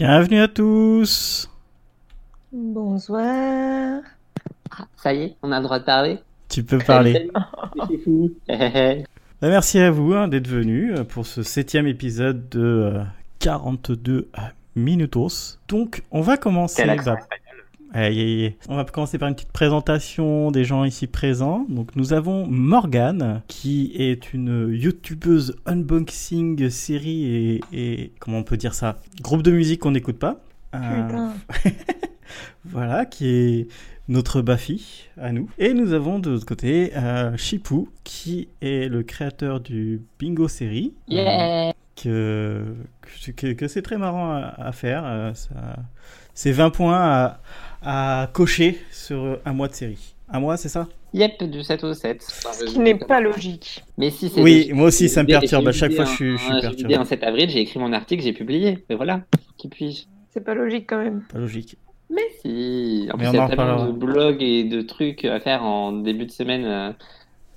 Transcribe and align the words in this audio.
Bienvenue 0.00 0.40
à 0.40 0.48
tous. 0.48 1.50
Bonsoir. 2.50 4.00
Ah, 4.70 4.86
ça 4.96 5.12
y 5.12 5.24
est, 5.24 5.36
on 5.42 5.52
a 5.52 5.58
le 5.58 5.64
droit 5.64 5.78
de 5.78 5.84
parler 5.84 6.18
Tu 6.48 6.64
peux 6.64 6.78
parler. 6.78 7.28
C'est 7.86 7.98
fou. 7.98 8.30
Bah, 9.42 9.48
merci 9.48 9.78
à 9.78 9.90
vous 9.90 10.14
hein, 10.14 10.26
d'être 10.26 10.48
venus 10.48 10.94
euh, 10.98 11.04
pour 11.04 11.26
ce 11.26 11.42
septième 11.42 11.86
épisode 11.86 12.48
de 12.48 12.60
euh, 12.60 13.02
42 13.40 14.30
minutos. 14.74 15.58
Donc, 15.68 16.02
on 16.10 16.22
va 16.22 16.38
commencer. 16.38 16.80
Quel 16.80 16.88
accent 16.88 17.12
bah, 17.12 17.36
aïe, 17.92 18.20
aïe, 18.20 18.44
aïe. 18.44 18.54
On 18.68 18.76
va 18.76 18.84
commencer 18.84 19.18
par 19.18 19.28
une 19.28 19.34
petite 19.34 19.52
présentation 19.52 20.50
des 20.50 20.64
gens 20.64 20.84
ici 20.84 21.06
présents. 21.06 21.66
Donc, 21.68 21.96
nous 21.96 22.12
avons 22.12 22.46
Morgane, 22.46 23.42
qui 23.48 23.92
est 23.96 24.32
une 24.32 24.68
youtubeuse 24.72 25.56
unboxing 25.66 26.68
série 26.70 27.24
et, 27.24 27.60
et 27.72 28.12
comment 28.20 28.38
on 28.38 28.42
peut 28.44 28.56
dire 28.56 28.74
ça? 28.74 28.96
Groupe 29.22 29.42
de 29.42 29.50
musique 29.50 29.80
qu'on 29.80 29.90
n'écoute 29.92 30.18
pas. 30.18 30.40
Euh, 30.74 31.28
voilà, 32.64 33.06
qui 33.06 33.26
est 33.28 33.68
notre 34.08 34.42
Bafi 34.42 35.08
à 35.20 35.32
nous. 35.32 35.48
Et 35.58 35.72
nous 35.74 35.92
avons 35.92 36.18
de 36.18 36.30
l'autre 36.30 36.46
côté 36.46 36.92
euh, 36.96 37.36
Chipou, 37.36 37.88
qui 38.04 38.48
est 38.60 38.88
le 38.88 39.02
créateur 39.02 39.60
du 39.60 40.02
Bingo 40.18 40.48
série. 40.48 40.94
euh, 41.10 41.14
Yeah 41.14 41.72
que, 42.02 42.64
que, 43.36 43.52
que 43.52 43.68
c'est 43.68 43.82
très 43.82 43.98
marrant 43.98 44.32
à, 44.32 44.38
à 44.56 44.72
faire. 44.72 45.02
euh, 45.04 45.34
ça- 45.34 45.76
c'est 46.32 46.52
20 46.52 46.70
points 46.70 46.96
à, 46.98 47.40
à 47.82 48.28
cocher 48.32 48.78
sur 48.90 49.38
un 49.44 49.52
mois 49.52 49.68
de 49.68 49.74
série. 49.74 50.14
Un 50.28 50.40
mois, 50.40 50.56
c'est 50.56 50.68
ça? 50.68 50.86
Yep, 51.12 51.42
du 51.44 51.62
7 51.64 51.82
au 51.84 51.92
7. 51.92 52.22
Ce 52.22 52.64
qui 52.66 52.78
n'est 52.78 52.94
pas 52.94 53.20
logique. 53.20 53.82
Mais 53.98 54.10
si, 54.10 54.28
c'est 54.28 54.40
Oui, 54.40 54.54
logique. 54.58 54.74
moi 54.74 54.86
aussi, 54.86 55.08
ça 55.08 55.22
me 55.24 55.28
perturbe. 55.28 55.66
À 55.66 55.72
chaque 55.72 55.92
fois, 55.92 56.04
un- 56.04 56.06
je 56.06 56.14
suis, 56.14 56.38
je 56.38 56.60
perturbé. 56.60 56.94
un 56.94 57.04
7 57.04 57.22
avril, 57.24 57.50
j'ai 57.50 57.60
écrit 57.60 57.80
mon 57.80 57.92
article, 57.92 58.22
j'ai 58.22 58.32
publié. 58.32 58.78
Mais 58.88 58.94
voilà, 58.96 59.22
qui 59.56 59.68
puis-je? 59.68 60.04
C'est 60.32 60.44
pas 60.44 60.54
logique 60.54 60.84
quand 60.88 61.02
même. 61.02 61.22
Pas 61.32 61.38
logique. 61.40 61.76
Mais 62.10 62.22
si 62.42 63.08
En 63.12 63.16
Mais 63.16 63.24
plus, 63.24 63.28
on 63.28 63.32
il 63.32 63.36
y 63.36 63.38
en 63.40 63.46
a 63.46 63.48
tellement 63.48 63.86
de 63.86 63.92
blogs 63.92 64.42
et 64.42 64.64
de 64.64 64.82
trucs 64.82 65.24
à 65.24 65.40
faire 65.40 65.64
en 65.64 65.92
début 65.92 66.26
de 66.26 66.30
semaine. 66.32 66.94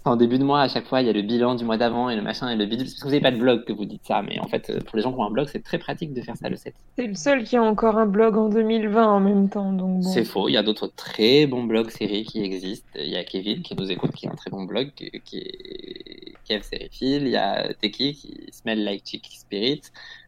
Euh, 0.05 0.09
En 0.09 0.15
début 0.15 0.37
de 0.37 0.43
mois, 0.43 0.61
à 0.61 0.67
chaque 0.67 0.85
fois, 0.85 1.01
il 1.01 1.07
y 1.07 1.09
a 1.09 1.13
le 1.13 1.21
bilan 1.21 1.55
du 1.55 1.65
mois 1.65 1.77
d'avant 1.77 2.09
et 2.09 2.15
le 2.15 2.21
machin 2.21 2.49
et 2.49 2.55
le 2.55 2.65
bidule. 2.65 2.85
Parce 2.85 2.95
que 2.95 3.03
vous 3.03 3.09
n'avez 3.09 3.21
pas 3.21 3.31
de 3.31 3.37
blog 3.37 3.65
que 3.65 3.73
vous 3.73 3.85
dites 3.85 4.05
ça, 4.05 4.21
mais 4.21 4.39
en 4.39 4.47
fait, 4.47 4.69
euh, 4.69 4.79
pour 4.79 4.97
les 4.97 5.03
gens 5.03 5.13
qui 5.13 5.19
ont 5.19 5.25
un 5.25 5.31
blog, 5.31 5.47
c'est 5.51 5.63
très 5.63 5.77
pratique 5.77 6.13
de 6.13 6.21
faire 6.21 6.35
ça 6.37 6.49
le 6.49 6.55
7. 6.55 6.73
C'est 6.97 7.07
le 7.07 7.15
seul 7.15 7.43
qui 7.43 7.57
a 7.57 7.63
encore 7.63 7.97
un 7.97 8.05
blog 8.05 8.37
en 8.37 8.49
2020 8.49 9.07
en 9.07 9.19
même 9.19 9.49
temps. 9.49 9.71
Donc 9.73 10.01
bon. 10.01 10.09
C'est 10.09 10.25
faux, 10.25 10.49
il 10.49 10.53
y 10.53 10.57
a 10.57 10.63
d'autres 10.63 10.91
très 10.95 11.45
bons 11.47 11.63
blogs 11.63 11.89
séries 11.89 12.23
qui 12.23 12.43
existent. 12.43 12.87
Il 12.95 13.09
y 13.09 13.17
a 13.17 13.23
Kevin 13.23 13.61
qui 13.61 13.75
nous 13.75 13.91
écoute, 13.91 14.11
qui 14.11 14.27
a 14.27 14.31
un 14.31 14.35
très 14.35 14.51
bon 14.51 14.63
blog, 14.63 14.91
qui 14.95 15.09
qui 15.23 15.37
est 15.39 16.33
Kev 16.45 16.63
Sériephile. 16.63 17.23
Il 17.23 17.29
y 17.31 17.37
a 17.37 17.73
Teki 17.73 18.13
qui 18.13 18.47
Smell 18.51 18.83
Like 18.83 19.05
Chick 19.05 19.25
Spirit. 19.31 19.81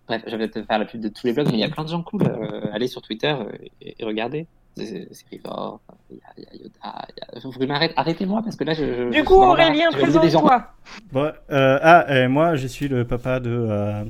Bref, 0.08 0.24
je 0.28 0.36
vais 0.36 0.50
te 0.50 0.62
faire 0.64 0.80
la 0.80 0.86
pub 0.86 1.02
de 1.02 1.10
tous 1.10 1.26
les 1.26 1.34
blogs, 1.34 1.48
mais 1.48 1.58
il 1.58 1.60
y 1.60 1.64
a 1.64 1.70
plein 1.70 1.84
de 1.84 1.90
gens 1.90 2.04
cool. 2.04 2.24
Euh, 2.28 2.72
allez 2.72 2.88
sur 2.88 3.02
Twitter 3.02 3.36
euh, 3.40 3.52
et, 3.82 3.96
et 4.00 4.06
regardez. 4.06 4.48
C'est 4.78 5.08
Rivor, 5.32 5.80
il 6.12 6.18
y 6.18 6.46
a, 6.46 6.56
Yoda. 6.56 7.08
y 7.18 7.72
a-. 7.72 7.92
Arrêtez-moi 7.96 8.42
parce 8.44 8.56
que 8.56 8.64
là, 8.66 8.74
je. 8.74 8.84
je- 8.84 9.10
Du 9.12 9.20
je 9.20 9.24
coup, 9.24 9.36
Aurélien, 9.36 9.90
présente-toi. 9.92 10.68
Bon, 11.12 11.32
euh, 11.52 11.80
ah, 11.82 12.06
euh, 12.10 12.28
moi, 12.30 12.56
je 12.56 12.68
suis 12.68 12.88
le 12.90 13.06
papa 13.06 13.40
de 13.40 13.50
euh, 13.52 14.04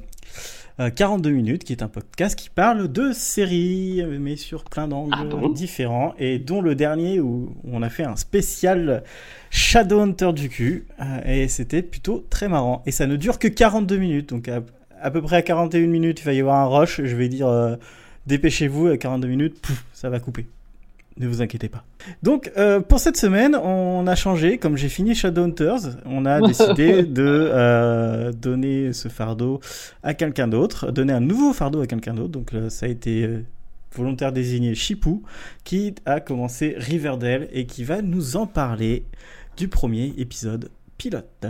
euh, 0.80 0.90
42 0.90 1.30
minutes, 1.30 1.64
qui 1.64 1.72
est 1.74 1.84
un 1.84 1.88
podcast 1.88 2.36
qui 2.38 2.50
parle 2.50 2.92
de 2.92 3.12
séries, 3.12 4.02
euh, 4.02 4.18
mais 4.20 4.36
sur 4.38 4.64
plein 4.64 4.88
d'angles 4.88 5.14
Ah 5.16 5.24
bon? 5.24 5.50
différents, 5.50 6.16
et 6.18 6.40
dont 6.40 6.62
le 6.62 6.74
dernier 6.76 7.20
où 7.20 7.56
on 7.64 7.82
a 7.84 7.90
fait 7.90 8.04
un 8.04 8.16
spécial 8.16 9.04
Shadowhunter 9.52 10.34
du 10.34 10.50
cul, 10.50 10.88
euh, 11.00 11.04
et 11.26 11.48
c'était 11.48 11.82
plutôt 11.84 12.26
très 12.30 12.48
marrant. 12.50 12.82
Et 12.88 12.92
ça 12.92 13.06
ne 13.08 13.16
dure 13.16 13.38
que 13.40 13.48
42 13.48 13.98
minutes, 13.98 14.30
donc 14.30 14.48
à, 14.50 14.62
à 15.00 15.12
peu 15.12 15.22
près 15.22 15.38
à 15.38 15.42
41 15.44 15.88
minutes, 15.88 16.20
il 16.22 16.26
va 16.26 16.34
y 16.34 16.40
avoir 16.40 16.58
un 16.60 16.66
rush, 16.80 17.02
je 17.04 17.16
vais 17.16 17.28
dire 17.30 17.48
euh, 17.48 17.76
dépêchez-vous, 18.26 18.88
à 18.88 18.98
42 18.98 19.28
minutes, 19.28 19.62
pouf, 19.62 19.86
ça 19.94 20.10
va 20.10 20.20
couper. 20.20 20.48
Ne 21.18 21.28
vous 21.28 21.42
inquiétez 21.42 21.70
pas. 21.70 21.86
Donc, 22.24 22.52
euh, 22.58 22.82
pour 22.82 23.00
cette 23.00 23.16
semaine, 23.16 23.56
on 23.56 24.06
a 24.06 24.16
changé. 24.16 24.58
Comme 24.58 24.76
j'ai 24.76 24.90
fini 24.90 25.16
Shadowhunters, 25.16 25.98
on 26.06 26.26
a 26.26 26.42
décidé 26.48 27.04
de 27.04 27.24
euh, 27.26 28.34
donner 28.34 28.92
ce 28.92 29.08
fardeau 29.08 29.62
à 30.04 30.14
quelqu'un 30.14 30.50
d'autre, 30.50 30.92
donner 30.92 31.14
un 31.14 31.22
nouveau 31.22 31.54
fardeau 31.54 31.82
à 31.82 31.88
quelqu'un 31.88 32.14
d'autre. 32.14 32.32
Donc, 32.32 32.54
euh, 32.54 32.70
ça 32.70 32.86
a 32.86 32.90
été 32.90 33.30
volontaire 33.94 34.34
désigné 34.34 34.76
Chipou, 34.76 35.24
qui 35.64 35.96
a 36.06 36.20
commencé 36.20 36.76
Riverdale 36.78 37.48
et 37.54 37.66
qui 37.66 37.86
va 37.86 38.02
nous 38.02 38.36
en 38.36 38.46
parler 38.46 39.06
du 39.56 39.70
premier 39.70 40.14
épisode 40.18 40.70
pilote. 40.98 41.48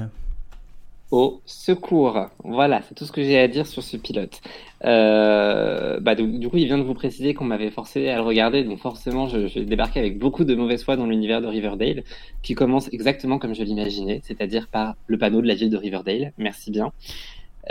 Au 1.16 1.40
secours. 1.46 2.28
Voilà, 2.44 2.82
c'est 2.82 2.94
tout 2.94 3.06
ce 3.06 3.14
que 3.14 3.24
j'ai 3.24 3.40
à 3.40 3.48
dire 3.48 3.66
sur 3.68 3.82
ce 3.82 3.96
pilote. 3.96 4.42
Euh, 4.84 5.98
bah, 6.02 6.14
du, 6.14 6.50
coup, 6.50 6.58
il 6.58 6.66
vient 6.66 6.78
de 6.78 6.84
vous 6.84 6.94
préciser 6.94 7.34
qu'on 7.34 7.46
m'avait 7.46 7.70
forcé 7.70 8.10
à 8.10 8.18
le 8.18 8.22
regarder, 8.22 8.66
donc 8.66 8.80
forcément, 8.80 9.30
je, 9.30 9.48
je 9.48 9.60
vais 9.62 9.78
avec 9.80 10.20
beaucoup 10.20 10.44
de 10.44 10.54
mauvaise 10.56 10.84
foi 10.84 10.98
dans 10.98 11.06
l'univers 11.06 11.40
de 11.40 11.48
Riverdale, 11.48 12.04
qui 12.44 12.54
commence 12.54 12.92
exactement 12.92 13.40
comme 13.40 13.56
je 13.56 13.64
l'imaginais, 13.64 14.20
c'est-à-dire 14.26 14.68
par 14.68 14.96
le 15.08 15.18
panneau 15.18 15.42
de 15.42 15.48
la 15.48 15.56
ville 15.56 15.70
de 15.70 15.78
Riverdale. 15.78 16.34
Merci 16.38 16.70
bien. 16.70 16.92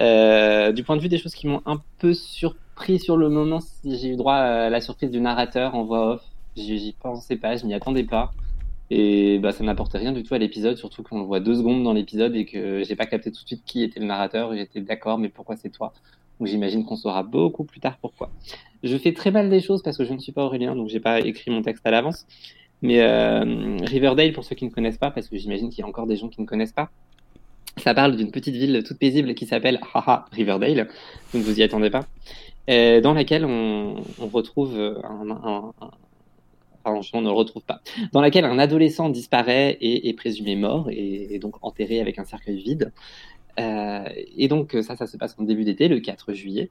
Euh, 0.00 0.72
du 0.72 0.82
point 0.82 0.96
de 0.96 1.02
vue 1.02 1.10
des 1.10 1.18
choses 1.18 1.34
qui 1.34 1.46
m'ont 1.46 1.60
un 1.66 1.82
peu 1.98 2.14
surpris 2.14 2.98
sur 2.98 3.18
le 3.18 3.28
moment, 3.28 3.58
j'ai 3.84 4.08
eu 4.08 4.16
droit 4.16 4.36
à 4.36 4.70
la 4.70 4.80
surprise 4.80 5.10
du 5.10 5.20
narrateur 5.20 5.74
en 5.74 5.84
voix 5.84 6.14
off. 6.14 6.22
J'y 6.56 6.78
j'y 6.78 6.92
pensais 6.92 7.36
pas, 7.36 7.58
je 7.58 7.66
m'y 7.66 7.74
attendais 7.74 8.04
pas. 8.04 8.32
Et 8.90 9.38
bah, 9.38 9.52
ça 9.52 9.64
n'apportait 9.64 9.98
rien 9.98 10.12
du 10.12 10.22
tout 10.22 10.34
à 10.34 10.38
l'épisode, 10.38 10.76
surtout 10.76 11.02
qu'on 11.02 11.18
le 11.18 11.24
voit 11.24 11.40
deux 11.40 11.54
secondes 11.54 11.82
dans 11.82 11.92
l'épisode 11.94 12.36
et 12.36 12.44
que 12.44 12.84
j'ai 12.84 12.96
pas 12.96 13.06
capté 13.06 13.32
tout 13.32 13.42
de 13.42 13.46
suite 13.46 13.62
qui 13.64 13.82
était 13.82 13.98
le 13.98 14.06
narrateur. 14.06 14.54
J'étais 14.54 14.80
d'accord, 14.80 15.18
mais 15.18 15.28
pourquoi 15.28 15.56
c'est 15.56 15.70
toi? 15.70 15.92
Donc 16.38 16.48
j'imagine 16.48 16.84
qu'on 16.84 16.96
saura 16.96 17.22
beaucoup 17.22 17.64
plus 17.64 17.80
tard 17.80 17.96
pourquoi. 18.00 18.30
Je 18.82 18.96
fais 18.98 19.12
très 19.12 19.30
mal 19.30 19.48
les 19.48 19.60
choses 19.60 19.82
parce 19.82 19.96
que 19.96 20.04
je 20.04 20.12
ne 20.12 20.18
suis 20.18 20.32
pas 20.32 20.44
Aurélien, 20.44 20.76
donc 20.76 20.88
j'ai 20.88 21.00
pas 21.00 21.20
écrit 21.20 21.50
mon 21.50 21.62
texte 21.62 21.86
à 21.86 21.90
l'avance. 21.90 22.26
Mais 22.82 23.00
euh, 23.00 23.78
Riverdale, 23.82 24.32
pour 24.32 24.44
ceux 24.44 24.54
qui 24.54 24.66
ne 24.66 24.70
connaissent 24.70 24.98
pas, 24.98 25.10
parce 25.10 25.28
que 25.28 25.38
j'imagine 25.38 25.70
qu'il 25.70 25.78
y 25.78 25.82
a 25.82 25.86
encore 25.86 26.06
des 26.06 26.16
gens 26.16 26.28
qui 26.28 26.40
ne 26.42 26.46
connaissent 26.46 26.72
pas, 26.72 26.90
ça 27.78 27.94
parle 27.94 28.16
d'une 28.16 28.30
petite 28.30 28.54
ville 28.54 28.82
toute 28.84 28.98
paisible 28.98 29.34
qui 29.34 29.46
s'appelle 29.46 29.80
haha, 29.94 30.26
Riverdale, 30.32 30.88
donc 31.32 31.42
vous 31.42 31.58
y 31.58 31.62
attendez 31.62 31.88
pas, 31.88 32.04
dans 32.68 33.14
laquelle 33.14 33.44
on, 33.46 33.96
on 34.20 34.26
retrouve 34.26 34.78
un, 35.02 35.30
un 35.30 35.72
on 36.86 37.20
ne 37.20 37.26
le 37.26 37.32
retrouve 37.32 37.64
pas, 37.64 37.80
dans 38.12 38.20
laquelle 38.20 38.44
un 38.44 38.58
adolescent 38.58 39.08
disparaît 39.08 39.76
et 39.80 40.08
est 40.08 40.14
présumé 40.14 40.56
mort 40.56 40.88
et, 40.90 41.34
et 41.34 41.38
donc 41.38 41.56
enterré 41.62 42.00
avec 42.00 42.18
un 42.18 42.24
cercueil 42.24 42.62
vide. 42.62 42.92
Euh, 43.60 44.08
et 44.36 44.48
donc 44.48 44.76
ça, 44.82 44.96
ça 44.96 45.06
se 45.06 45.16
passe 45.16 45.36
en 45.38 45.44
début 45.44 45.64
d'été, 45.64 45.88
le 45.88 46.00
4 46.00 46.32
juillet. 46.32 46.70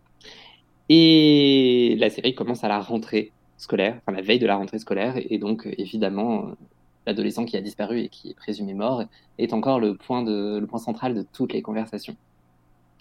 Et 0.90 1.96
la 1.98 2.10
série 2.10 2.36
commence 2.36 2.64
à 2.64 2.68
la 2.68 2.80
rentrée 2.80 3.32
scolaire, 3.58 4.00
enfin 4.02 4.16
la 4.16 4.22
veille 4.22 4.40
de 4.40 4.46
la 4.46 4.58
rentrée 4.58 4.80
scolaire, 4.80 5.16
et 5.18 5.38
donc 5.38 5.68
évidemment 5.78 6.52
l'adolescent 7.06 7.46
qui 7.46 7.58
a 7.58 7.62
disparu 7.62 8.00
et 8.00 8.10
qui 8.10 8.32
est 8.32 8.34
présumé 8.34 8.74
mort 8.74 9.04
est 9.38 9.54
encore 9.54 9.80
le 9.80 9.96
point, 9.96 10.24
de, 10.24 10.60
le 10.60 10.68
point 10.68 10.80
central 10.80 11.14
de 11.14 11.26
toutes 11.34 11.54
les 11.54 11.62
conversations. 11.62 12.16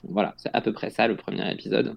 Voilà, 0.08 0.34
c'est 0.36 0.50
à 0.52 0.60
peu 0.60 0.72
près 0.72 0.90
ça 0.90 1.06
le 1.06 1.16
premier 1.16 1.50
épisode. 1.52 1.96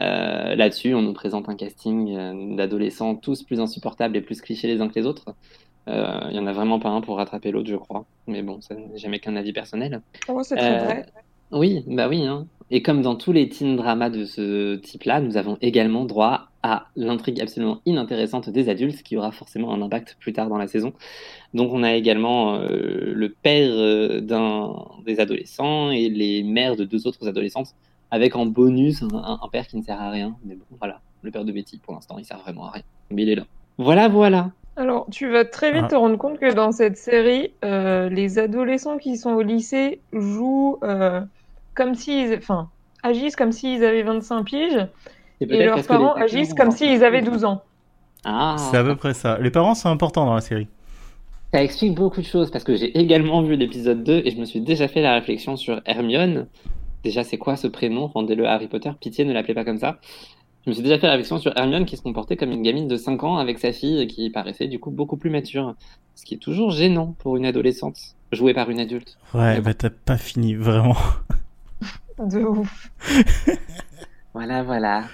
Euh, 0.00 0.54
Là-dessus, 0.54 0.94
on 0.94 1.02
nous 1.02 1.12
présente 1.12 1.48
un 1.48 1.54
casting 1.54 2.16
euh, 2.16 2.56
d'adolescents 2.56 3.14
tous 3.14 3.42
plus 3.42 3.60
insupportables 3.60 4.16
et 4.16 4.20
plus 4.22 4.40
clichés 4.40 4.68
les 4.68 4.80
uns 4.80 4.88
que 4.88 4.98
les 4.98 5.06
autres. 5.06 5.26
Euh, 5.88 6.20
Il 6.30 6.36
y 6.36 6.38
en 6.38 6.46
a 6.46 6.52
vraiment 6.52 6.78
pas 6.78 6.88
un 6.90 7.00
pour 7.00 7.16
rattraper 7.16 7.50
l'autre, 7.50 7.68
je 7.68 7.76
crois. 7.76 8.06
Mais 8.26 8.42
bon, 8.42 8.60
ça 8.60 8.74
n'est 8.74 8.96
jamais 8.96 9.18
qu'un 9.18 9.36
avis 9.36 9.52
personnel. 9.52 10.00
Oh, 10.28 10.40
c'est 10.42 10.56
très 10.56 10.80
Euh, 10.80 10.84
vrai. 10.84 11.06
Oui, 11.50 11.84
bah 11.86 12.08
oui. 12.08 12.24
Hein. 12.24 12.46
Et 12.70 12.80
comme 12.80 13.02
dans 13.02 13.16
tous 13.16 13.32
les 13.32 13.50
teen 13.50 13.76
dramas 13.76 14.08
de 14.08 14.24
ce 14.24 14.76
type-là, 14.76 15.20
nous 15.20 15.36
avons 15.36 15.58
également 15.60 16.06
droit 16.06 16.48
à 16.62 16.86
l'intrigue 16.96 17.38
absolument 17.42 17.80
inintéressante 17.84 18.48
des 18.48 18.70
adultes, 18.70 19.02
qui 19.02 19.18
aura 19.18 19.32
forcément 19.32 19.74
un 19.74 19.82
impact 19.82 20.16
plus 20.18 20.32
tard 20.32 20.48
dans 20.48 20.56
la 20.56 20.68
saison. 20.68 20.94
Donc 21.52 21.70
on 21.74 21.82
a 21.82 21.92
également 21.94 22.54
euh, 22.54 23.12
le 23.12 23.28
père 23.28 23.68
euh, 23.70 24.20
d'un 24.22 24.72
des 25.04 25.20
adolescents 25.20 25.90
et 25.90 26.08
les 26.08 26.42
mères 26.42 26.76
de 26.76 26.84
deux 26.84 27.06
autres 27.06 27.28
adolescentes, 27.28 27.74
avec 28.12 28.36
en 28.36 28.46
bonus 28.46 29.02
un, 29.02 29.48
père 29.50 29.66
qui 29.66 29.78
ne 29.78 29.82
sert 29.82 30.00
à 30.00 30.10
rien. 30.10 30.36
Mais 30.44 30.54
bon, 30.54 30.64
voilà, 30.78 31.00
le 31.22 31.30
père 31.30 31.44
de 31.44 31.50
Betty, 31.50 31.78
pour 31.78 31.94
l'instant, 31.94 32.16
il 32.18 32.24
sert 32.24 32.38
vraiment 32.38 32.66
à 32.66 32.70
rien. 32.72 32.82
Mais 33.10 33.22
il 33.22 33.30
est 33.30 33.34
là. 33.34 33.44
Voilà, 33.78 34.06
voilà. 34.08 34.50
Alors, 34.76 35.06
tu 35.10 35.28
vas 35.30 35.44
très 35.46 35.72
vite 35.72 35.84
Ah. 35.86 35.88
te 35.88 35.94
rendre 35.94 36.16
compte 36.18 36.38
que 36.38 36.52
dans 36.52 36.72
cette 36.72 36.98
série, 36.98 37.52
euh, 37.64 38.10
les 38.10 38.38
adolescents 38.38 38.98
qui 38.98 39.16
sont 39.16 39.30
au 39.32 39.40
lycée 39.42 40.00
jouent 40.12 40.78
euh, 40.84 41.22
comme 41.74 41.94
s'ils, 41.94 42.34
enfin, 42.36 42.68
agissent 43.02 43.34
comme 43.36 43.50
s'ils 43.50 43.82
avaient 43.82 44.02
25 44.02 44.44
piges 44.44 44.86
et 45.40 45.46
peut-être 45.46 45.64
leurs 45.64 45.86
parents 45.86 46.14
agissent 46.14 46.54
comme 46.54 46.70
s'ils 46.70 47.02
avaient 47.04 47.22
de- 47.22 47.30
12 47.30 47.44
ans. 47.46 47.62
Ah, 48.24 48.56
C'est 48.58 48.76
à 48.76 48.84
peu 48.84 48.94
près 48.94 49.14
ça. 49.14 49.38
Les 49.40 49.50
parents 49.50 49.74
sont 49.74 49.88
importants 49.88 50.26
dans 50.26 50.34
la 50.34 50.40
série. 50.42 50.68
Ça 51.52 51.62
explique 51.62 51.94
beaucoup 51.94 52.20
de 52.20 52.26
choses 52.26 52.50
parce 52.50 52.64
que 52.64 52.76
j'ai 52.76 52.98
également 52.98 53.42
vu 53.42 53.56
l'épisode 53.56 54.04
2 54.04 54.22
et 54.24 54.30
je 54.30 54.38
me 54.38 54.44
suis 54.44 54.60
déjà 54.60 54.86
fait 54.86 55.00
la 55.02 55.14
réflexion 55.14 55.56
sur 55.56 55.80
Hermione. 55.86 56.46
Déjà, 57.04 57.24
c'est 57.24 57.38
quoi 57.38 57.56
ce 57.56 57.66
prénom? 57.66 58.06
Rendez-le 58.08 58.46
à 58.46 58.52
Harry 58.52 58.68
Potter. 58.68 58.90
Pitié, 59.00 59.24
ne 59.24 59.32
l'appelez 59.32 59.54
pas 59.54 59.64
comme 59.64 59.78
ça. 59.78 59.98
Je 60.64 60.70
me 60.70 60.74
suis 60.74 60.82
déjà 60.84 60.98
fait 60.98 61.06
la 61.06 61.12
réflexion 61.14 61.38
sur 61.38 61.56
Hermione 61.56 61.84
qui 61.84 61.96
se 61.96 62.02
comportait 62.02 62.36
comme 62.36 62.52
une 62.52 62.62
gamine 62.62 62.86
de 62.86 62.96
5 62.96 63.24
ans 63.24 63.36
avec 63.38 63.58
sa 63.58 63.72
fille 63.72 64.06
qui 64.06 64.30
paraissait 64.30 64.68
du 64.68 64.78
coup 64.78 64.92
beaucoup 64.92 65.16
plus 65.16 65.30
mature. 65.30 65.74
Ce 66.14 66.24
qui 66.24 66.34
est 66.34 66.38
toujours 66.38 66.70
gênant 66.70 67.16
pour 67.18 67.36
une 67.36 67.46
adolescente 67.46 67.98
jouée 68.30 68.54
par 68.54 68.70
une 68.70 68.78
adulte. 68.78 69.18
Ouais, 69.34 69.60
bah 69.60 69.74
t'as 69.74 69.90
pas 69.90 70.16
fini, 70.16 70.54
vraiment. 70.54 70.96
De 72.18 72.38
ouf. 72.44 72.90
Voilà, 74.34 74.62
voilà. 74.62 75.04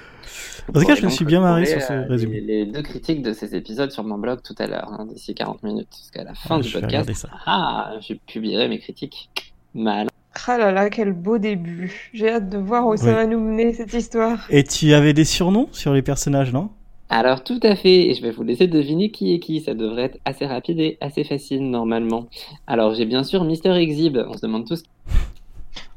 En 0.68 0.72
tout 0.78 0.86
cas, 0.86 0.94
je 0.96 1.04
me 1.04 1.10
suis 1.10 1.24
bien 1.24 1.40
marré 1.40 1.64
sur 1.64 1.80
ce 1.80 1.92
euh, 1.94 2.02
résumé. 2.06 2.40
Les, 2.40 2.64
les 2.64 2.70
deux 2.70 2.82
critiques 2.82 3.22
de 3.22 3.32
ces 3.32 3.56
épisodes 3.56 3.90
sur 3.90 4.04
mon 4.04 4.18
blog 4.18 4.42
tout 4.42 4.54
à 4.58 4.66
l'heure, 4.66 4.92
hein, 4.92 5.06
d'ici 5.06 5.34
40 5.34 5.62
minutes. 5.62 5.88
Parce 5.88 6.10
qu'à 6.10 6.24
la 6.24 6.34
fin 6.34 6.56
Ah, 6.56 6.60
du 6.60 6.68
je 6.68 6.74
vais 6.74 6.80
podcast, 6.82 7.26
ah, 7.46 7.94
je 8.06 8.12
publierai 8.26 8.68
mes 8.68 8.78
critiques. 8.78 9.30
Mal. 9.74 10.08
Ah 10.46 10.58
là 10.58 10.72
là, 10.72 10.88
quel 10.90 11.12
beau 11.12 11.38
début. 11.38 12.10
J'ai 12.14 12.28
hâte 12.30 12.48
de 12.48 12.58
voir 12.58 12.86
où 12.86 12.96
ça 12.96 13.12
va 13.12 13.26
nous 13.26 13.40
mener 13.40 13.72
cette 13.72 13.92
histoire. 13.92 14.46
Et 14.50 14.64
tu 14.64 14.92
avais 14.94 15.12
des 15.12 15.24
surnoms 15.24 15.68
sur 15.72 15.92
les 15.92 16.02
personnages, 16.02 16.52
non? 16.52 16.70
Alors 17.10 17.42
tout 17.42 17.60
à 17.62 17.74
fait, 17.74 18.08
et 18.10 18.14
je 18.14 18.20
vais 18.22 18.30
vous 18.30 18.42
laisser 18.42 18.66
deviner 18.66 19.10
qui 19.10 19.34
est 19.34 19.38
qui, 19.38 19.60
ça 19.60 19.72
devrait 19.74 20.04
être 20.04 20.18
assez 20.26 20.44
rapide 20.46 20.78
et 20.78 20.98
assez 21.00 21.24
facile 21.24 21.70
normalement. 21.70 22.26
Alors 22.66 22.94
j'ai 22.94 23.06
bien 23.06 23.24
sûr 23.24 23.44
Mister 23.44 23.70
Exhib, 23.72 24.18
on 24.28 24.34
se 24.36 24.42
demande 24.42 24.66
tous. 24.66 24.82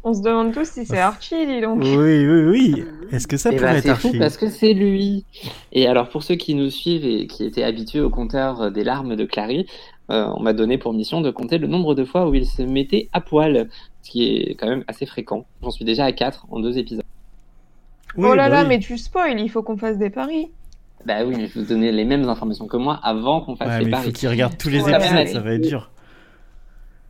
On 0.03 0.13
se 0.13 0.21
demande 0.21 0.51
tous 0.53 0.65
si 0.67 0.85
c'est 0.85 0.97
Archie, 0.97 1.45
dis 1.45 1.61
donc. 1.61 1.81
Oui, 1.83 2.25
oui, 2.25 2.43
oui. 2.49 2.83
Est-ce 3.11 3.27
que 3.27 3.37
ça 3.37 3.49
Eh 3.51 3.57
pourrait 3.57 3.73
ben, 3.73 3.77
être 3.77 3.83
c'est 3.83 3.95
fou 3.95 4.07
Archie? 4.07 4.19
parce 4.19 4.37
que 4.37 4.49
c'est 4.49 4.73
lui. 4.73 5.25
Et 5.73 5.85
alors 5.85 6.09
pour 6.09 6.23
ceux 6.23 6.35
qui 6.35 6.55
nous 6.55 6.69
suivent 6.71 7.05
et 7.05 7.27
qui 7.27 7.43
étaient 7.45 7.63
habitués 7.63 8.01
au 8.01 8.09
compteur 8.09 8.71
des 8.71 8.83
larmes 8.83 9.15
de 9.15 9.25
Clary, 9.25 9.67
euh, 10.09 10.27
on 10.35 10.41
m'a 10.41 10.53
donné 10.53 10.77
pour 10.77 10.93
mission 10.93 11.21
de 11.21 11.29
compter 11.29 11.57
le 11.57 11.67
nombre 11.67 11.93
de 11.93 12.03
fois 12.03 12.27
où 12.27 12.33
il 12.33 12.45
se 12.47 12.61
mettait 12.63 13.09
à 13.13 13.21
poil, 13.21 13.69
ce 14.03 14.09
qui 14.11 14.23
est 14.27 14.55
quand 14.55 14.67
même 14.67 14.83
assez 14.87 15.05
fréquent. 15.05 15.45
J'en 15.61 15.71
suis 15.71 15.85
déjà 15.85 16.05
à 16.05 16.11
4 16.11 16.47
en 16.49 16.59
deux 16.59 16.77
épisodes. 16.77 17.03
Oui, 18.17 18.27
oh 18.31 18.35
là 18.35 18.49
bah 18.49 18.55
là, 18.55 18.61
oui. 18.63 18.67
mais 18.69 18.79
tu 18.79 18.97
spoil, 18.97 19.39
il 19.39 19.49
faut 19.49 19.63
qu'on 19.63 19.77
fasse 19.77 19.97
des 19.97 20.09
paris. 20.09 20.49
Bah 21.05 21.23
oui, 21.25 21.35
mais 21.37 21.47
je 21.47 21.59
vous 21.59 21.65
donnais 21.65 21.91
les 21.91 22.03
mêmes 22.05 22.27
informations 22.27 22.67
que 22.67 22.77
moi 22.77 22.99
avant 23.03 23.41
qu'on 23.41 23.55
fasse 23.55 23.67
Ouais, 23.69 23.79
les 23.79 23.85
mais 23.85 23.89
il 23.89 23.91
paris. 23.91 24.05
faut 24.07 24.11
qu'il 24.11 24.29
regarde 24.29 24.57
tous 24.57 24.69
les 24.69 24.79
épisodes, 24.79 25.01
ouais. 25.01 25.27
ça 25.27 25.39
va 25.39 25.53
être 25.53 25.61
dur. 25.67 25.89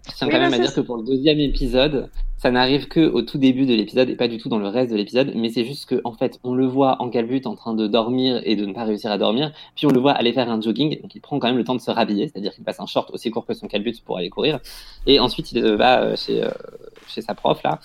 Je 0.08 0.14
tiens 0.16 0.28
Oui, 0.28 0.34
quand 0.34 0.40
même 0.40 0.54
à 0.54 0.60
dire 0.60 0.74
que 0.74 0.82
pour 0.82 0.98
le 0.98 1.04
deuxième 1.04 1.40
épisode, 1.40 2.10
ça 2.42 2.50
n'arrive 2.50 2.88
que 2.88 3.02
au 3.02 3.22
tout 3.22 3.38
début 3.38 3.68
de 3.68 3.74
l'épisode 3.76 4.10
et 4.10 4.16
pas 4.16 4.28
du 4.28 4.40
tout 4.40 4.50
dans 4.50 4.58
le 4.58 4.68
reste 4.68 4.92
de 4.92 4.98
l'épisode, 4.98 5.32
mais 5.36 5.50
c'est 5.50 5.64
juste 5.64 5.88
que 5.88 6.02
en 6.06 6.14
fait, 6.14 6.40
on 6.44 6.56
le 6.56 6.66
voit 6.66 7.00
en 7.00 7.10
calbut 7.12 7.42
en 7.46 7.54
train 7.56 7.76
de 7.76 7.86
dormir 7.86 8.42
et 8.46 8.56
de 8.56 8.66
ne 8.66 8.74
pas 8.74 8.84
réussir 8.84 9.12
à 9.12 9.20
dormir, 9.20 9.52
puis 9.76 9.86
on 9.86 9.92
le 9.92 10.00
voit 10.00 10.14
aller 10.14 10.34
faire 10.34 10.50
un 10.50 10.60
jogging, 10.60 11.00
donc 11.02 11.14
il 11.14 11.22
prend 11.22 11.38
quand 11.38 11.48
même 11.50 11.58
le 11.58 11.64
temps 11.64 11.76
de 11.76 11.82
se 11.82 11.92
rhabiller, 11.92 12.28
c'est-à-dire 12.28 12.52
qu'il 12.54 12.64
passe 12.64 12.80
un 12.80 12.88
short 12.88 13.12
aussi 13.12 13.30
court 13.30 13.46
que 13.46 13.54
son 13.54 13.68
calbut 13.68 13.94
pour 14.04 14.18
aller 14.18 14.30
courir, 14.32 14.60
et 15.06 15.20
ensuite 15.20 15.52
il 15.52 15.62
va 15.76 16.02
euh, 16.02 16.16
chez, 16.16 16.44
euh, 16.44 16.50
chez 17.08 17.22
sa 17.22 17.36
prof 17.36 17.62
là. 17.64 17.80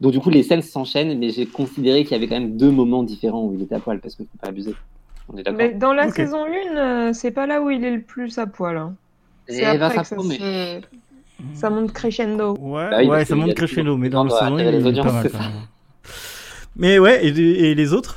Donc 0.00 0.12
du 0.12 0.18
coup, 0.18 0.30
les 0.30 0.42
scènes 0.42 0.62
s'enchaînent, 0.62 1.16
mais 1.18 1.30
j'ai 1.30 1.46
considéré 1.46 2.02
qu'il 2.04 2.12
y 2.12 2.14
avait 2.14 2.26
quand 2.26 2.40
même 2.40 2.56
deux 2.56 2.70
moments 2.70 3.02
différents 3.04 3.44
où 3.44 3.54
il 3.54 3.62
était 3.62 3.74
à 3.76 3.80
poil 3.80 4.00
parce 4.00 4.16
que 4.16 4.24
faut 4.24 4.38
pas 4.40 4.48
abuser. 4.48 4.74
On 5.28 5.36
est 5.36 5.42
d'accord. 5.44 5.58
Mais 5.58 5.74
dans 5.74 5.92
la 5.92 6.08
saison 6.08 6.46
1, 6.46 6.76
euh, 6.76 7.12
c'est 7.12 7.30
pas 7.30 7.46
là 7.46 7.62
où 7.62 7.70
il 7.70 7.84
est 7.84 7.90
le 7.94 8.02
plus 8.02 8.38
à 8.38 8.46
poil. 8.46 8.76
hein. 8.78 8.96
Eh 9.48 9.52
C'est 9.52 9.78
ben, 9.78 9.80
après 9.82 9.90
ça 9.90 10.02
que 10.02 10.08
ça, 10.08 10.16
promet. 10.16 10.38
se... 10.38 10.80
ça 11.54 11.70
monte 11.70 11.92
crescendo. 11.92 12.56
Ouais, 12.60 12.90
Bah 12.90 13.02
ouais, 13.04 13.24
ça 13.24 13.34
monte 13.36 13.54
crescendo, 13.54 13.96
mais 13.96 14.08
dans 14.08 14.24
le 14.24 14.30
d'attirer 14.30 14.68
il 14.68 14.74
est 14.74 14.80
pas 14.82 14.88
audiences, 14.88 15.12
mal 15.12 15.30
quand 15.30 15.38
même. 15.38 15.50
Mais 16.76 16.98
ouais, 16.98 17.24
et, 17.26 17.28
et 17.70 17.74
les 17.74 17.92
autres? 17.92 18.16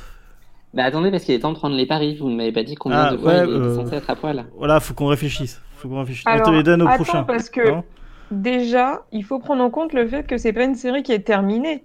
Bah 0.73 0.85
attendez, 0.85 1.11
parce 1.11 1.23
qu'il 1.23 1.35
est 1.35 1.39
temps 1.39 1.51
de 1.51 1.57
prendre 1.57 1.75
les 1.75 1.85
paris. 1.85 2.17
Vous 2.19 2.29
ne 2.29 2.35
m'avez 2.35 2.51
pas 2.51 2.63
dit 2.63 2.75
combien 2.75 2.99
Ah, 2.99 3.11
de 3.11 3.17
fois 3.17 3.31
ouais, 3.31 3.43
il 3.47 3.49
est 3.49 3.53
euh, 3.53 3.75
censé 3.75 3.95
être 3.95 4.09
à 4.09 4.15
poil. 4.15 4.45
Voilà, 4.57 4.79
faut 4.79 4.93
qu'on 4.93 5.07
réfléchisse. 5.07 5.61
Faut 5.77 5.87
qu'on 5.87 5.99
réfléchisse. 5.99 6.25
Alors, 6.25 6.47
On 6.47 6.51
te 6.51 6.55
les 6.55 6.63
donne 6.63 6.81
au 6.81 6.87
attends, 6.87 7.03
prochain. 7.03 7.23
parce 7.23 7.49
que 7.49 7.67
non 7.67 7.83
déjà, 8.31 9.03
il 9.11 9.23
faut 9.23 9.37
prendre 9.39 9.63
en 9.63 9.69
compte 9.69 9.93
le 9.93 10.07
fait 10.07 10.25
que 10.25 10.37
c'est 10.37 10.53
pas 10.53 10.63
une 10.63 10.75
série 10.75 11.03
qui 11.03 11.11
est 11.11 11.19
terminée. 11.19 11.83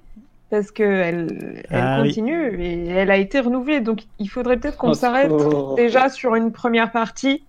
Parce 0.50 0.70
qu'elle 0.70 1.62
elle 1.69 1.79
Ah 1.79 2.00
oui. 2.00 2.08
continue 2.08 2.58
et 2.62 2.87
elle 2.88 3.11
a 3.11 3.19
été 3.19 3.41
renouvelée. 3.41 3.81
Donc 3.81 4.05
il 4.19 4.29
faudrait 4.31 4.56
peut-être 4.56 4.79
qu'on 4.79 4.91
Oh, 4.91 4.94
s'arrête 4.94 5.31
oh. 5.31 5.75
déjà 5.76 6.08
sur 6.08 6.34
une 6.37 6.52
première 6.52 6.91
partie, 6.91 7.43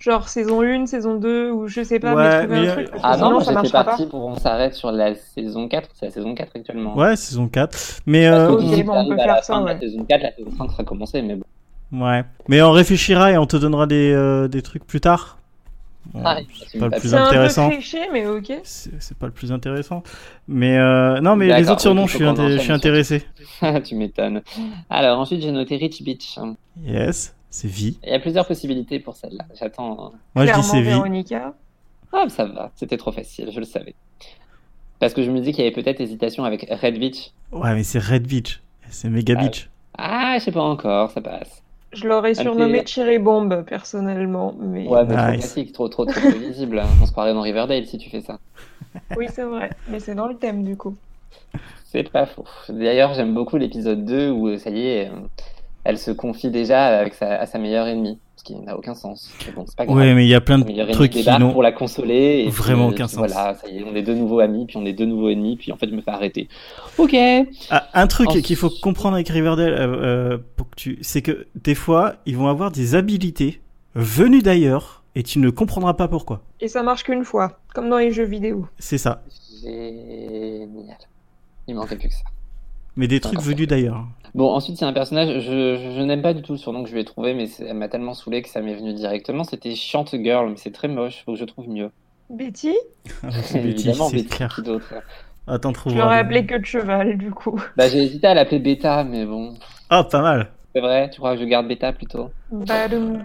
genre 0.00 0.28
saison 0.28 0.62
1, 0.62 0.86
saison 0.86 1.16
2, 1.16 1.50
ou 1.52 1.68
je 1.68 1.82
sais 1.84 2.00
pas, 2.00 2.14
Ouais, 2.14 2.22
mais 2.24 2.38
trouver 2.46 2.60
mais, 2.62 2.68
un 2.68 2.72
truc. 2.72 2.88
euh, 2.94 2.98
Ah 3.02 3.16
non, 3.18 3.40
ça 3.40 3.54
j'étais 3.62 3.70
parti 3.70 4.06
pour 4.06 4.26
on 4.26 4.34
s'arrête 4.36 4.74
sur 4.74 4.90
la 4.90 5.14
saison 5.14 5.68
4. 5.68 5.88
C'est 5.94 6.06
la 6.06 6.12
saison 6.12 6.34
4 6.34 6.50
actuellement. 6.56 6.96
Ouais, 6.96 7.14
saison 7.16 7.46
4. 7.48 8.00
Mais, 8.06 8.26
euh, 8.26 8.50
Ok, 8.50 8.60
d'ici 8.60 8.82
bon, 8.82 8.94
on 8.94 9.08
peut 9.08 9.16
faire 9.16 9.26
la 9.28 9.42
ça, 9.42 9.54
fin 9.54 9.60
de 9.60 9.66
ouais. 9.66 9.74
la 9.74 9.80
saison 9.80 10.04
4, 10.08 10.22
la 10.22 10.32
saison 10.32 10.50
5 10.58 10.70
sera 10.72 10.84
commencée, 10.84 11.22
mais 11.22 11.36
bon. 11.36 12.04
ouais. 12.06 12.24
Mais 12.48 12.62
on 12.62 12.72
réfléchira 12.72 13.30
et 13.32 13.38
on 13.38 13.46
te 13.46 13.56
donnera 13.56 13.86
des, 13.86 14.10
euh, 14.12 14.48
des 14.48 14.62
trucs 14.62 14.86
plus 14.86 15.00
tard. 15.00 15.36
Bon, 16.14 16.22
Ah, 16.24 16.38
c'est 16.66 16.78
pas 16.78 16.86
le 16.86 16.92
plus 16.98 17.14
intéressant. 17.14 17.68
cliché, 17.68 17.98
mais 18.10 18.26
ok. 18.26 18.52
C'est 18.64 19.18
pas 19.18 19.26
le 19.26 19.32
plus 19.32 19.52
intéressant. 19.52 20.02
Mais 20.48 20.78
euh, 20.78 21.20
non, 21.20 21.36
mais 21.36 21.54
les 21.54 21.70
autres 21.70 21.82
surnoms, 21.82 22.06
je 22.06 22.16
suis, 22.16 22.24
inté- 22.24 22.52
je 22.52 22.58
suis 22.58 22.72
intéressé. 22.72 23.22
tu 23.84 23.94
m'étonnes. 23.96 24.40
Alors 24.88 25.20
ensuite, 25.20 25.42
j'ai 25.42 25.52
noté 25.52 25.76
Rich 25.76 26.02
Beach. 26.02 26.38
Yes, 26.82 27.34
c'est 27.50 27.68
vie. 27.68 27.98
Il 28.04 28.10
y 28.10 28.14
a 28.14 28.18
plusieurs 28.20 28.46
possibilités 28.46 28.98
pour 29.00 29.16
celle-là. 29.16 29.44
J'attends. 29.58 30.12
Moi, 30.34 30.46
je 30.46 30.52
dis 30.52 30.62
c'est 30.62 30.80
vie. 30.80 30.88
Véronica. 30.90 31.54
Ah, 32.12 32.24
ça 32.28 32.44
va, 32.44 32.70
c'était 32.74 32.96
trop 32.96 33.12
facile, 33.12 33.50
je 33.52 33.58
le 33.60 33.66
savais. 33.66 33.94
Parce 34.98 35.14
que 35.14 35.22
je 35.22 35.30
me 35.30 35.40
dis 35.40 35.52
qu'il 35.52 35.64
y 35.64 35.66
avait 35.66 35.74
peut-être 35.74 36.00
hésitation 36.00 36.44
avec 36.44 36.66
Red 36.70 36.98
Beach. 36.98 37.30
Ouais, 37.52 37.74
mais 37.74 37.82
c'est 37.84 37.98
Red 38.00 38.26
Beach. 38.26 38.60
C'est 38.90 39.08
Mega 39.08 39.34
Ah, 39.38 39.42
Beach. 39.42 39.70
Ah, 39.96 40.36
je 40.38 40.44
sais 40.44 40.52
pas 40.52 40.62
encore, 40.62 41.10
ça 41.10 41.20
passe. 41.20 41.62
Je 41.92 42.06
l'aurais 42.06 42.34
surnommé 42.34 42.84
Cherry 42.86 43.18
Bomb, 43.18 43.64
personnellement. 43.64 44.54
Mais... 44.60 44.86
Ouais, 44.86 45.04
mais 45.04 45.16
trop 45.16 45.30
Nice. 45.30 45.38
classique, 45.40 45.72
trop, 45.72 45.88
trop, 45.88 46.04
trop 46.04 46.20
prévisible. 46.20 46.78
hein. 46.78 46.86
On 47.02 47.06
se 47.06 47.10
croirait 47.12 47.32
dans 47.34 47.40
Riverdale 47.42 47.86
si 47.86 47.98
tu 47.98 48.10
fais 48.10 48.20
ça. 48.20 48.38
Oui, 49.16 49.26
c'est 49.32 49.42
vrai. 49.44 49.70
Mais 49.88 50.00
c'est 50.00 50.14
dans 50.16 50.26
le 50.26 50.36
thème, 50.36 50.64
du 50.64 50.76
coup. 50.76 50.96
C'est 51.84 52.08
pas 52.10 52.26
faux. 52.26 52.44
D'ailleurs, 52.68 53.14
j'aime 53.14 53.34
beaucoup 53.34 53.56
l'épisode 53.56 54.04
2 54.04 54.30
où, 54.30 54.56
ça 54.58 54.70
y 54.70 54.86
est, 54.86 55.08
euh, 55.08 55.12
elle 55.84 55.98
se 55.98 56.10
confie 56.10 56.50
déjà 56.50 56.98
avec 56.98 57.14
sa, 57.14 57.36
à 57.40 57.46
sa 57.46 57.58
meilleure 57.58 57.86
ennemie. 57.86 58.18
Ce 58.36 58.42
qui 58.44 58.54
n'a 58.54 58.74
aucun 58.74 58.94
sens. 58.94 59.30
Mais 59.46 59.52
bon, 59.52 59.66
c'est 59.66 59.76
pas 59.76 59.84
grave. 59.84 59.98
Ouais, 59.98 60.14
mais 60.14 60.24
il 60.24 60.28
y 60.28 60.34
a 60.34 60.40
plein 60.40 60.58
de 60.58 60.92
trucs 60.92 61.10
qui 61.12 61.28
n'ont. 61.38 61.52
pour 61.52 61.62
la 61.62 61.72
consoler. 61.72 62.44
Et 62.46 62.48
vraiment 62.48 62.86
puis, 62.86 62.94
aucun 62.94 63.04
puis 63.04 63.14
sens. 63.16 63.28
Voilà, 63.30 63.54
ça 63.54 63.68
y 63.68 63.78
est, 63.78 63.84
on 63.84 63.94
est 63.94 64.00
deux 64.00 64.14
nouveaux 64.14 64.40
amis, 64.40 64.64
puis 64.64 64.78
on 64.78 64.86
est 64.86 64.94
deux 64.94 65.04
nouveaux 65.04 65.28
ennemis, 65.28 65.56
puis 65.56 65.72
en 65.72 65.76
fait, 65.76 65.90
je 65.90 65.94
me 65.94 66.00
fais 66.00 66.10
arrêter. 66.10 66.48
Ok. 66.96 67.14
Ah, 67.68 67.88
un 67.92 68.06
truc 68.06 68.28
Ensuite- 68.28 68.46
qu'il 68.46 68.56
faut 68.56 68.70
comprendre 68.80 69.16
avec 69.16 69.28
Riverdale, 69.28 69.74
euh, 69.74 69.86
euh, 70.34 70.38
pour 70.56 70.70
que 70.70 70.76
tu, 70.76 70.98
c'est 71.02 71.20
que 71.20 71.48
des 71.54 71.74
fois, 71.74 72.14
ils 72.24 72.34
vont 72.34 72.46
avoir 72.48 72.70
des 72.70 72.94
habilités 72.94 73.60
venues 73.94 74.40
d'ailleurs 74.40 75.02
et 75.14 75.22
tu 75.22 75.38
ne 75.38 75.50
comprendras 75.50 75.92
pas 75.92 76.08
pourquoi. 76.08 76.40
Et 76.62 76.68
ça 76.68 76.82
marche 76.82 77.02
qu'une 77.04 77.24
fois, 77.24 77.58
comme 77.74 77.90
dans 77.90 77.98
les 77.98 78.10
jeux 78.10 78.24
vidéo. 78.24 78.66
C'est 78.78 78.96
ça. 78.96 79.22
Génial. 79.62 80.96
Il 81.68 81.74
manquait 81.74 81.96
plus 81.96 82.08
que 82.08 82.14
ça. 82.14 82.24
Mais 82.96 83.06
des 83.06 83.20
trucs 83.20 83.40
venus 83.42 83.68
d'ailleurs. 83.68 84.06
Bon, 84.34 84.48
ensuite, 84.52 84.76
c'est 84.78 84.84
un 84.84 84.92
personnage, 84.92 85.40
je, 85.40 85.76
je, 85.76 85.90
je 85.96 86.00
n'aime 86.02 86.22
pas 86.22 86.34
du 86.34 86.42
tout 86.42 86.52
le 86.52 86.58
surnom 86.58 86.82
que 86.84 86.88
je 86.88 86.94
lui 86.94 87.00
ai 87.00 87.04
trouvé, 87.04 87.34
mais 87.34 87.48
elle 87.60 87.74
m'a 87.76 87.88
tellement 87.88 88.14
saoulé 88.14 88.42
que 88.42 88.48
ça 88.48 88.60
m'est 88.60 88.74
venu 88.74 88.92
directement. 88.94 89.44
C'était 89.44 89.74
Chante 89.74 90.14
Girl, 90.14 90.50
mais 90.50 90.56
c'est 90.56 90.70
très 90.72 90.88
moche, 90.88 91.22
faut 91.24 91.32
que 91.32 91.38
je 91.38 91.44
trouve 91.44 91.68
mieux. 91.68 91.90
Betty? 92.28 92.74
Betty, 93.52 93.56
Évidemment, 93.56 94.08
c'est 94.08 94.16
Betty, 94.16 94.28
clair. 94.28 94.54
qui 94.54 94.62
d'autre? 94.62 94.94
Attends, 95.46 95.70
Je 95.70 95.74
trouve. 95.74 95.96
l'aurais 95.96 96.18
appelé 96.18 96.46
que 96.46 96.54
de 96.56 96.64
cheval, 96.64 97.18
du 97.18 97.30
coup. 97.32 97.60
Bah, 97.76 97.88
j'ai 97.88 98.02
hésité 98.04 98.26
à 98.28 98.34
l'appeler 98.34 98.60
Beta, 98.60 99.04
mais 99.04 99.24
bon. 99.26 99.54
Ah, 99.88 100.04
pas 100.04 100.22
mal. 100.22 100.52
C'est 100.74 100.80
vrai, 100.80 101.10
tu 101.10 101.18
crois 101.18 101.34
que 101.34 101.40
je 101.40 101.46
garde 101.46 101.66
Beta 101.68 101.92
plutôt? 101.92 102.30
Badoum. 102.50 103.24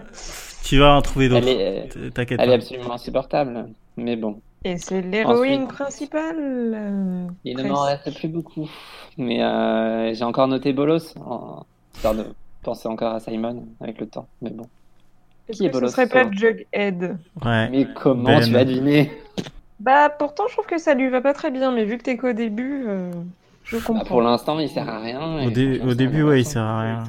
Tu 0.64 0.78
vas 0.78 0.94
en 0.94 1.02
trouver 1.02 1.28
Elle 1.30 1.44
d'autres. 1.44 1.48
est, 1.48 1.88
T- 1.88 2.10
T'inquiète 2.10 2.40
elle 2.40 2.50
est 2.50 2.52
pas. 2.52 2.54
absolument 2.54 2.92
insupportable, 2.94 3.68
mais 3.96 4.16
bon. 4.16 4.42
Et 4.66 4.78
c'est 4.78 5.00
l'héroïne 5.00 5.62
Ensuite. 5.62 5.68
principale. 5.68 6.36
euh, 6.74 7.26
Il 7.44 7.56
ne 7.56 7.62
m'en 7.62 7.82
reste 7.82 8.12
plus 8.16 8.28
beaucoup. 8.28 8.68
Mais 9.16 9.42
euh, 9.42 10.12
j'ai 10.12 10.24
encore 10.24 10.48
noté 10.48 10.72
Bolos, 10.72 11.14
en... 11.18 11.64
histoire 11.94 12.14
de 12.14 12.34
penser 12.62 12.88
encore 12.88 13.14
à 13.14 13.20
Simon 13.20 13.64
avec 13.80 14.00
le 14.00 14.08
temps. 14.08 14.28
Mais 14.40 14.50
bon. 14.50 14.64
Est-ce 15.48 15.58
Qui 15.58 15.66
est 15.66 15.68
que 15.68 15.76
ce 15.76 15.80
Bolos 15.80 15.90
serait 15.92 16.08
pas 16.08 16.30
Jughead? 16.30 17.18
Ouais. 17.44 17.70
Mais 17.70 17.86
comment 17.94 18.24
Ben. 18.24 18.40
tu 18.40 18.52
vas 18.52 18.64
deviner 18.64 19.10
Bah, 19.78 20.10
pourtant, 20.10 20.48
je 20.48 20.54
trouve 20.54 20.66
que 20.66 20.78
ça 20.78 20.94
lui 20.94 21.08
va 21.10 21.20
pas 21.20 21.34
très 21.34 21.50
bien, 21.50 21.70
mais 21.72 21.84
vu 21.84 21.98
que 21.98 22.02
t'es 22.02 22.16
qu'au 22.16 22.32
début, 22.32 22.84
euh, 22.88 23.10
je 23.64 23.76
Bah, 23.76 23.82
comprends. 23.86 24.04
Pour 24.04 24.22
l'instant, 24.22 24.58
il 24.58 24.68
sert 24.68 24.88
à 24.88 25.00
rien. 25.00 25.38
et 25.40 25.46
Au, 25.46 25.50
dé- 25.50 25.78
début, 25.94 26.22
ouais, 26.22 26.40
il 26.40 26.44
sert 26.44 26.62
à 26.62 26.80
rien. 26.80 27.04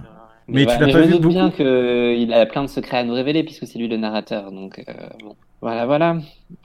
Mais, 0.48 0.66
Mais 0.66 0.66
tu 0.66 0.78
l'as 0.80 0.86
mais 0.86 0.92
pas 0.92 0.98
je 1.00 1.04
me 1.04 1.08
vu 1.08 1.12
doute 1.14 1.22
beaucoup 1.22 1.34
bien 1.34 1.52
qu'il 1.52 2.34
a 2.34 2.46
plein 2.46 2.64
de 2.64 2.68
secrets 2.68 2.98
à 2.98 3.04
nous 3.04 3.14
révéler 3.14 3.44
puisque 3.44 3.68
c'est 3.68 3.80
lui 3.80 3.88
le 3.88 3.98
narrateur. 3.98 4.52
Donc 4.52 4.80
euh, 4.88 5.10
bon, 5.20 5.36
voilà, 5.62 5.86
voilà. 5.86 6.18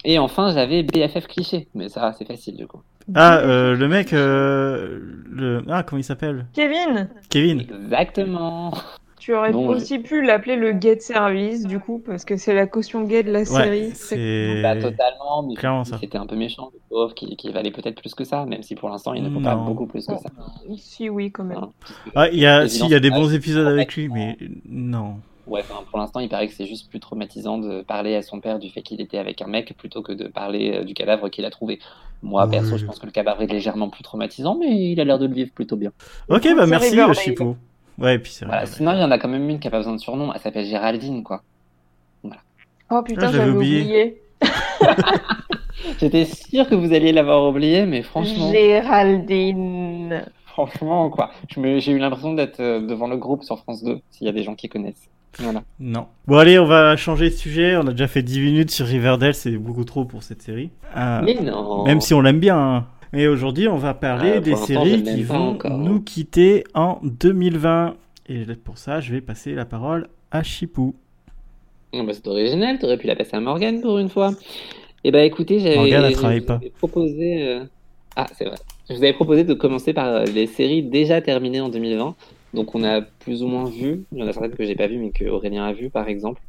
Et 0.04 0.18
enfin, 0.18 0.52
j'avais 0.52 0.82
BFF 0.82 1.26
cliché, 1.26 1.68
mais 1.75 1.88
ça, 1.88 2.12
c'est 2.18 2.26
facile 2.26 2.56
du 2.56 2.66
coup. 2.66 2.82
Ah, 3.14 3.38
euh, 3.38 3.75
le 3.75 3.88
mec, 3.88 4.12
euh, 4.12 5.00
le... 5.30 5.62
ah, 5.68 5.82
comment 5.82 5.99
il 5.99 6.04
s'appelle? 6.04 6.46
Kevin, 6.54 7.08
Kevin. 7.30 7.61
Exactement. 7.61 8.72
tu 9.18 9.34
aurais 9.34 9.50
Bon, 9.50 9.68
aussi 9.68 9.99
pu 9.99 10.22
l'appeler 10.22 10.54
le 10.56 10.72
gay 10.72 10.94
de 10.94 11.00
service, 11.00 11.66
du 11.66 11.80
coup, 11.80 12.00
parce 12.04 12.25
que 12.25 12.37
c'est 12.37 12.54
la 12.54 12.66
caution 12.68 13.02
gay 13.02 13.22
de 13.25 13.32
la 13.32 13.44
série. 13.44 13.90
C'est. 13.94 14.62
Bah, 14.62 14.76
totalement, 14.76 15.42
mais 15.49 15.54
Clairement 15.54 15.84
ça. 15.84 15.99
c'était 15.99 16.18
un 16.18 16.26
peu 16.26 16.37
méchant, 16.37 16.70
le 16.72 16.80
pauvre, 16.90 17.14
qui, 17.14 17.37
qui 17.37 17.50
valait 17.50 17.72
peut-être 17.72 18.00
plus 18.00 18.14
que 18.14 18.25
ça, 18.25 18.44
même 18.46 18.62
si 18.62 18.76
pour 18.76 18.88
l'instant, 18.88 19.14
il 19.14 19.25
ne 19.25 19.30
faut 19.30 19.40
pas 19.40 19.56
beaucoup 19.56 19.87
plus 19.87 20.06
que 20.06 20.16
ça. 20.16 20.28
Ici, 20.68 21.08
oui, 21.11 21.32
quand 21.32 21.44
même. 21.44 21.58
Hein, 21.58 21.70
Ah, 22.14 22.28
il 22.28 22.38
y 22.38 22.46
a, 22.46 22.62
Évidemment, 22.62 22.68
si, 22.68 22.84
il 22.84 22.90
y 22.90 22.94
a 22.94 23.00
des 23.00 23.11
bons 23.11 23.34
épisodes 23.34 23.66
avec 23.66 23.96
lui, 23.96 24.08
mais 24.08 24.37
non. 24.68 25.16
Ouais, 25.46 25.61
enfin, 25.61 25.82
pour 25.90 25.99
l'instant, 25.99 26.20
il 26.20 26.28
paraît 26.28 26.46
que 26.46 26.54
c'est 26.54 26.66
juste 26.66 26.88
plus 26.88 27.00
traumatisant 27.00 27.58
de 27.58 27.82
parler 27.82 28.14
à 28.14 28.22
son 28.22 28.40
père 28.40 28.58
du 28.61 28.70
fait 28.70 28.82
qu'il 28.82 29.00
était 29.00 29.18
avec 29.18 29.42
un 29.42 29.49
mec 29.49 29.75
plutôt 29.76 30.00
que 30.02 30.12
de 30.12 30.28
parler 30.28 30.72
euh, 30.76 30.84
du 30.84 30.94
cadavre 30.94 31.28
qu'il 31.30 31.44
a 31.44 31.50
trouvé. 31.50 31.80
Moi, 32.22 32.44
Oui. 32.44 32.50
perso, 32.52 32.76
je 32.76 32.87
pense 32.87 32.99
que 33.00 33.06
le 33.06 33.12
cadavre 33.12 33.42
est 33.42 33.46
légèrement 33.49 33.88
plus 33.90 34.04
traumatisant, 34.04 34.56
mais 34.56 34.92
il 34.92 35.00
a 35.00 35.04
l'air 35.04 35.18
de 35.18 35.26
le 35.26 35.34
vivre 35.34 35.50
plutôt 35.52 35.76
bien. 35.76 35.90
Ok, 36.28 36.46
bah 36.56 36.66
merci, 36.66 36.90
Riverdale. 36.90 37.14
je 37.16 37.20
suis 37.20 37.32
pour. 37.32 37.56
Ouais, 37.99 38.14
et 38.14 38.18
puis 38.20 38.30
c'est 38.32 38.44
Voilà. 38.44 38.62
vrai. 38.64 38.70
Sinon, 38.72 38.92
il 38.92 39.00
y 39.00 39.04
en 39.04 39.11
a 39.11 39.18
quand 39.18 39.28
même 39.28 39.49
une 39.50 39.58
qui 39.58 39.66
a 39.66 39.70
pas 39.72 39.78
besoin 39.78 39.94
de 39.94 40.00
surnom. 40.00 40.32
Elle 40.32 40.40
s'appelle 40.40 40.64
Géraldine, 40.64 41.22
quoi. 41.25 41.42
Oh 42.94 43.02
putain, 43.02 43.28
Ah, 43.28 43.32
j'avais 43.32 43.50
oublié. 43.50 43.80
oublié. 43.82 44.22
J'étais 45.99 46.25
sûr 46.26 46.68
que 46.68 46.75
vous 46.75 46.92
alliez 46.92 47.11
l'avoir 47.12 47.49
oublié, 47.49 47.87
mais 47.87 48.02
franchement, 48.02 48.50
Géraldine. 48.52 50.25
Franchement, 50.46 51.08
quoi. 51.08 51.30
Je 51.49 51.58
me- 51.61 51.78
J'ai 51.80 51.92
eu 51.92 51.99
l'impression 51.99 52.34
d'être 52.34 52.61
euh, 52.61 52.80
devant 52.87 53.08
le 53.08 53.16
groupe 53.16 53.42
sur 53.44 53.58
France 53.58 53.82
2, 53.82 54.00
s'il 54.11 54.26
y 54.26 54.30
a 54.30 54.32
des 54.32 54.42
gens 54.42 54.54
qui 54.54 54.68
connaissent. 54.68 55.08
Voilà. 55.39 55.62
Non. 55.81 56.07
Bon, 56.27 56.37
allez, 56.39 56.59
on 56.59 56.67
va 56.67 56.97
changer 56.97 57.31
de 57.31 57.35
sujet. 57.35 57.77
On 57.77 57.87
a 57.87 57.93
déjà 57.93 58.07
fait 58.09 58.23
10 58.23 58.41
minutes 58.41 58.71
sur 58.71 58.87
Riverdale, 58.87 59.35
c'est 59.35 59.57
beaucoup 59.57 59.85
trop 59.85 60.05
pour 60.05 60.23
cette 60.23 60.43
série. 60.43 60.71
Euh, 60.97 61.21
Mais 61.25 61.35
non. 61.35 61.85
Même 61.85 62.01
si 62.01 62.12
on 62.15 62.21
l'aime 62.21 62.41
bien. 62.41 62.59
hein. 62.59 62.87
Mais 63.15 63.27
aujourd'hui, 63.27 63.69
on 63.69 63.77
va 63.77 63.93
parler 63.95 64.35
Ah, 64.37 64.41
des 64.41 64.57
séries 64.57 65.03
qui 65.03 65.23
vont 65.23 65.51
encore. 65.51 65.77
nous 65.77 66.01
quitter 66.01 66.65
en 66.75 66.99
2020. 67.03 67.95
Et 68.29 68.45
pour 68.62 68.79
ça, 68.79 69.01
je 69.01 69.12
vais 69.12 69.21
passer 69.21 69.55
la 69.55 69.65
parole 69.65 70.09
à 70.31 70.43
Chipou. 70.43 70.95
Non, 71.93 72.05
bah, 72.05 72.12
c'est 72.15 72.27
original, 72.27 72.79
t'aurais 72.79 72.97
pu 72.97 73.07
la 73.07 73.17
passer 73.17 73.37
à 73.37 73.41
Morgane 73.41 73.81
pour 73.83 73.99
une 73.99 74.09
fois. 74.09 74.33
Eh 75.05 75.11
ben 75.11 75.25
écoutez, 75.25 75.59
j'avais 75.59 75.77
Morgane, 75.77 76.05
elle 76.05 76.12
je 76.12 76.17
travaille 76.17 76.39
vous 76.41 76.47
pas. 76.47 76.55
avais 76.55 76.71
proposé. 76.71 77.43
euh, 77.43 77.65
Ah, 78.17 78.27
c'est 78.37 78.45
vrai. 78.45 78.57
Je 78.89 78.95
vous 78.95 79.03
avais 79.03 79.12
proposé 79.12 79.45
de 79.45 79.53
commencer 79.53 79.93
par 79.93 80.07
euh, 80.09 80.25
les 80.25 80.47
séries 80.47 80.83
déjà 80.83 81.21
terminées 81.21 81.61
en 81.61 81.69
2020. 81.69 82.15
Donc 82.54 82.75
on 82.75 82.85
a 82.85 83.00
plus 83.02 83.42
ou 83.42 83.49
moins 83.49 83.64
vu. 83.64 84.04
Il 84.12 84.18
y 84.18 84.23
en 84.23 84.28
a 84.28 84.32
certaines 84.32 84.54
que 84.54 84.64
j'ai 84.64 84.75
pas 84.76 84.87
vues, 84.87 84.99
mais 84.99 85.11
que 85.11 85.25
Aurélien 85.25 85.64
a 85.64 85.73
vues, 85.73 85.90
par 85.90 86.09
exemple. 86.09 86.40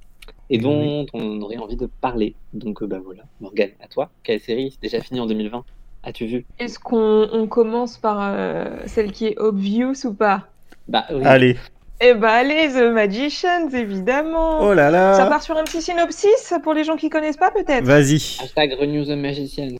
Et 0.50 0.57
dont 0.57 1.05
on 1.13 1.41
aurait 1.41 1.57
envie 1.57 1.75
de 1.77 1.88
parler. 2.01 2.36
Donc 2.53 2.81
euh, 2.81 2.88
bah 2.88 3.00
voilà. 3.03 3.24
Morgane, 3.41 3.72
à 3.81 3.88
toi. 3.88 4.10
Quelle 4.24 4.39
série 4.39 4.77
déjà 4.81 5.00
finie 5.01 5.19
en 5.19 5.25
2020 5.25 5.63
as-tu 6.03 6.25
vu? 6.25 6.45
Est-ce 6.60 6.79
qu'on 6.79 7.29
on 7.31 7.48
commence 7.48 7.98
par 7.98 8.17
euh, 8.22 8.77
celle 8.86 9.12
qui 9.13 9.27
est 9.27 9.39
obvious 9.39 9.93
ou 10.05 10.13
pas? 10.13 10.48
Bah 10.88 11.05
oui. 11.12 11.22
Allez. 11.24 11.57
Eh 12.01 12.13
bah 12.13 12.31
allez, 12.33 12.67
The 12.69 12.91
Magicians, 12.93 13.69
évidemment. 13.69 14.60
Oh 14.62 14.74
là 14.74 14.91
Ça 15.13 15.24
là. 15.24 15.29
part 15.29 15.41
sur 15.41 15.55
un 15.57 15.63
petit 15.63 15.81
synopsis 15.81 16.53
pour 16.62 16.74
les 16.74 16.83
gens 16.83 16.98
qui 16.98 17.10
connaissent 17.10 17.38
pas 17.38 17.51
peut-être? 17.51 17.86
Vas-y. 17.86 18.15
Hashtag 18.41 18.74
Renew 18.77 19.05
the 19.05 19.15
Magician. 19.17 19.77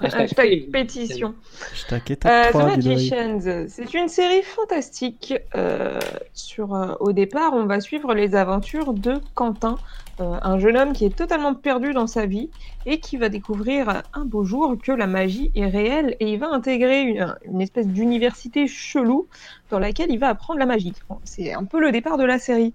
Hashtag 0.00 0.70
pétition. 0.70 1.34
Je 1.74 1.84
t'inquiète. 1.86 2.24
Euh, 2.24 2.46
The 2.46 2.50
3 2.50 2.76
du 2.76 2.88
Magicians, 2.88 3.40
c'est 3.68 3.92
une 3.94 4.08
série 4.08 4.42
fantastique. 4.42 5.34
euh, 5.54 5.98
sur, 6.32 6.74
euh, 6.74 6.94
au 7.00 7.12
départ, 7.12 7.52
on 7.54 7.66
va 7.66 7.80
suivre 7.80 8.14
les 8.14 8.34
aventures 8.34 8.94
de 8.94 9.20
Quentin, 9.34 9.76
euh, 10.20 10.38
un 10.42 10.58
jeune 10.58 10.76
homme 10.76 10.92
qui 10.94 11.04
est 11.04 11.14
totalement 11.16 11.54
perdu 11.54 11.92
dans 11.92 12.06
sa 12.06 12.24
vie 12.26 12.50
et 12.86 12.98
qui 13.00 13.16
va 13.18 13.28
découvrir 13.28 14.02
un 14.14 14.24
beau 14.24 14.44
jour 14.44 14.76
que 14.82 14.92
la 14.92 15.06
magie 15.06 15.50
est 15.54 15.66
réelle 15.66 16.16
et 16.20 16.32
il 16.32 16.38
va 16.38 16.48
intégrer 16.48 17.02
une, 17.02 17.34
une 17.44 17.60
espèce 17.60 17.88
d'université 17.88 18.66
chelou 18.66 19.28
dans 19.70 19.78
laquelle 19.78 20.10
il 20.10 20.18
va 20.18 20.28
apprendre 20.28 20.58
la 20.60 20.66
magie. 20.66 20.94
Bon, 21.08 21.18
c'est 21.24 21.52
un 21.52 21.64
peu 21.64 21.80
le 21.80 21.92
départ 21.92 22.16
de 22.16 22.24
la 22.24 22.38
série. 22.38 22.72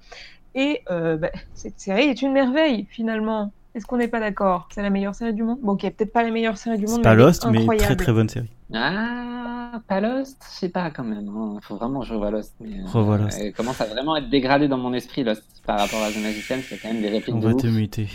Et 0.55 0.81
euh, 0.89 1.17
bah, 1.17 1.31
cette 1.53 1.79
série 1.79 2.03
est 2.05 2.21
une 2.21 2.33
merveille 2.33 2.87
finalement. 2.89 3.51
Est-ce 3.77 3.85
qu'on 3.85 3.97
n'est 3.97 4.07
pas 4.07 4.19
d'accord? 4.19 4.67
C'est 4.73 4.81
la 4.81 4.89
meilleure 4.89 5.13
série 5.13 5.35
du 5.35 5.43
monde? 5.43 5.59
Bon, 5.61 5.73
ok, 5.73 5.81
peut-être 5.81 6.11
pas 6.11 6.23
la 6.23 6.31
meilleure 6.31 6.57
série 6.57 6.79
du 6.79 6.87
C'est 6.87 6.93
monde, 6.93 7.03
pas 7.03 7.15
mais 7.15 7.21
Lost, 7.21 7.45
mais 7.45 7.59
incroyable. 7.59 7.85
très 7.85 7.95
très 7.95 8.11
bonne 8.11 8.27
série. 8.27 8.49
Ah, 8.73 9.79
pas 9.87 10.01
Lost, 10.01 10.43
je 10.51 10.57
sais 10.61 10.69
pas 10.69 10.89
quand 10.89 11.03
même. 11.03 11.25
Il 11.27 11.59
faut 11.61 11.75
vraiment 11.75 11.99
que 11.99 12.07
je 12.07 12.13
revoie 12.15 12.31
Lost. 12.31 12.55
Mais, 12.59 12.79
euh, 12.79 12.87
Revois 12.87 13.19
Lost. 13.19 13.37
Elle 13.39 13.53
commence 13.53 13.79
à 13.79 13.85
vraiment 13.85 14.15
être 14.17 14.31
dégradée 14.31 14.67
dans 14.67 14.79
mon 14.79 14.93
esprit, 14.93 15.23
Lost, 15.23 15.43
par 15.63 15.77
rapport 15.79 16.01
à 16.01 16.09
The 16.09 16.17
Magician. 16.23 16.55
C'est 16.67 16.77
quand 16.81 16.87
même 16.91 17.03
des 17.03 17.09
répliques 17.09 17.35
On 17.35 17.37
de 17.37 17.45
va 17.49 17.53
ouf. 17.53 17.61
te 17.61 17.67
muter. 17.67 18.07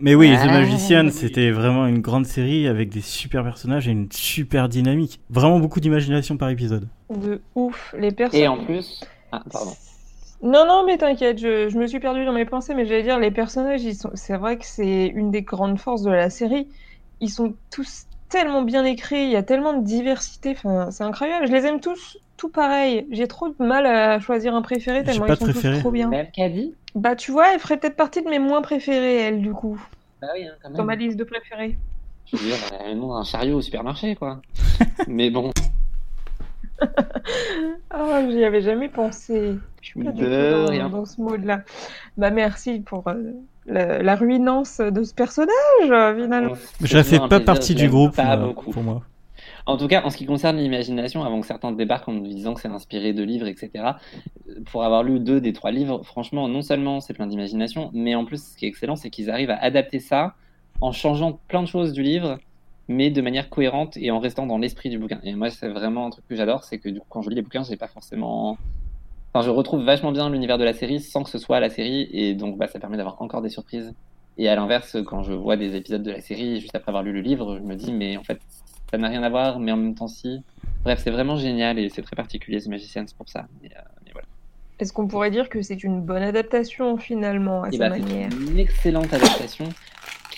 Mais 0.00 0.16
oui, 0.16 0.34
The. 0.36 0.46
Magician, 0.46 1.08
c'était 1.12 1.52
vraiment 1.52 1.86
une 1.86 2.00
grande 2.00 2.26
série 2.26 2.66
avec 2.66 2.88
des 2.88 3.02
super 3.02 3.44
personnages 3.44 3.86
et 3.86 3.92
une 3.92 4.10
super 4.10 4.68
dynamique. 4.68 5.20
Vraiment 5.30 5.60
beaucoup 5.60 5.78
d'imagination 5.78 6.36
par 6.36 6.48
épisode. 6.50 6.88
De 7.14 7.40
ouf. 7.54 7.94
Les 7.96 8.10
personnes. 8.10 8.40
Et 8.40 8.48
en 8.48 8.64
plus... 8.64 9.00
Ah, 9.30 9.44
pardon. 9.52 9.70
Non, 10.42 10.64
non, 10.66 10.84
mais 10.86 10.96
t'inquiète, 10.96 11.38
je, 11.38 11.68
je 11.68 11.78
me 11.78 11.86
suis 11.86 12.00
perdue 12.00 12.24
dans 12.24 12.32
mes 12.32 12.46
pensées, 12.46 12.74
mais 12.74 12.86
j'allais 12.86 13.02
dire, 13.02 13.18
les 13.18 13.30
personnages, 13.30 13.82
ils 13.82 13.94
sont... 13.94 14.10
c'est 14.14 14.36
vrai 14.36 14.56
que 14.56 14.64
c'est 14.64 15.06
une 15.06 15.30
des 15.30 15.42
grandes 15.42 15.78
forces 15.78 16.02
de 16.02 16.10
la 16.10 16.30
série. 16.30 16.66
Ils 17.20 17.28
sont 17.28 17.54
tous 17.70 18.04
tellement 18.30 18.62
bien 18.62 18.84
écrits, 18.84 19.24
il 19.24 19.30
y 19.30 19.36
a 19.36 19.42
tellement 19.42 19.74
de 19.74 19.84
diversité, 19.84 20.52
enfin, 20.52 20.90
c'est 20.90 21.04
incroyable. 21.04 21.46
Je 21.46 21.52
les 21.52 21.66
aime 21.66 21.80
tous, 21.80 22.16
tout 22.38 22.48
pareil. 22.48 23.06
J'ai 23.10 23.26
trop 23.28 23.48
de 23.48 23.54
mal 23.58 23.84
à 23.84 24.18
choisir 24.20 24.54
un 24.54 24.62
préféré 24.62 25.02
tellement 25.04 25.26
pas 25.26 25.34
ils 25.34 25.36
sont 25.36 25.44
préféré. 25.44 25.74
tous 25.74 25.80
trop 25.80 25.90
bien. 25.90 26.08
Même 26.08 26.30
Caddy 26.30 26.74
Bah, 26.94 27.16
tu 27.16 27.32
vois, 27.32 27.52
elle 27.52 27.60
ferait 27.60 27.76
peut-être 27.76 27.96
partie 27.96 28.22
de 28.22 28.28
mes 28.30 28.38
moins 28.38 28.62
préférées, 28.62 29.16
elle, 29.16 29.42
du 29.42 29.52
coup, 29.52 29.78
Bah 30.22 30.28
oui, 30.34 30.46
hein, 30.46 30.52
quand 30.62 30.70
dans 30.70 30.84
ma 30.84 30.96
même. 30.96 31.06
liste 31.06 31.18
de 31.18 31.24
préférés. 31.24 31.76
Je 32.32 32.36
veux 32.36 32.46
dire, 32.46 32.56
elle 32.80 32.86
a 32.86 32.88
le 32.90 32.94
nom 32.94 33.12
d'un 33.12 33.24
chariot 33.24 33.58
au 33.58 33.60
supermarché, 33.60 34.14
quoi. 34.14 34.40
Mais 35.08 35.28
bon, 35.30 35.50
Ah, 37.90 38.22
j'y 38.30 38.44
avais 38.44 38.60
jamais 38.62 38.88
pensé. 38.88 39.56
Je 39.82 39.86
suis 39.88 40.02
pas 40.04 40.12
De 40.12 40.64
dans, 40.64 40.70
rien. 40.70 40.88
dans 40.88 41.04
ce 41.04 41.20
mode-là. 41.20 41.62
Bah, 42.16 42.30
merci 42.30 42.80
pour 42.80 43.06
euh, 43.08 43.32
la, 43.66 44.02
la 44.02 44.14
ruinance 44.16 44.78
de 44.78 45.02
ce 45.02 45.12
personnage, 45.14 45.50
euh, 45.90 46.14
finalement. 46.22 46.54
Je 46.82 46.96
la 46.96 47.04
fais 47.04 47.18
pas 47.28 47.40
partie 47.40 47.74
du 47.74 47.88
groupe 47.88 48.14
Pas 48.16 48.36
beaucoup. 48.36 48.70
pour 48.70 48.82
moi. 48.82 49.02
En 49.66 49.76
tout 49.76 49.88
cas, 49.88 50.02
en 50.04 50.10
ce 50.10 50.16
qui 50.16 50.26
concerne 50.26 50.56
l'imagination, 50.56 51.22
avant 51.24 51.40
que 51.40 51.46
certains 51.46 51.72
débarquent 51.72 52.08
en 52.08 52.12
nous 52.12 52.26
disant 52.26 52.54
que 52.54 52.60
c'est 52.60 52.68
inspiré 52.68 53.12
de 53.12 53.22
livres, 53.22 53.46
etc., 53.46 53.70
euh, 54.48 54.54
pour 54.70 54.84
avoir 54.84 55.02
lu 55.02 55.20
deux 55.20 55.40
des 55.40 55.52
trois 55.52 55.70
livres, 55.70 56.02
franchement, 56.04 56.48
non 56.48 56.62
seulement 56.62 57.00
c'est 57.00 57.14
plein 57.14 57.26
d'imagination, 57.26 57.90
mais 57.92 58.14
en 58.14 58.24
plus, 58.24 58.42
ce 58.52 58.56
qui 58.56 58.64
est 58.66 58.68
excellent, 58.68 58.96
c'est 58.96 59.10
qu'ils 59.10 59.30
arrivent 59.30 59.50
à 59.50 59.58
adapter 59.62 59.98
ça 60.00 60.34
en 60.80 60.92
changeant 60.92 61.38
plein 61.48 61.62
de 61.62 61.68
choses 61.68 61.92
du 61.92 62.02
livre, 62.02 62.38
mais 62.90 63.10
de 63.10 63.22
manière 63.22 63.48
cohérente 63.48 63.96
et 63.96 64.10
en 64.10 64.18
restant 64.18 64.46
dans 64.46 64.58
l'esprit 64.58 64.90
du 64.90 64.98
bouquin. 64.98 65.20
Et 65.22 65.32
moi, 65.36 65.48
c'est 65.48 65.68
vraiment 65.68 66.06
un 66.06 66.10
truc 66.10 66.26
que 66.28 66.34
j'adore, 66.34 66.64
c'est 66.64 66.78
que 66.78 66.88
du 66.88 66.98
coup, 66.98 67.06
quand 67.08 67.22
je 67.22 67.30
lis 67.30 67.36
les 67.36 67.42
bouquins, 67.42 67.62
j'ai 67.62 67.76
pas 67.76 67.86
forcément. 67.86 68.58
Enfin, 69.32 69.46
je 69.46 69.50
retrouve 69.50 69.84
vachement 69.84 70.10
bien 70.10 70.28
l'univers 70.28 70.58
de 70.58 70.64
la 70.64 70.72
série 70.72 70.98
sans 70.98 71.22
que 71.22 71.30
ce 71.30 71.38
soit 71.38 71.60
la 71.60 71.70
série, 71.70 72.08
et 72.12 72.34
donc 72.34 72.58
bah, 72.58 72.66
ça 72.66 72.80
permet 72.80 72.96
d'avoir 72.96 73.22
encore 73.22 73.42
des 73.42 73.48
surprises. 73.48 73.94
Et 74.38 74.48
à 74.48 74.56
l'inverse, 74.56 74.96
quand 75.06 75.22
je 75.22 75.32
vois 75.32 75.56
des 75.56 75.76
épisodes 75.76 76.02
de 76.02 76.10
la 76.10 76.20
série 76.20 76.60
juste 76.60 76.74
après 76.74 76.90
avoir 76.90 77.04
lu 77.04 77.12
le 77.12 77.20
livre, 77.20 77.58
je 77.58 77.62
me 77.62 77.76
dis, 77.76 77.92
mais 77.92 78.16
en 78.16 78.24
fait, 78.24 78.40
ça 78.90 78.98
n'a 78.98 79.06
rien 79.06 79.22
à 79.22 79.28
voir, 79.28 79.60
mais 79.60 79.70
en 79.70 79.76
même 79.76 79.94
temps, 79.94 80.08
si. 80.08 80.42
Bref, 80.82 81.00
c'est 81.04 81.12
vraiment 81.12 81.36
génial 81.36 81.78
et 81.78 81.90
c'est 81.90 82.02
très 82.02 82.16
particulier, 82.16 82.60
The 82.60 82.66
Magician, 82.66 83.04
c'est 83.06 83.16
pour 83.16 83.28
ça. 83.28 83.46
Mais, 83.62 83.68
euh, 83.68 83.80
mais 84.04 84.10
voilà. 84.12 84.26
Est-ce 84.80 84.92
qu'on 84.92 85.06
pourrait 85.06 85.30
dire 85.30 85.48
que 85.48 85.62
c'est 85.62 85.84
une 85.84 86.00
bonne 86.00 86.22
adaptation, 86.22 86.96
finalement, 86.96 87.62
à 87.62 87.68
Et 87.68 87.76
sa 87.76 87.88
bah, 87.88 87.90
manière? 87.90 88.30
c'est 88.32 88.50
une 88.50 88.58
excellente 88.58 89.12
adaptation 89.14 89.68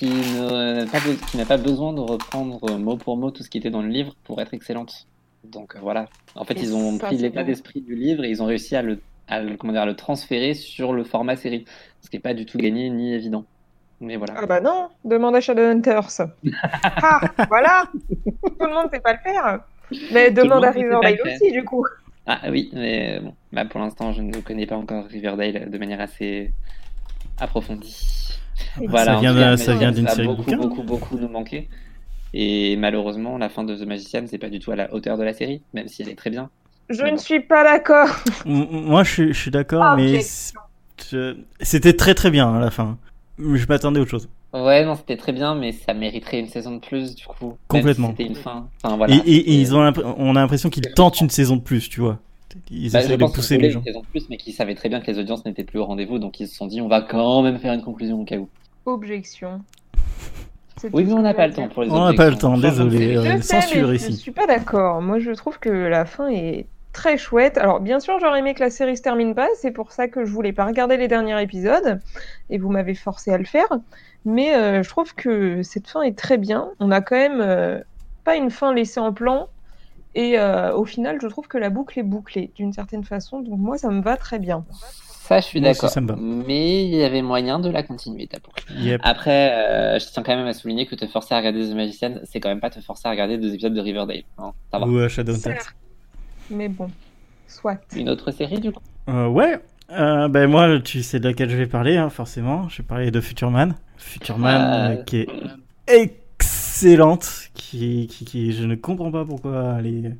qui 0.03 0.09
ne- 0.11 0.85
pas 0.91 0.99
be- 0.99 1.31
qui 1.31 1.37
n'a 1.37 1.47
pas 1.47 1.59
besoin 1.59 1.93
de 1.93 2.01
reprendre 2.01 2.77
mot 2.77 2.97
pour 2.97 3.17
mot 3.17 3.31
tout 3.31 3.45
ce 3.45 3.49
qui 3.51 3.59
était 3.59 3.71
dans 3.71 3.83
le 3.83 3.89
livre 3.89 4.15
pour 4.25 4.41
être 4.41 4.53
excellente. 4.53 5.07
Donc 5.45 5.77
euh, 5.77 5.79
voilà. 5.81 6.09
En 6.35 6.45
fait, 6.45 6.55
Et 6.55 6.63
ils 6.63 6.75
ont 6.75 6.99
pris 6.99 7.17
l'état 7.19 7.45
d'esprit 7.45 7.81
du 7.83 7.95
livre 7.95 8.25
et 8.25 8.31
ils 8.31 8.43
ont 8.43 8.47
réussi 8.47 8.75
à 8.75 8.83
le, 8.83 9.01
à 9.29 9.41
le- 9.41 9.57
comment 9.57 9.73
dire, 9.73 9.83
à 9.83 9.87
le 9.87 9.95
transférer 9.95 10.55
sur 10.55 10.93
le 10.93 11.05
format 11.05 11.37
série. 11.37 11.67
Ce 12.01 12.11
qui 12.11 12.17
n'est 12.17 12.21
pas 12.21 12.35
du 12.35 12.47
tout 12.47 12.59
gagné 12.59 12.91
ni 12.91 13.15
évident. 13.15 13.45
Mais 14.01 14.17
voilà. 14.17 14.35
Ah 14.39 14.47
bah 14.47 14.61
non, 14.61 14.89
demande 15.05 15.37
à 15.37 15.41
Shadowhunters. 15.41 16.23
ah, 16.83 17.21
voilà 17.49 17.85
Tout 17.93 18.67
le 18.67 18.75
monde 18.75 18.89
sait 18.93 18.99
pas 18.99 19.13
le 19.13 19.19
faire. 19.21 19.61
Mais 20.13 20.33
demande 20.33 20.65
à 20.65 20.73
ne 20.73 20.79
Riverdale 20.79 21.19
aussi, 21.25 21.53
du 21.53 21.63
coup. 21.65 21.87
Ah 22.27 22.41
oui, 22.51 22.71
mais 22.73 23.21
bon, 23.21 23.35
bah, 23.53 23.65
pour 23.67 23.79
l'instant, 23.79 24.13
je 24.13 24.23
ne 24.23 24.41
connais 24.41 24.67
pas 24.67 24.77
encore 24.77 25.05
Riverdale 25.07 25.71
de 25.71 25.79
manière 25.79 26.01
assez 26.01 26.53
approfondie. 27.39 28.41
Voilà, 28.89 29.05
ça 29.13 29.17
en 29.17 29.21
vient 29.21 29.35
cas, 29.35 29.57
ça 29.57 29.75
d'une 29.93 30.07
va 30.07 30.11
série 30.15 30.29
de 30.29 30.33
beaucoup, 30.35 30.43
bouquins. 30.45 30.57
beaucoup, 30.57 30.83
beaucoup 30.83 31.19
nous 31.19 31.29
manquer. 31.29 31.69
Et 32.35 32.77
malheureusement, 32.77 33.37
la 33.39 33.49
fin 33.49 33.65
de 33.65 33.75
The 33.77 33.87
Magician, 33.87 34.25
c'est 34.27 34.39
pas 34.39 34.49
du 34.49 34.59
tout 34.59 34.71
à 34.73 34.77
la 34.77 34.93
hauteur 34.95 35.19
de 35.19 35.23
la 35.23 35.33
série, 35.35 35.63
même 35.75 35.89
si 35.89 36.03
elle 36.03 36.09
est 36.09 36.15
très 36.15 36.31
bien. 36.31 36.51
Je 36.89 37.03
Mais 37.03 37.11
ne 37.13 37.17
bon. 37.17 37.23
suis 37.23 37.41
pas 37.41 37.63
d'accord. 37.65 38.09
Moi, 38.47 39.05
je 39.05 39.11
suis, 39.11 39.29
je 39.35 39.39
suis 39.39 39.51
d'accord, 39.51 39.83
Ah, 39.83 39.97
mais 39.97 40.21
je- 41.11 41.37
c'était 41.61 41.93
très 41.95 42.15
très 42.15 42.31
bien 42.31 42.55
à 42.55 42.61
la 42.61 42.71
fin. 42.71 42.99
Je 43.39 43.67
m'attendais 43.67 43.99
à 43.99 44.03
autre 44.03 44.11
chose. 44.11 44.29
Ouais, 44.55 44.85
non, 44.85 44.97
c'était 44.97 45.17
très 45.17 45.33
bien, 45.33 45.55
mais 45.55 45.73
ça 45.73 45.95
mériterait 45.95 46.39
une 46.41 46.49
saison 46.49 46.73
de 46.77 46.81
plus, 46.81 47.15
du 47.15 47.25
coup. 47.25 47.57
Complètement. 47.69 48.09
C'était 48.11 48.25
une 48.27 48.35
fin. 48.35 48.69
Enfin, 48.83 48.97
voilà. 48.97 49.15
et, 49.15 49.19
et- 49.19 49.55
ils 49.61 49.75
ont 49.75 49.93
on 50.19 50.37
a 50.37 50.41
l'impression 50.41 50.69
qu'ils 50.69 50.93
tentent 50.95 51.21
une 51.21 51.31
saison 51.31 51.57
de 51.57 51.63
plus, 51.63 51.89
tu 51.89 52.01
vois. 52.01 52.19
Ils 52.71 52.91
Bah, 52.93 53.01
essaient 53.01 53.17
de 53.17 53.25
pousser 53.25 53.59
les 53.59 53.71
gens. 53.71 53.83
plus, 54.11 54.29
mais 54.29 54.37
qu'ils 54.37 54.53
savaient 54.55 54.75
très 54.75 54.89
bien 54.89 55.01
que 55.01 55.11
les 55.11 55.19
audiences 55.19 55.45
n'étaient 55.45 55.65
plus 55.65 55.79
au 55.79 55.85
rendez-vous, 55.85 56.19
donc 56.19 56.41
ils 56.41 56.49
se 56.49 56.55
sont 56.55 56.67
dit, 56.67 56.81
on 56.81 56.89
va 56.89 57.01
quand 57.03 57.43
même 57.43 57.59
faire 57.59 57.73
une 57.73 57.83
conclusion 57.83 58.21
au 58.21 58.25
cas 58.25 58.37
où. 58.37 58.49
Objection. 58.87 59.61
Oui, 60.93 61.05
mais 61.05 61.13
on 61.13 61.23
n'a 61.23 61.35
pas 61.35 61.47
le 61.47 61.53
temps 61.53 61.69
pour 61.69 61.83
les 61.83 61.91
On 61.91 62.05
n'a 62.05 62.15
pas 62.15 62.29
le 62.31 62.37
temps, 62.37 62.57
désolé. 62.59 63.17
euh, 63.17 63.41
censure 63.41 63.95
ici. 63.95 64.13
Je 64.13 64.17
suis 64.17 64.33
pas 64.33 64.47
d'accord. 64.47 65.01
Moi, 65.01 65.19
je 65.21 65.31
trouve 65.33 65.59
que 65.61 65.69
la 65.69 66.05
fin 66.07 66.29
est 66.29 66.67
très 66.93 67.17
chouette. 67.17 67.57
Alors, 67.59 67.79
bien 67.81 68.01
sûr, 68.01 68.19
j'aurais 68.21 68.41
aimé 68.41 68.55
que 68.55 68.61
la 68.61 68.71
série 68.71 68.97
se 68.97 69.03
termine 69.03 69.35
pas. 69.35 69.47
C'est 69.61 69.71
pour 69.71 69.93
ça 69.93 70.09
que 70.09 70.25
je 70.25 70.33
voulais 70.33 70.53
pas 70.53 70.65
regarder 70.65 70.97
les 70.97 71.09
derniers 71.09 71.41
épisodes. 71.41 72.01
Et 72.51 72.59
vous 72.59 72.69
m'avez 72.71 72.95
forcé 72.95 73.31
à 73.33 73.39
le 73.39 73.45
faire. 73.45 73.69
Mais 74.25 74.55
euh, 74.57 74.83
je 74.83 74.89
trouve 74.89 75.15
que 75.15 75.63
cette 75.63 75.87
fin 75.89 76.03
est 76.03 76.19
très 76.19 76.39
bien. 76.39 76.69
On 76.81 76.91
a 76.91 77.01
quand 77.01 77.17
même 77.17 77.41
euh, 77.41 77.79
pas 78.25 78.35
une 78.37 78.51
fin 78.51 78.75
laissée 78.75 78.99
en 79.01 79.13
plan. 79.13 79.49
Et 80.15 80.39
euh, 80.39 80.75
au 80.75 80.85
final, 80.85 81.19
je 81.23 81.27
trouve 81.27 81.49
que 81.49 81.59
la 81.59 81.71
boucle 81.71 81.99
est 81.99 82.03
bouclée 82.03 82.51
d'une 82.55 82.73
certaine 82.73 83.05
façon. 83.05 83.41
Donc, 83.41 83.59
moi, 83.59 83.79
ça 83.79 83.89
me 83.89 84.03
va 84.03 84.17
très 84.17 84.39
bien. 84.39 84.65
Ça, 85.23 85.41
je 85.41 85.47
suis 85.47 85.61
d'accord. 85.61 85.91
Mais 86.19 86.85
il 86.85 86.95
y 86.95 87.03
avait 87.05 87.23
moyen 87.23 87.59
de 87.61 87.71
la 87.71 87.83
continuer, 87.83 88.27
ta 88.27 88.39
boucle. 88.39 88.65
Yep. 88.77 89.01
Après, 89.05 89.53
euh, 89.55 89.99
je 89.99 90.07
tiens 90.13 90.23
quand 90.23 90.37
même 90.37 90.47
à 90.47 90.53
souligner 90.53 90.85
que 90.87 90.95
te 90.97 91.07
forcer 91.07 91.35
à 91.35 91.39
regarder 91.39 91.67
The 91.71 91.75
Magician, 91.75 92.15
c'est 92.25 92.41
quand 92.41 92.49
même 92.51 92.61
pas 92.61 92.71
te 92.71 92.81
forcer 92.81 93.09
à 93.09 93.11
regarder 93.13 93.39
deux 93.39 93.55
épisodes 93.55 93.73
de 93.73 93.81
Riverdale. 93.81 94.25
hein. 94.39 94.53
Ça 94.71 94.79
va. 94.79 94.87
Ou 94.87 94.99
à 94.99 95.09
Shadowhunters. 95.09 95.75
Mais 96.51 96.69
bon, 96.69 96.91
soit. 97.47 97.79
Une 97.97 98.11
autre 98.11 98.33
série, 98.33 98.61
du 98.61 98.73
coup? 98.73 98.81
Euh, 99.09 99.29
ouais. 99.29 99.59
Euh, 99.93 100.29
ben 100.29 100.51
moi, 100.51 100.81
tu 100.81 101.03
sais 101.03 101.21
de 101.21 101.29
laquelle 101.29 101.49
je 101.51 101.57
vais 101.57 101.67
parler, 101.67 101.97
hein, 101.97 102.11
forcément. 102.11 102.69
Je 102.69 102.79
vais 102.83 102.87
parler 102.87 103.11
de 103.11 103.21
Futureman. 103.21 103.75
Futureman, 103.97 104.61
Ah. 104.61 104.89
euh, 104.91 104.97
qui 105.05 105.19
est 105.19 105.29
excellente, 105.87 107.51
qui, 107.79 108.07
qui, 108.09 108.25
qui- 108.25 108.53
je 108.53 108.65
ne 108.65 108.75
comprends 108.75 109.11
pas 109.11 109.25
pourquoi 109.25 109.77
elle 109.79 109.87
est 109.87 110.13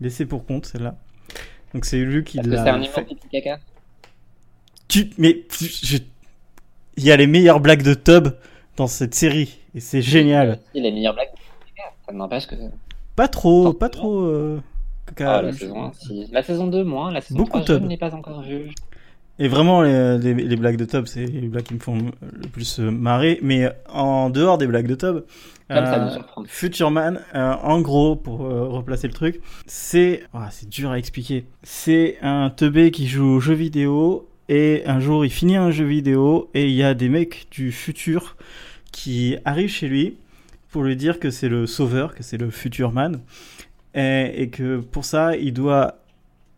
laissé 0.00 0.26
pour 0.26 0.44
compte 0.46 0.66
celle-là. 0.66 0.96
Donc 1.74 1.84
c'est 1.84 1.98
lui 1.98 2.24
qui 2.24 2.38
l'a 2.38 2.64
c'est 2.64 2.70
un 2.70 2.82
fait. 2.82 3.06
caca. 3.30 3.58
Tu, 4.88 5.10
mais 5.18 5.44
je- 5.60 5.98
il 6.96 7.04
y 7.04 7.12
a 7.12 7.16
les 7.16 7.26
meilleures 7.26 7.60
blagues 7.60 7.82
de 7.82 7.94
Tub 7.94 8.28
dans 8.76 8.86
cette 8.88 9.14
série 9.14 9.58
et 9.74 9.80
c'est 9.80 10.02
génial. 10.02 10.58
Il 10.74 10.82
les 10.82 10.90
meilleures 10.92 11.14
blagues. 11.14 11.28
de 11.32 11.36
pipi 11.64 11.72
caca. 11.76 11.90
Ça 12.06 12.12
n'empêche 12.12 12.46
que. 12.46 12.54
Pas 13.16 13.28
trop, 13.28 13.72
pas 13.72 13.88
trop. 13.88 14.20
euh, 14.22 14.60
caca. 15.06 15.36
Ah, 15.38 15.42
la 15.42 15.52
saison 15.52 15.84
1, 15.84 15.92
si. 15.92 16.26
La 16.32 16.42
saison 16.42 16.66
2, 16.66 16.82
moins. 16.84 17.12
La 17.12 17.20
saison 17.20 17.36
Beaucoup 17.38 17.60
3, 17.60 17.78
je 17.78 17.86
Tub. 17.86 17.98
pas 17.98 18.14
encore 18.14 18.42
vue. 18.42 18.70
Et 19.38 19.48
vraiment, 19.48 19.80
les, 19.82 20.18
les- 20.18 20.34
les 20.34 20.56
blagues 20.56 20.76
de 20.76 20.84
Tub, 20.84 21.06
c'est 21.06 21.24
les 21.24 21.48
blagues 21.48 21.64
qui 21.64 21.74
me 21.74 21.78
font 21.78 21.96
le 22.20 22.48
plus 22.48 22.80
euh, 22.80 22.90
marrer. 22.90 23.38
Mais 23.42 23.70
en 23.88 24.28
dehors 24.28 24.58
des 24.58 24.66
blagues 24.66 24.86
de 24.88 24.94
Tub, 24.96 25.24
Comme 25.76 25.86
ça 25.86 26.04
euh, 26.06 26.18
nous. 26.36 26.44
Future 26.46 26.90
Man, 26.90 27.20
euh, 27.34 27.52
en 27.62 27.80
gros, 27.80 28.16
pour 28.16 28.44
euh, 28.46 28.66
replacer 28.68 29.06
le 29.06 29.12
truc, 29.14 29.40
c'est 29.66 30.24
c'est 30.50 30.68
dur 30.68 30.90
à 30.90 30.98
expliquer. 30.98 31.46
C'est 31.62 32.18
un 32.22 32.50
teubé 32.50 32.90
qui 32.90 33.06
joue 33.08 33.26
aux 33.26 33.40
jeux 33.40 33.54
vidéo 33.54 34.28
et 34.48 34.82
un 34.86 34.98
jour 35.00 35.24
il 35.24 35.30
finit 35.30 35.56
un 35.56 35.70
jeu 35.70 35.84
vidéo 35.84 36.50
et 36.54 36.64
il 36.66 36.74
y 36.74 36.82
a 36.82 36.94
des 36.94 37.08
mecs 37.08 37.46
du 37.50 37.70
futur 37.72 38.36
qui 38.92 39.36
arrivent 39.44 39.70
chez 39.70 39.86
lui 39.88 40.16
pour 40.70 40.82
lui 40.82 40.96
dire 40.96 41.18
que 41.20 41.30
c'est 41.30 41.48
le 41.48 41.66
sauveur, 41.66 42.14
que 42.14 42.22
c'est 42.22 42.36
le 42.36 42.50
Future 42.50 42.90
Man 42.92 43.20
et, 43.94 44.42
et 44.42 44.50
que 44.50 44.78
pour 44.78 45.04
ça 45.04 45.36
il 45.36 45.52
doit 45.52 45.98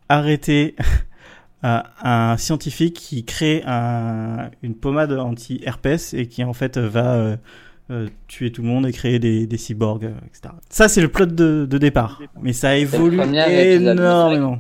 arrêter 0.09 0.75
un 1.63 2.37
scientifique 2.39 2.95
qui 2.95 3.25
crée 3.25 3.63
un- 3.67 4.51
une 4.63 4.75
pommade 4.75 5.13
anti-herpès 5.13 6.15
et 6.15 6.27
qui 6.27 6.43
en 6.45 6.53
fait 6.55 6.77
va 6.79 7.37
euh, 7.93 8.09
tuer 8.29 8.51
tout 8.51 8.63
le 8.63 8.69
monde 8.69 8.87
et 8.87 8.93
créer 8.93 9.19
des, 9.19 9.47
des 9.47 9.57
cyborgs, 9.59 10.05
euh, 10.07 10.15
etc. 10.27 10.55
Ça, 10.71 10.89
c'est 10.89 11.01
le 11.03 11.09
plot 11.09 11.27
de, 11.27 11.67
de 11.71 11.79
départ. 11.79 12.21
Mais 12.41 12.53
ça 12.53 12.77
évolue 12.77 13.21
énormément. 13.21 14.59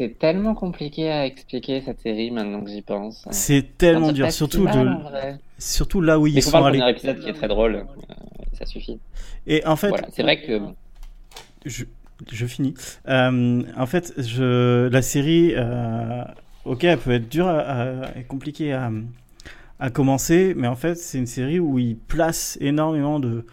C'est 0.00 0.18
tellement 0.18 0.54
compliqué 0.54 1.08
à 1.10 1.24
expliquer 1.24 1.80
cette 1.80 2.00
série 2.00 2.30
maintenant 2.32 2.62
que 2.62 2.68
j'y 2.70 2.82
pense. 2.82 3.24
C'est 3.30 3.78
tellement 3.78 4.08
C'est 4.08 4.12
dur, 4.14 4.32
surtout, 4.32 4.64
mal, 4.64 4.88
de, 4.88 5.38
surtout 5.58 6.00
là 6.00 6.18
où 6.18 6.24
Mais 6.24 6.32
ils 6.32 6.42
faut 6.42 6.50
sont 6.50 6.58
voir 6.58 6.62
le 6.62 6.68
allés. 6.70 6.78
premier 6.78 6.90
épisode 7.12 7.20
qui 7.20 7.28
est 7.28 7.32
très 7.32 7.46
drôle. 7.46 7.76
euh, 7.76 8.14
ça 8.54 8.66
suffit. 8.66 8.98
Et 9.46 9.64
en 9.66 9.76
fait, 9.76 9.90
Voilà. 9.90 10.08
C'est 10.12 10.22
vrai 10.22 10.40
que. 10.42 10.60
je, 11.64 11.84
je 12.32 12.46
finis. 12.46 12.74
Euh, 13.08 13.62
en 13.76 13.86
fait, 13.86 14.12
je, 14.18 14.88
la 14.88 15.00
série, 15.02 15.52
euh, 15.54 16.24
ok, 16.64 16.82
elle 16.82 16.98
peut 16.98 17.12
être 17.12 17.28
dure 17.28 17.48
et 18.16 18.24
compliquée 18.24 18.72
à, 18.72 18.90
à 19.84 19.90
commencer, 19.90 20.54
mais 20.56 20.66
en 20.66 20.76
fait, 20.76 20.94
c'est 20.94 21.18
une 21.18 21.26
série 21.26 21.60
où 21.60 21.78
il 21.78 21.98
place 21.98 22.56
énormément 22.62 23.20
de, 23.20 23.44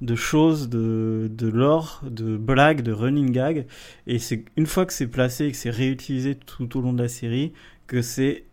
de 0.00 0.14
choses, 0.14 0.68
de, 0.68 1.28
de 1.28 1.48
lore, 1.48 2.04
de 2.08 2.36
blagues, 2.36 2.82
de 2.82 2.92
running 2.92 3.32
gag, 3.32 3.66
et 4.06 4.20
c'est 4.20 4.44
une 4.56 4.66
fois 4.66 4.86
que 4.86 4.92
c'est 4.92 5.08
placé 5.08 5.46
et 5.46 5.50
que 5.50 5.56
c'est 5.56 5.68
réutilisé 5.68 6.36
tout 6.36 6.78
au 6.78 6.80
long 6.80 6.92
de 6.92 7.02
la 7.02 7.08
série, 7.08 7.52
que 7.88 8.02
c'est 8.02 8.44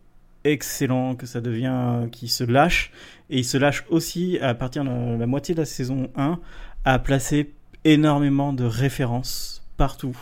excellent, 0.46 1.13
que 1.13 1.27
ça 1.27 1.39
devient, 1.39 2.08
qu'il 2.12 2.32
se 2.32 2.44
lâche, 2.44 2.91
et 3.29 3.38
il 3.38 3.46
se 3.46 3.60
lâche 3.60 3.86
aussi 3.91 4.39
à 4.39 4.56
partir 4.56 4.84
de 4.84 5.20
la 5.20 5.27
moitié 5.27 5.53
de 5.53 5.60
la 5.60 5.65
saison 5.65 6.10
1 6.15 6.39
à 6.86 6.98
placer 6.98 7.53
énormément 7.84 8.51
de 8.51 8.63
références 8.63 9.63
partout. 9.77 10.17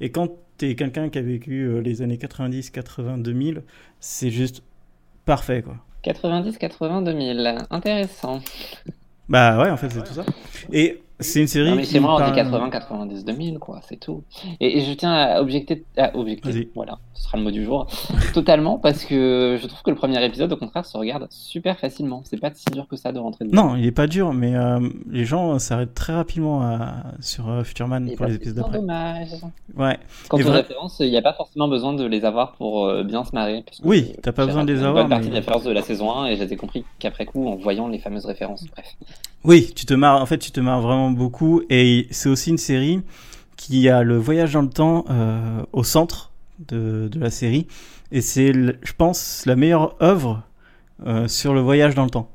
Et 0.00 0.10
quand 0.10 0.32
t'es 0.58 0.74
quelqu'un 0.74 1.10
qui 1.10 1.18
a 1.18 1.22
vécu 1.22 1.60
euh, 1.60 1.80
les 1.80 2.02
années 2.02 2.18
90, 2.18 2.70
80, 2.70 3.18
2000, 3.18 3.62
c'est 4.00 4.32
juste 4.32 4.64
parfait, 5.24 5.62
quoi. 5.62 5.85
90, 6.06 6.56
80, 6.58 7.02
2000. 7.02 7.58
Intéressant. 7.70 8.40
Bah 9.28 9.58
ouais, 9.58 9.70
en 9.70 9.76
fait, 9.76 9.90
c'est 9.90 10.04
tout 10.04 10.14
ça. 10.14 10.24
Et 10.72 11.02
c'est 11.20 11.40
une 11.40 11.46
série 11.46 11.70
Non, 11.70 11.76
mais 11.76 11.84
chez 11.84 12.00
moi, 12.00 12.16
on 12.20 12.26
dit 12.28 12.34
80, 12.34 12.70
90, 12.70 13.24
2000, 13.24 13.58
quoi, 13.58 13.80
c'est 13.88 13.98
tout. 13.98 14.22
Et, 14.60 14.78
et 14.78 14.80
je 14.84 14.92
tiens 14.92 15.12
à 15.12 15.40
objecter, 15.40 15.84
à 15.96 16.16
objecter, 16.16 16.68
voilà, 16.74 16.98
ce 17.14 17.24
sera 17.24 17.38
le 17.38 17.44
mot 17.44 17.50
du 17.50 17.64
jour, 17.64 17.86
totalement, 18.34 18.78
parce 18.78 19.04
que 19.04 19.58
je 19.60 19.66
trouve 19.66 19.82
que 19.82 19.90
le 19.90 19.96
premier 19.96 20.22
épisode, 20.24 20.52
au 20.52 20.56
contraire, 20.56 20.84
se 20.84 20.96
regarde 20.96 21.26
super 21.30 21.78
facilement. 21.78 22.22
C'est 22.24 22.38
pas 22.40 22.50
si 22.54 22.64
dur 22.72 22.86
que 22.88 22.96
ça 22.96 23.12
de 23.12 23.18
rentrer 23.18 23.44
dedans. 23.46 23.70
Non, 23.70 23.76
il 23.76 23.86
est 23.86 23.92
pas 23.92 24.06
dur, 24.06 24.32
mais 24.32 24.54
euh, 24.54 24.80
les 25.10 25.24
gens 25.24 25.58
s'arrêtent 25.58 25.94
très 25.94 26.12
rapidement 26.14 26.62
à- 26.62 27.04
sur 27.20 27.48
euh, 27.48 27.64
Futurman 27.64 28.08
Et 28.08 28.14
pour 28.16 28.26
les 28.26 28.32
c'est 28.32 28.36
épisodes 28.36 28.56
d'après. 28.56 28.78
dommage. 28.78 29.28
Ouais. 29.76 29.98
Quant 30.28 30.38
Et 30.38 30.42
aux 30.42 30.46
vrai- 30.48 30.58
références, 30.58 30.98
il 31.00 31.10
n'y 31.10 31.16
a 31.16 31.22
pas 31.22 31.32
forcément 31.32 31.68
besoin 31.68 31.94
de 31.94 32.04
les 32.04 32.24
avoir 32.24 32.52
pour 32.52 32.86
euh, 32.86 33.02
bien 33.04 33.24
se 33.24 33.30
marrer. 33.34 33.64
Oui, 33.84 34.12
t'as 34.22 34.32
pas 34.32 34.42
j'ai 34.42 34.46
besoin 34.48 34.64
de 34.64 34.72
les 34.72 34.80
avoir, 34.82 35.04
Une 35.04 35.08
bonne 35.08 35.18
partie 35.18 35.24
mais- 35.24 35.30
de 35.30 35.34
la 35.34 35.40
référence 35.40 35.64
de 35.64 35.70
la 35.72 35.82
saison 35.82 36.12
1 36.12 36.26
et 36.26 36.36
je 36.36 36.44
les 36.44 36.52
ai 36.52 36.56
compris 36.56 36.84
qu'après 36.98 37.24
coup 37.24 37.46
en 37.48 37.56
voyant 37.56 37.88
les 37.88 37.98
fameuses 37.98 38.26
références. 38.26 38.64
Bref. 38.72 38.94
Oui, 39.44 39.72
tu 39.76 39.86
te 39.86 39.94
marres, 39.94 40.20
en 40.20 40.26
fait, 40.26 40.38
tu 40.38 40.50
te 40.50 40.58
marres 40.60 40.80
vraiment 40.80 41.05
beaucoup. 41.10 41.62
Et 41.70 42.06
c'est 42.10 42.28
aussi 42.28 42.50
une 42.50 42.58
série 42.58 43.02
qui 43.56 43.88
a 43.88 44.02
le 44.02 44.16
voyage 44.16 44.52
dans 44.52 44.62
le 44.62 44.68
temps 44.70 45.04
euh, 45.10 45.62
au 45.72 45.82
centre 45.84 46.30
de, 46.68 47.08
de 47.10 47.18
la 47.18 47.30
série. 47.30 47.66
Et 48.12 48.20
c'est, 48.20 48.52
je 48.52 48.92
pense, 48.96 49.44
la 49.46 49.56
meilleure 49.56 49.96
œuvre 50.02 50.42
euh, 51.06 51.28
sur 51.28 51.54
le 51.54 51.60
voyage 51.60 51.94
dans 51.94 52.04
le 52.04 52.10
temps. 52.10 52.28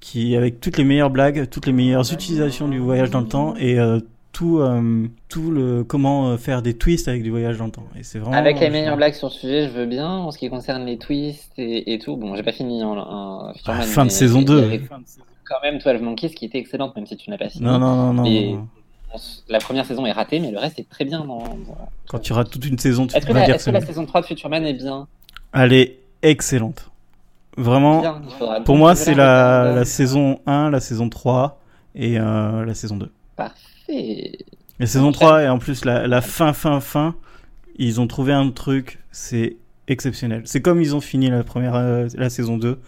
Qui, 0.00 0.34
avec 0.34 0.60
toutes 0.60 0.78
les 0.78 0.84
meilleures 0.84 1.10
blagues, 1.10 1.48
toutes 1.50 1.66
les 1.66 1.72
meilleures 1.72 2.10
utilisations 2.10 2.68
du 2.68 2.78
voyage 2.78 3.10
dans 3.10 3.20
le 3.20 3.28
temps 3.28 3.54
et 3.58 3.78
euh, 3.78 4.00
tout, 4.32 4.60
euh, 4.60 5.08
tout 5.28 5.50
le 5.50 5.84
comment 5.84 6.38
faire 6.38 6.62
des 6.62 6.72
twists 6.72 7.06
avec 7.08 7.22
du 7.22 7.28
voyage 7.28 7.58
dans 7.58 7.66
le 7.66 7.70
temps. 7.70 7.84
Et 7.98 8.02
c'est 8.02 8.18
vraiment. 8.18 8.34
Avec 8.34 8.60
les 8.60 8.70
meilleures 8.70 8.96
blagues 8.96 9.12
sur 9.12 9.28
le 9.28 9.32
sujet, 9.34 9.68
je 9.68 9.72
veux 9.72 9.84
bien. 9.84 10.08
En 10.08 10.30
ce 10.30 10.38
qui 10.38 10.48
concerne 10.48 10.86
les 10.86 10.96
twists 10.96 11.52
et, 11.58 11.92
et 11.92 11.98
tout, 11.98 12.16
bon, 12.16 12.34
j'ai 12.34 12.42
pas 12.42 12.52
fini 12.52 12.82
en, 12.82 12.96
en 12.96 13.52
Futurman, 13.52 13.80
Ah, 13.82 13.84
fin 13.84 14.02
de 14.02 14.06
mais 14.06 14.10
saison 14.10 14.38
il 14.38 14.42
y 14.42 14.44
2. 14.46 14.80
Quand 15.50 15.60
même 15.62 15.78
12 15.78 16.00
Monkeys 16.00 16.30
qui 16.30 16.44
était 16.44 16.58
excellente, 16.58 16.94
même 16.94 17.06
si 17.06 17.16
tu 17.16 17.28
n'as 17.28 17.36
pas 17.36 17.48
fini. 17.48 17.64
Non, 17.64 17.78
non, 17.78 17.96
non, 17.96 18.12
non. 18.12 18.24
Et- 18.24 18.52
non. 18.52 18.68
La 19.48 19.58
première 19.58 19.84
saison 19.84 20.06
est 20.06 20.12
ratée, 20.12 20.38
mais 20.38 20.52
le 20.52 20.58
reste 20.58 20.78
est 20.78 20.88
très 20.88 21.04
bien. 21.04 21.24
Dans, 21.24 21.42
Quand 22.08 22.20
tu 22.20 22.32
rates 22.32 22.50
toute 22.50 22.64
une 22.64 22.78
saison, 22.78 23.08
tu 23.08 23.16
Est-ce 23.16 23.26
que, 23.26 23.32
vas 23.32 23.40
la, 23.40 23.46
dire 23.46 23.54
est-ce 23.56 23.66
que 23.66 23.70
la 23.72 23.80
saison 23.80 24.06
3 24.06 24.20
de 24.20 24.26
Futurman 24.26 24.64
est 24.64 24.74
bien, 24.74 25.08
Elle 25.52 25.72
est 25.72 25.98
excellente. 26.22 26.92
Vraiment, 27.56 28.00
bien 28.00 28.22
Pour 28.64 28.76
moi, 28.76 28.94
c'est 28.94 29.14
la, 29.14 29.84
saison 29.84 30.38
1, 30.46 30.70
la 30.70 30.78
saison 30.78 31.08
3 31.08 31.60
et 31.96 32.20
euh, 32.20 32.64
la 32.64 32.74
saison 32.74 32.96
2. 32.98 33.10
Parfait. 33.34 34.38
La 34.78 34.86
saison 34.86 35.10
3 35.10 35.42
et 35.42 35.48
en 35.48 35.58
plus 35.58 35.84
la, 35.84 36.06
la 36.06 36.20
fin, 36.20 36.52
fin, 36.52 36.78
fin, 36.78 37.16
ils 37.76 38.00
ont 38.00 38.06
trouvé 38.06 38.32
un 38.32 38.48
truc, 38.50 39.00
c'est 39.10 39.56
exceptionnel. 39.88 40.42
C'est 40.44 40.62
comme 40.62 40.80
ils 40.80 40.94
ont 40.94 41.00
fini 41.00 41.28
la 41.28 41.42
première, 41.42 41.74
euh, 41.74 42.06
la 42.14 42.30
saison 42.30 42.56
2. 42.56 42.78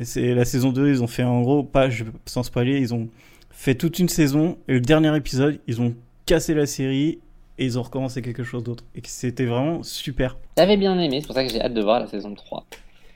C'est 0.00 0.34
la 0.34 0.44
saison 0.44 0.72
2, 0.72 0.88
ils 0.88 1.02
ont 1.02 1.06
fait 1.06 1.22
en 1.22 1.42
gros, 1.42 1.62
pas 1.62 1.90
je- 1.90 2.04
sans 2.26 2.42
spoiler, 2.42 2.78
ils 2.80 2.94
ont 2.94 3.08
fait 3.50 3.74
toute 3.74 3.98
une 3.98 4.08
saison 4.08 4.56
et 4.68 4.74
le 4.74 4.80
dernier 4.80 5.14
épisode, 5.16 5.60
ils 5.66 5.80
ont 5.82 5.94
cassé 6.26 6.54
la 6.54 6.66
série 6.66 7.18
et 7.58 7.64
ils 7.66 7.78
ont 7.78 7.82
recommencé 7.82 8.22
quelque 8.22 8.42
chose 8.44 8.64
d'autre. 8.64 8.84
Et 8.94 9.02
c'était 9.04 9.44
vraiment 9.44 9.82
super. 9.82 10.36
J'avais 10.56 10.76
bien 10.76 10.98
aimé, 10.98 11.20
c'est 11.20 11.26
pour 11.26 11.34
ça 11.36 11.44
que 11.44 11.52
j'ai 11.52 11.60
hâte 11.60 11.74
de 11.74 11.82
voir 11.82 12.00
la 12.00 12.06
saison 12.06 12.34
3. 12.34 12.64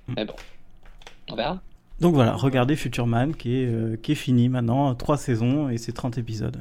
Mm. 0.08 0.12
Mais 0.16 0.24
bon, 0.26 0.34
on 1.30 1.34
verra. 1.36 1.60
Donc 2.00 2.14
voilà, 2.14 2.34
regardez 2.34 2.76
Future 2.76 3.06
Man 3.06 3.34
qui 3.34 3.56
est, 3.62 3.66
euh, 3.66 3.96
qui 4.02 4.12
est 4.12 4.16
fini 4.16 4.50
maintenant, 4.50 4.94
3 4.94 5.16
saisons 5.16 5.70
et 5.70 5.78
c'est 5.78 5.92
30 5.92 6.18
épisodes. 6.18 6.58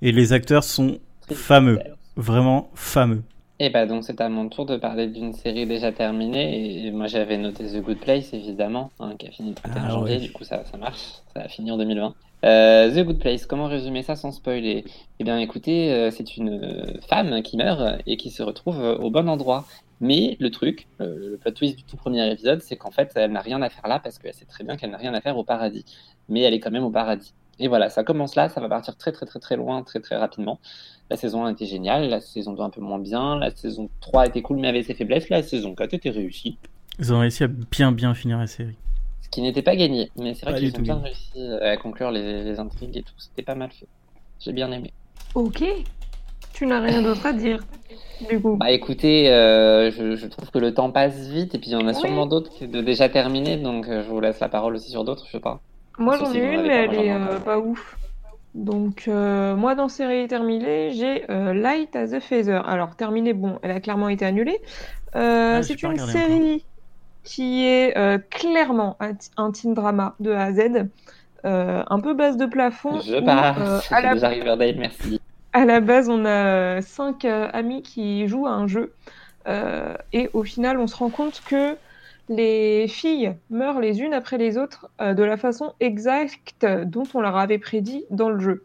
Et 0.00 0.10
les 0.10 0.32
acteurs 0.32 0.64
sont 0.64 0.98
fameux, 1.34 1.78
vraiment 2.16 2.70
fameux. 2.74 3.22
Et 3.60 3.70
bah 3.70 3.86
donc 3.86 4.04
c'est 4.04 4.20
à 4.20 4.28
mon 4.28 4.48
tour 4.48 4.66
de 4.66 4.76
parler 4.76 5.08
d'une 5.08 5.32
série 5.32 5.66
déjà 5.66 5.90
terminée. 5.90 6.86
Et 6.86 6.90
moi 6.92 7.06
j'avais 7.08 7.36
noté 7.38 7.64
The 7.66 7.82
Good 7.82 7.98
Place 7.98 8.32
évidemment 8.32 8.90
hein, 9.00 9.14
qui 9.18 9.26
a 9.26 9.30
fini 9.32 9.48
le 9.50 9.54
31 9.56 9.82
Ah 9.84 9.90
janvier. 9.90 10.14
ouais. 10.16 10.20
du 10.20 10.32
coup 10.32 10.44
ça, 10.44 10.64
ça 10.64 10.76
marche. 10.76 11.00
Ça 11.34 11.40
a 11.42 11.48
fini 11.48 11.70
en 11.72 11.76
2020 11.76 12.14
Euh, 12.44 12.90
The 12.94 13.04
Good 13.04 13.18
Place 13.18 13.46
comment 13.46 13.66
résumer 13.66 14.02
ça 14.04 14.14
sans 14.14 14.30
spoiler? 14.30 14.84
Eh 15.18 15.24
bien 15.24 15.38
écoutez 15.38 15.92
euh, 15.92 16.10
c'est 16.12 16.36
une 16.36 16.50
euh, 16.62 17.00
femme 17.08 17.42
qui 17.42 17.56
meurt 17.56 18.00
et 18.06 18.16
qui 18.16 18.30
se 18.30 18.44
retrouve 18.44 18.78
au 18.78 19.10
bon 19.10 19.28
endroit. 19.28 19.64
Mais 20.00 20.36
le 20.38 20.50
truc 20.52 20.86
euh, 21.00 21.30
le 21.32 21.36
plot 21.38 21.50
twist 21.50 21.76
du 21.76 21.82
tout 21.82 21.96
premier 21.96 22.30
épisode 22.30 22.60
c'est 22.62 22.76
qu'en 22.76 22.92
fait 22.92 23.10
elle 23.16 23.32
n'a 23.32 23.40
rien 23.40 23.60
à 23.62 23.68
faire 23.70 23.88
là 23.88 23.98
parce 23.98 24.20
qu'elle 24.20 24.34
sait 24.34 24.44
très 24.46 24.62
bien 24.62 24.76
qu'elle 24.76 24.90
n'a 24.92 24.98
rien 24.98 25.14
à 25.14 25.20
faire 25.20 25.36
au 25.36 25.42
paradis. 25.42 25.84
Mais 26.28 26.42
elle 26.42 26.54
est 26.54 26.60
quand 26.60 26.70
même 26.70 26.84
au 26.84 26.90
paradis 26.90 27.34
et 27.58 27.68
voilà 27.68 27.88
ça 27.90 28.04
commence 28.04 28.34
là 28.36 28.48
ça 28.48 28.60
va 28.60 28.68
partir 28.68 28.96
très 28.96 29.12
très 29.12 29.26
très 29.26 29.38
très 29.40 29.56
loin 29.56 29.82
très 29.82 30.00
très 30.00 30.16
rapidement 30.16 30.60
la 31.10 31.16
saison 31.16 31.44
1 31.46 31.52
était 31.52 31.64
géniale, 31.64 32.08
la 32.10 32.20
saison 32.20 32.52
2 32.52 32.62
un 32.62 32.68
peu 32.70 32.82
moins 32.82 32.98
bien, 32.98 33.38
la 33.38 33.50
saison 33.50 33.88
3 34.00 34.26
était 34.26 34.42
cool 34.42 34.58
mais 34.58 34.68
avait 34.68 34.82
ses 34.82 34.92
faiblesses, 34.92 35.30
la 35.30 35.42
saison 35.42 35.74
4 35.74 35.94
était 35.94 36.10
réussie. 36.10 36.58
Ils 36.98 37.14
ont 37.14 37.20
réussi 37.20 37.44
à 37.44 37.46
bien 37.48 37.92
bien 37.92 38.12
finir 38.14 38.36
la 38.36 38.46
série. 38.46 38.76
Ce 39.22 39.30
qui 39.30 39.40
n'était 39.40 39.62
pas 39.62 39.74
gagné, 39.74 40.10
mais 40.18 40.34
c'est 40.34 40.44
vrai 40.44 40.58
qu'ils 40.58 40.76
ont 40.76 40.80
bien 40.82 40.96
gagné. 40.96 41.06
réussi 41.06 41.52
à 41.62 41.76
conclure 41.78 42.10
les, 42.10 42.44
les 42.44 42.60
intrigues 42.60 42.96
et 42.98 43.02
tout, 43.02 43.14
c'était 43.16 43.42
pas 43.42 43.54
mal 43.54 43.70
fait. 43.70 43.86
J'ai 44.38 44.52
bien 44.52 44.70
aimé. 44.70 44.92
Ok. 45.34 45.64
Tu 46.52 46.66
n'as 46.66 46.80
rien 46.80 47.00
d'autre 47.02 47.24
à 47.24 47.32
dire, 47.32 47.60
du 48.28 48.40
coup. 48.40 48.56
Bah 48.56 48.70
écoutez, 48.70 49.30
euh, 49.30 49.90
je, 49.90 50.14
je 50.16 50.26
trouve 50.26 50.50
que 50.50 50.58
le 50.58 50.74
temps 50.74 50.90
passe 50.90 51.28
vite 51.28 51.54
et 51.54 51.58
puis 51.58 51.70
il 51.70 51.72
y 51.72 51.76
en 51.76 51.86
a 51.88 51.92
Oui. 51.92 51.94
sûrement 51.94 52.26
d'autres 52.26 52.50
qui 52.50 52.66
de 52.68 52.80
déjà 52.82 53.08
terminés, 53.08 53.56
donc 53.56 53.88
euh, 53.88 54.02
je 54.02 54.08
vous 54.08 54.20
laisse 54.20 54.40
la 54.40 54.48
parole 54.48 54.74
aussi 54.74 54.90
sur 54.90 55.04
d'autres, 55.04 55.24
je 55.26 55.32
sais 55.32 55.40
pas. 55.40 55.60
Moi 55.98 56.16
j'en 56.18 56.32
ai 56.32 56.38
une, 56.38 56.62
mais 56.62 56.84
elle 56.84 56.94
est 56.94 57.12
euh, 57.12 57.38
pas. 57.40 57.58
ouf. 57.58 57.96
Donc, 58.54 59.04
euh, 59.06 59.54
moi 59.54 59.74
dans 59.74 59.88
série 59.88 60.26
terminée, 60.26 60.90
j'ai 60.92 61.30
euh, 61.30 61.52
Light 61.52 61.94
as 61.94 62.12
a 62.12 62.20
Feather. 62.20 62.66
Alors, 62.68 62.96
terminée, 62.96 63.32
bon, 63.32 63.58
elle 63.62 63.70
a 63.70 63.80
clairement 63.80 64.08
été 64.08 64.24
annulée. 64.24 64.60
Euh, 65.16 65.58
Ah, 65.58 65.62
c'est 65.62 65.82
une 65.82 65.98
série 65.98 66.64
qui 67.24 67.66
est 67.66 67.96
euh, 67.96 68.18
clairement 68.30 68.96
un, 69.36 69.50
teen 69.50 69.74
drama 69.74 70.14
de 70.18 70.32
A 70.32 70.44
à 70.44 70.52
Z. 70.52 70.88
Euh, 71.44 71.84
un 71.88 72.00
peu 72.00 72.14
base 72.14 72.36
de 72.36 72.46
plafond. 72.46 73.00
Je 73.00 73.14
où, 73.14 73.28
euh, 73.28 73.80
à 73.90 74.00
la 74.00 74.14
déjà 74.14 74.28
Riverdale, 74.28 74.76
merci. 74.78 75.20
À 75.52 75.64
la 75.64 75.80
base, 75.80 76.08
on 76.08 76.24
a 76.24 76.80
cinq 76.82 77.24
euh, 77.24 77.48
amis 77.52 77.82
qui 77.82 78.26
jouent 78.28 78.46
à 78.46 78.50
un 78.50 78.66
jeu. 78.66 78.92
Euh, 79.46 79.94
et 80.12 80.30
au 80.32 80.42
final, 80.42 80.78
on 80.78 80.86
se 80.86 80.96
rend 80.96 81.10
compte 81.10 81.42
que 81.46 81.76
les 82.28 82.86
filles 82.88 83.34
meurent 83.50 83.80
les 83.80 84.00
unes 84.00 84.14
après 84.14 84.38
les 84.38 84.58
autres 84.58 84.90
euh, 85.00 85.14
de 85.14 85.22
la 85.22 85.36
façon 85.36 85.72
exacte 85.80 86.66
dont 86.86 87.04
on 87.14 87.20
leur 87.20 87.36
avait 87.36 87.58
prédit 87.58 88.04
dans 88.10 88.30
le 88.30 88.38
jeu. 88.38 88.64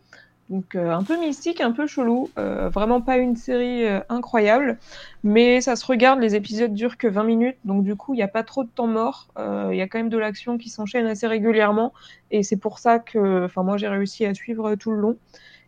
Donc 0.50 0.76
euh, 0.76 0.92
un 0.92 1.04
peu 1.04 1.18
mystique, 1.18 1.62
un 1.62 1.72
peu 1.72 1.88
chelou, 1.88 2.30
euh, 2.38 2.70
vraiment 2.70 3.02
pas 3.02 3.18
une 3.18 3.36
série 3.38 3.86
incroyable, 4.10 4.78
mais 5.24 5.62
ça 5.62 5.76
se 5.76 5.86
regarde, 5.86 6.20
les 6.20 6.36
épisodes 6.36 6.74
durent 6.74 6.98
que 6.98 7.08
20 7.08 7.24
minutes, 7.24 7.58
donc 7.64 7.84
du 7.84 7.96
coup 7.96 8.14
il 8.14 8.18
n'y 8.18 8.24
a 8.24 8.28
pas 8.28 8.44
trop 8.44 8.64
de 8.64 8.70
temps 8.70 8.88
mort, 8.88 9.30
il 9.38 9.76
y 9.76 9.82
a 9.82 9.88
quand 9.88 9.98
même 10.00 10.10
de 10.10 10.18
l'action 10.18 10.58
qui 10.58 10.70
s'enchaîne 10.70 11.08
assez 11.08 11.28
régulièrement, 11.28 11.94
et 12.30 12.44
c'est 12.44 12.58
pour 12.58 12.80
ça 12.80 13.00
que 13.00 13.48
moi 13.60 13.78
j'ai 13.78 13.88
réussi 13.88 14.26
à 14.26 14.34
suivre 14.34 14.76
tout 14.76 14.92
le 14.92 14.98
long. 14.98 15.18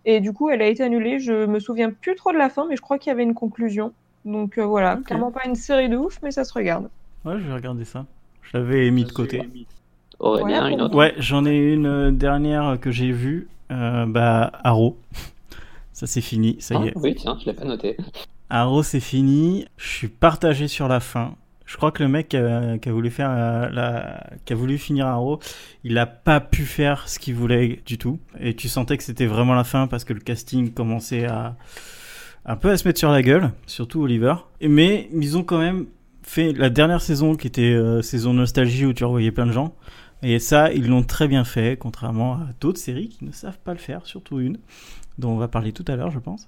Et 0.03 0.19
du 0.19 0.33
coup 0.33 0.49
elle 0.49 0.61
a 0.61 0.67
été 0.67 0.83
annulée, 0.83 1.19
je 1.19 1.45
me 1.45 1.59
souviens 1.59 1.89
plus 1.89 2.15
trop 2.15 2.31
de 2.33 2.37
la 2.37 2.49
fin, 2.49 2.67
mais 2.67 2.75
je 2.75 2.81
crois 2.81 2.99
qu'il 2.99 3.09
y 3.09 3.13
avait 3.13 3.23
une 3.23 3.33
conclusion. 3.33 3.93
Donc 4.25 4.59
voilà, 4.59 4.97
Ok. 4.99 5.05
clairement 5.05 5.31
pas 5.31 5.45
une 5.45 5.55
série 5.55 5.89
de 5.89 5.97
ouf, 5.97 6.19
mais 6.21 6.31
ça 6.31 6.43
se 6.43 6.53
regarde. 6.53 6.89
Ouais, 7.25 7.39
je 7.39 7.47
vais 7.47 7.53
regarder 7.53 7.85
ça. 7.85 8.05
Je 8.43 8.57
l'avais 8.57 8.89
mis 8.91 9.03
de 9.03 9.11
côté. 9.11 9.41
Aurélien, 10.19 10.59
Voilà 10.59 10.69
une 10.69 10.81
autre 10.81 10.95
Ouais, 10.95 11.13
j'en 11.17 11.45
ai 11.45 11.57
une 11.73 11.85
euh, 11.87 12.11
dernière 12.11 12.77
que 12.79 12.91
j'ai 12.91 13.11
vue. 13.11 13.47
Euh, 13.71 14.05
bah, 14.05 14.51
Arrow. 14.63 14.97
Ça, 15.93 16.07
c'est 16.07 16.21
fini, 16.21 16.57
ça 16.59 16.75
y 16.75 16.77
Ah, 16.77 16.85
est. 16.87 16.93
Oui, 16.97 17.15
tiens, 17.15 17.37
je 17.39 17.45
l'ai 17.45 17.53
pas 17.53 17.63
noté. 17.63 17.95
Arrow, 18.49 18.83
c'est 18.83 18.99
fini. 18.99 19.65
Je 19.77 19.87
suis 19.87 20.07
partagé 20.09 20.67
sur 20.67 20.89
la 20.89 20.99
fin. 20.99 21.35
Je 21.65 21.77
crois 21.77 21.91
que 21.93 22.03
le 22.03 22.09
mec 22.09 22.35
euh, 22.35 22.77
qui 22.77 22.89
a 22.89 22.91
voulu 22.91 23.09
faire 23.09 23.29
euh, 23.31 23.69
la... 23.69 24.21
qui 24.43 24.51
a 24.51 24.55
voulu 24.57 24.77
finir 24.77 25.07
Arrow, 25.07 25.39
il 25.85 25.97
a 25.97 26.05
pas 26.05 26.41
pu 26.41 26.63
faire 26.63 27.07
ce 27.07 27.17
qu'il 27.17 27.33
voulait 27.35 27.79
du 27.85 27.97
tout. 27.97 28.19
Et 28.41 28.53
tu 28.55 28.67
sentais 28.67 28.97
que 28.97 29.03
c'était 29.03 29.25
vraiment 29.25 29.53
la 29.53 29.63
fin 29.63 29.87
parce 29.87 30.03
que 30.03 30.11
le 30.11 30.19
casting 30.19 30.71
commençait 30.73 31.25
à 31.25 31.55
un 32.45 32.57
peu 32.57 32.69
à 32.69 32.77
se 32.77 32.85
mettre 32.87 32.99
sur 32.99 33.09
la 33.09 33.21
gueule, 33.23 33.51
surtout 33.65 34.01
Oliver. 34.01 34.35
Mais 34.61 35.09
ils 35.13 35.37
ont 35.37 35.43
quand 35.43 35.57
même 35.59 35.85
fait 36.25 36.53
la 36.53 36.69
dernière 36.69 37.01
saison 37.01 37.35
qui 37.35 37.47
était 37.47 37.73
euh, 37.73 38.01
saison 38.01 38.33
nostalgie 38.33 38.85
où 38.85 38.93
tu 38.93 39.03
revoyais 39.05 39.31
plein 39.31 39.45
de 39.45 39.51
gens. 39.51 39.75
Et 40.23 40.39
ça, 40.39 40.71
ils 40.73 40.87
l'ont 40.87 41.03
très 41.03 41.27
bien 41.27 41.43
fait, 41.43 41.77
contrairement 41.77 42.33
à 42.35 42.47
d'autres 42.61 42.79
séries 42.79 43.09
qui 43.09 43.25
ne 43.25 43.31
savent 43.31 43.59
pas 43.59 43.73
le 43.73 43.79
faire, 43.79 44.05
surtout 44.05 44.39
une, 44.39 44.57
dont 45.17 45.31
on 45.31 45.37
va 45.37 45.47
parler 45.47 45.71
tout 45.71 45.85
à 45.87 45.95
l'heure, 45.95 46.09
je 46.11 46.19
pense. 46.19 46.47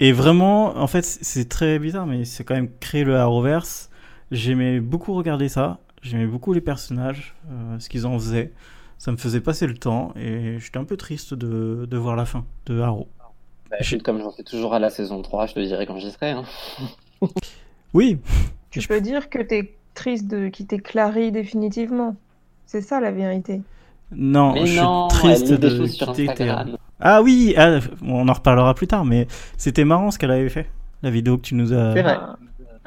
Et 0.00 0.12
vraiment, 0.12 0.76
en 0.76 0.86
fait, 0.86 1.02
c'est 1.04 1.48
très 1.48 1.78
bizarre, 1.78 2.06
mais 2.06 2.24
c'est 2.24 2.44
quand 2.44 2.54
même 2.54 2.70
créé 2.80 3.04
le 3.04 3.16
Arrowverse. 3.16 3.90
J'aimais 4.30 4.80
beaucoup 4.80 5.14
regarder 5.14 5.48
ça. 5.48 5.78
J'aimais 6.02 6.26
beaucoup 6.26 6.52
les 6.52 6.60
personnages, 6.60 7.34
euh, 7.50 7.78
ce 7.78 7.88
qu'ils 7.88 8.06
en 8.06 8.18
faisaient. 8.18 8.52
Ça 8.98 9.10
me 9.12 9.16
faisait 9.16 9.40
passer 9.40 9.66
le 9.66 9.76
temps 9.76 10.12
et 10.16 10.58
j'étais 10.58 10.78
un 10.78 10.84
peu 10.84 10.96
triste 10.96 11.34
de, 11.34 11.86
de 11.88 11.96
voir 11.96 12.16
la 12.16 12.26
fin 12.26 12.44
de 12.66 12.80
Arrow. 12.80 13.08
Bah, 13.70 13.76
écoute, 13.80 14.02
comme 14.02 14.18
j'en 14.20 14.30
suis 14.30 14.44
toujours 14.44 14.74
à 14.74 14.78
la 14.78 14.90
saison 14.90 15.20
3, 15.22 15.46
je 15.46 15.54
te 15.54 15.60
dirai 15.60 15.86
quand 15.86 15.98
j'y 15.98 16.10
serai. 16.10 16.30
hein. 16.30 16.44
Oui, 17.92 18.18
Tu 18.74 18.80
Je- 18.80 18.88
peux 18.88 19.00
dire 19.00 19.30
que 19.30 19.38
t'es 19.40 19.74
triste 19.94 20.26
de 20.28 20.48
quitter 20.48 20.78
Clary 20.78 21.30
définitivement. 21.32 22.16
C'est 22.66 22.80
ça 22.80 22.98
la 23.00 23.10
vérité. 23.12 23.62
non, 24.12 24.52
Mais 24.52 24.66
je 24.66 24.80
non, 24.80 25.08
suis 25.10 25.18
triste 25.20 25.52
des 25.52 25.58
de 25.58 25.86
quitter. 25.86 26.26
Théa. 26.34 26.66
Ah 27.00 27.22
oui, 27.22 27.54
ah, 27.56 27.78
on 28.04 28.28
en 28.28 28.32
reparlera 28.32 28.74
plus 28.74 28.86
tard, 28.86 29.04
mais 29.04 29.26
c'était 29.56 29.84
marrant 29.84 30.10
ce 30.10 30.18
qu'elle 30.18 30.30
avait 30.30 30.48
fait. 30.48 30.66
La 31.02 31.10
vidéo 31.10 31.36
que 31.36 31.42
tu 31.42 31.54
nous 31.54 31.72
as. 31.72 31.92
C'est 31.94 32.02
vrai. 32.02 32.14
Un, 32.14 32.36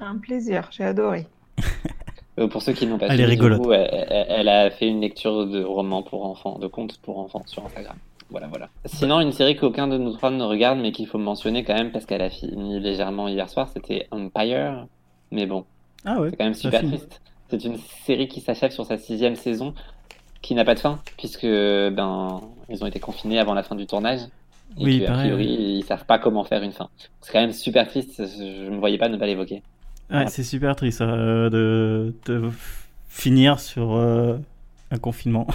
un 0.07 0.17
plaisir, 0.17 0.67
j'ai 0.71 0.83
adoré. 0.83 1.27
Euh, 2.39 2.47
pour 2.47 2.61
ceux 2.61 2.73
qui 2.73 2.85
n'ont 2.85 2.97
pas 2.99 3.07
Elle 3.07 3.13
est 3.21 3.25
suivi, 3.25 3.37
du 3.37 3.43
rigolote. 3.43 3.61
coup, 3.63 3.71
elle- 3.73 4.25
elle 4.29 4.47
a 4.49 4.69
fait 4.69 4.87
une 4.87 5.01
lecture 5.01 5.47
de 5.47 5.63
romans 5.63 6.03
pour 6.03 6.25
enfants, 6.25 6.59
de 6.59 6.67
contes 6.67 6.97
pour 7.01 7.17
enfants 7.19 7.41
sur 7.47 7.65
Instagram. 7.65 7.95
Voilà, 8.29 8.47
voilà. 8.47 8.69
Sinon, 8.85 9.21
une 9.21 9.31
série 9.31 9.55
qu'aucun 9.55 9.87
de 9.87 9.97
nous 9.97 10.11
trois 10.11 10.29
ne 10.31 10.43
regarde, 10.43 10.79
mais 10.79 10.91
qu'il 10.91 11.07
faut 11.07 11.17
mentionner 11.17 11.63
quand 11.63 11.73
même 11.73 11.91
parce 11.91 12.05
qu'elle 12.05 12.21
a 12.21 12.29
fini 12.29 12.79
légèrement 12.79 13.27
hier 13.27 13.49
soir, 13.49 13.69
c'était 13.73 14.07
Empire. 14.11 14.85
Mais 15.31 15.45
bon, 15.45 15.65
Ah 16.05 16.19
ouais. 16.19 16.29
c'est 16.29 16.37
quand 16.37 16.45
même 16.45 16.53
super 16.53 16.83
triste. 16.83 17.21
C'est 17.49 17.63
une 17.63 17.77
série 18.05 18.27
qui 18.27 18.41
s'achève 18.41 18.71
sur 18.71 18.85
sa 18.85 18.97
sixième 18.97 19.35
saison, 19.35 19.73
qui 20.41 20.53
n'a 20.53 20.65
pas 20.65 20.75
de 20.75 20.79
fin, 20.79 20.99
puisque 21.17 21.45
ben 21.45 22.41
ils 22.69 22.83
ont 22.83 22.87
été 22.87 22.99
confinés 22.99 23.39
avant 23.39 23.53
la 23.53 23.63
fin 23.63 23.75
du 23.75 23.85
tournage. 23.87 24.21
Et 24.77 24.83
Oui, 24.83 24.99
que, 24.99 25.05
a 25.05 25.13
priori, 25.13 25.45
ils 25.45 25.83
savent 25.83 26.05
pas 26.05 26.19
comment 26.19 26.43
faire 26.43 26.61
une 26.61 26.73
fin. 26.73 26.89
C'est 27.21 27.31
quand 27.31 27.39
même 27.39 27.53
super 27.53 27.87
triste, 27.87 28.17
je 28.17 28.69
ne 28.69 28.77
voyais 28.77 28.97
pas 28.97 29.07
ne 29.09 29.17
pas 29.17 29.25
l'évoquer. 29.25 29.63
Ouais, 30.09 30.27
c'est 30.27 30.43
super 30.43 30.75
triste 30.75 31.01
euh, 31.01 31.49
de, 31.49 32.13
de 32.25 32.49
finir 33.09 33.59
sur 33.59 33.95
euh, 33.95 34.37
un 34.91 34.97
confinement. 34.97 35.47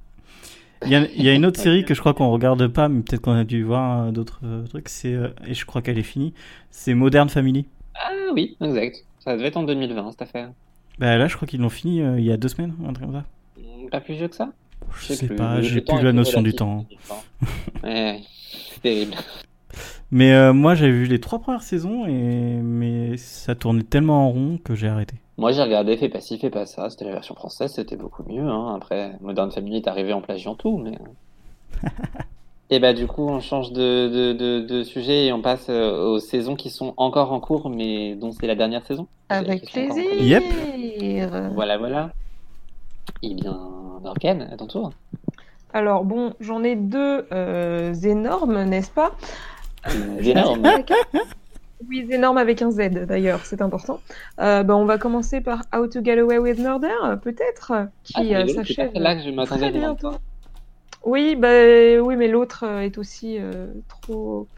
il, 0.84 0.90
y 0.90 0.94
a, 0.94 1.06
il 1.14 1.22
y 1.22 1.28
a 1.28 1.34
une 1.34 1.46
autre 1.46 1.60
série 1.60 1.84
que 1.84 1.94
je 1.94 2.00
crois 2.00 2.14
qu'on 2.14 2.30
regarde 2.30 2.66
pas, 2.68 2.88
mais 2.88 3.02
peut-être 3.02 3.22
qu'on 3.22 3.32
a 3.32 3.44
dû 3.44 3.62
voir 3.62 4.06
euh, 4.06 4.10
d'autres 4.10 4.40
trucs. 4.68 4.88
C'est 4.88 5.16
et 5.46 5.54
je 5.54 5.64
crois 5.64 5.82
qu'elle 5.82 5.98
est 5.98 6.02
finie. 6.02 6.34
C'est 6.70 6.94
Modern 6.94 7.28
Family. 7.28 7.66
Ah 7.94 8.12
oui, 8.32 8.56
exact. 8.60 9.04
Ça 9.28 9.36
devait 9.36 9.48
être 9.48 9.58
en 9.58 9.62
2020 9.62 10.12
cette 10.12 10.22
affaire. 10.22 10.52
Bah 10.98 11.18
là, 11.18 11.28
je 11.28 11.36
crois 11.36 11.46
qu'ils 11.46 11.60
l'ont 11.60 11.68
fini 11.68 12.00
euh, 12.00 12.18
il 12.18 12.24
y 12.24 12.32
a 12.32 12.38
deux 12.38 12.48
semaines, 12.48 12.74
un 12.82 12.94
truc 12.94 13.04
comme 13.04 13.14
ça. 13.14 13.24
Pas 13.90 14.00
plus 14.00 14.14
vieux 14.14 14.28
que 14.28 14.34
ça? 14.34 14.48
Je 14.98 15.12
sais 15.12 15.26
pas, 15.28 15.60
j'ai 15.60 15.82
plus 15.82 16.00
la 16.00 16.14
notion 16.14 16.40
du 16.40 16.54
temps. 16.54 16.86
Ouais. 17.84 18.22
c'est 18.72 18.80
terrible. 18.80 19.12
Mais 20.10 20.32
euh, 20.32 20.54
moi, 20.54 20.74
j'avais 20.74 20.92
vu 20.92 21.04
les 21.04 21.20
trois 21.20 21.40
premières 21.40 21.62
saisons 21.62 22.06
et 22.06 22.12
mais 22.62 23.18
ça 23.18 23.54
tournait 23.54 23.82
tellement 23.82 24.26
en 24.26 24.30
rond 24.30 24.58
que 24.64 24.74
j'ai 24.74 24.88
arrêté. 24.88 25.16
Moi 25.36 25.52
j'ai 25.52 25.62
regardé 25.62 25.98
Fais 25.98 26.08
pas 26.08 26.22
ci, 26.22 26.38
fais 26.38 26.48
pas 26.48 26.64
ça. 26.64 26.88
C'était 26.88 27.04
la 27.04 27.12
version 27.12 27.34
française, 27.34 27.74
c'était 27.74 27.96
beaucoup 27.96 28.22
mieux. 28.26 28.48
Hein. 28.48 28.74
Après, 28.74 29.12
Modern 29.20 29.52
Family 29.52 29.76
est 29.76 29.88
arrivé 29.88 30.14
en 30.14 30.22
plagiant 30.22 30.54
tout, 30.54 30.78
mais. 30.78 30.98
Et 32.70 32.80
bah 32.80 32.92
du 32.92 33.06
coup, 33.06 33.26
on 33.26 33.40
change 33.40 33.72
de, 33.72 34.08
de, 34.08 34.32
de, 34.34 34.60
de 34.60 34.82
sujet 34.82 35.26
et 35.26 35.32
on 35.32 35.40
passe 35.40 35.66
euh, 35.70 36.04
aux 36.04 36.18
saisons 36.18 36.54
qui 36.54 36.68
sont 36.68 36.92
encore 36.98 37.32
en 37.32 37.40
cours, 37.40 37.70
mais 37.70 38.14
dont 38.14 38.30
c'est 38.30 38.46
la 38.46 38.54
dernière 38.54 38.84
saison. 38.86 39.06
Avec 39.30 39.70
plaisir. 39.70 40.40
cours. 40.42 41.52
Voilà, 41.54 41.78
voilà. 41.78 42.10
Eh 43.22 43.32
bien, 43.34 43.58
Morgane, 44.02 44.48
à 44.52 44.56
ton 44.56 44.66
tour. 44.66 44.92
Alors 45.72 46.04
bon, 46.04 46.34
j'en 46.40 46.62
ai 46.62 46.76
deux 46.76 47.26
euh, 47.32 47.94
énormes, 47.94 48.62
n'est-ce 48.64 48.90
pas? 48.90 49.12
Euh, 49.88 50.18
énorme. 50.22 50.64
Avec 50.66 50.90
un- 51.14 51.20
Oui, 51.88 52.06
énormes 52.10 52.36
avec 52.38 52.60
un 52.60 52.70
Z 52.70 52.90
d'ailleurs, 53.06 53.40
c'est 53.46 53.62
important. 53.62 54.00
Euh, 54.40 54.62
bah, 54.62 54.76
on 54.76 54.84
va 54.84 54.98
commencer 54.98 55.40
par 55.40 55.62
How 55.74 55.86
to 55.86 56.04
Get 56.04 56.18
Away 56.18 56.38
with 56.38 56.58
Murder, 56.58 57.16
peut-être, 57.22 57.72
Ah, 57.72 57.86
qui 58.04 58.34
euh, 58.34 58.40
rigolo, 58.40 58.46
c'est 58.48 58.54
s'achève 58.74 58.90
celle-là 58.92 59.16
que 59.16 59.22
je 59.22 59.30
m'attendais 59.30 59.70
bientôt. 59.70 60.12
Oui, 61.04 61.36
bah, 61.36 61.48
oui, 62.02 62.16
mais 62.16 62.28
l'autre 62.28 62.64
euh, 62.64 62.80
est 62.80 62.98
aussi 62.98 63.38
euh, 63.38 63.66
trop. 63.88 64.48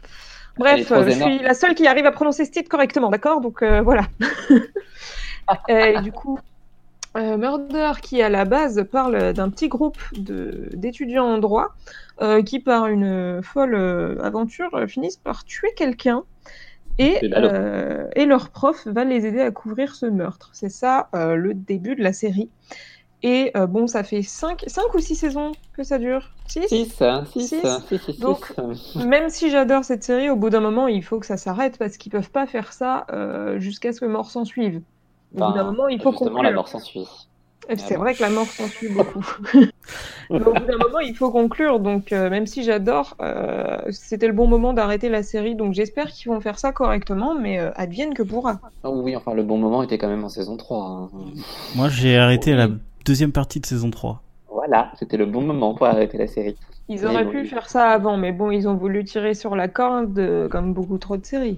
Bref, 0.57 0.85
trop 0.85 1.03
je 1.03 1.09
suis 1.11 1.39
la 1.39 1.53
seule 1.53 1.75
qui 1.75 1.87
arrive 1.87 2.05
à 2.05 2.11
prononcer 2.11 2.45
ce 2.45 2.51
titre 2.51 2.69
correctement, 2.69 3.09
d'accord? 3.09 3.41
Donc 3.41 3.61
euh, 3.61 3.81
voilà. 3.81 4.07
et 5.67 5.99
du 5.99 6.11
coup, 6.11 6.39
euh, 7.17 7.37
Murder, 7.37 7.93
qui 8.01 8.21
à 8.21 8.29
la 8.29 8.45
base 8.45 8.85
parle 8.91 9.33
d'un 9.33 9.49
petit 9.49 9.69
groupe 9.69 9.99
de- 10.13 10.69
d'étudiants 10.73 11.25
en 11.25 11.37
droit 11.37 11.75
qui, 12.45 12.59
par 12.59 12.87
une 12.87 13.41
folle 13.41 13.75
aventure, 14.21 14.69
finissent 14.87 15.17
par 15.17 15.43
tuer 15.43 15.69
quelqu'un. 15.75 16.23
Et, 16.99 17.17
et 18.15 18.25
leur 18.25 18.51
prof 18.51 18.87
va 18.87 19.03
les 19.05 19.25
aider 19.25 19.41
à 19.41 19.51
couvrir 19.51 19.95
ce 19.95 20.05
meurtre. 20.05 20.51
C'est 20.53 20.69
ça 20.69 21.09
le 21.13 21.53
début 21.53 21.95
de 21.95 22.03
la 22.03 22.13
série. 22.13 22.51
Et 23.23 23.51
euh, 23.55 23.67
bon, 23.67 23.85
ça 23.87 24.03
fait 24.03 24.23
5 24.23 24.63
cinq 24.67 24.93
ou 24.95 24.99
6 24.99 25.15
saisons 25.15 25.51
que 25.77 25.83
ça 25.83 25.99
dure 25.99 26.31
6 26.47 26.67
6, 26.67 26.67
6, 26.69 26.85
Six. 27.31 27.55
6, 27.89 27.99
6, 28.05 28.19
Donc, 28.19 28.51
Même 29.05 29.29
si 29.29 29.51
j'adore 29.51 29.83
cette 29.83 30.03
série, 30.03 30.29
au 30.29 30.35
bout 30.35 30.49
d'un 30.49 30.59
moment, 30.59 30.87
il 30.87 31.03
faut 31.03 31.19
que 31.19 31.25
ça 31.27 31.37
s'arrête 31.37 31.77
parce 31.77 31.97
qu'ils 31.97 32.11
peuvent 32.11 32.31
pas 32.31 32.47
faire 32.47 32.73
ça 32.73 33.05
euh, 33.13 33.59
jusqu'à 33.59 33.93
ce 33.93 33.99
que 34.01 34.05
mort 34.05 34.29
s'en 34.31 34.43
suive. 34.45 34.81
Au 35.35 35.45
bout 35.45 35.53
d'un 35.53 35.63
moment, 35.65 35.87
il 35.87 36.01
faut 36.01 36.11
justement, 36.11 36.29
la 36.41 36.49
conclure. 36.49 36.55
mort 36.55 36.67
s'ensuit. 36.67 37.07
C'est 37.69 37.93
Ah 37.93 37.95
bon. 37.95 37.99
vrai 38.01 38.15
que 38.15 38.21
la 38.23 38.31
mort 38.31 38.47
s'ensuit 38.47 38.89
beaucoup. 38.89 39.23
Mais 40.31 40.41
au 40.41 40.53
bout 40.53 40.65
d'un 40.65 40.77
moment, 40.77 40.99
il 40.99 41.15
faut 41.15 41.29
conclure. 41.29 41.79
Donc, 41.79 42.11
euh, 42.11 42.29
même 42.29 42.47
si 42.47 42.63
j'adore, 42.63 43.15
euh, 43.21 43.77
c'était 43.91 44.27
le 44.27 44.33
bon 44.33 44.47
moment 44.47 44.73
d'arrêter 44.73 45.09
la 45.09 45.21
série. 45.23 45.55
Donc, 45.55 45.73
j'espère 45.73 46.07
qu'ils 46.07 46.31
vont 46.31 46.41
faire 46.41 46.57
ça 46.57 46.71
correctement, 46.71 47.35
mais 47.35 47.59
euh, 47.59 47.69
advienne 47.75 48.13
que 48.15 48.23
pourra. 48.23 48.59
Oh 48.83 48.99
oui, 49.03 49.15
enfin, 49.15 49.33
le 49.35 49.43
bon 49.43 49.57
moment 49.57 49.83
était 49.83 49.97
quand 49.99 50.07
même 50.07 50.23
en 50.23 50.29
saison 50.29 50.57
3. 50.57 50.85
hein. 50.85 51.09
Moi, 51.75 51.87
j'ai 51.89 52.17
arrêté 52.17 52.55
la 52.55 52.65
Oui. 52.67 52.73
Deuxième 53.05 53.31
partie 53.31 53.59
de 53.59 53.65
saison 53.65 53.89
3. 53.91 54.21
Voilà, 54.49 54.91
c'était 54.99 55.17
le 55.17 55.25
bon 55.25 55.41
moment 55.41 55.73
pour 55.73 55.87
arrêter 55.87 56.17
la 56.17 56.27
série. 56.27 56.55
Ils 56.89 57.05
auraient 57.05 57.23
bon, 57.23 57.31
pu 57.31 57.41
oui. 57.41 57.47
faire 57.47 57.69
ça 57.69 57.89
avant, 57.89 58.17
mais 58.17 58.31
bon, 58.31 58.51
ils 58.51 58.67
ont 58.67 58.75
voulu 58.75 59.03
tirer 59.05 59.33
sur 59.33 59.55
la 59.55 59.67
corde, 59.67 60.17
euh, 60.19 60.49
comme 60.49 60.73
beaucoup 60.73 60.97
trop 60.97 61.15
de 61.17 61.25
séries. 61.25 61.57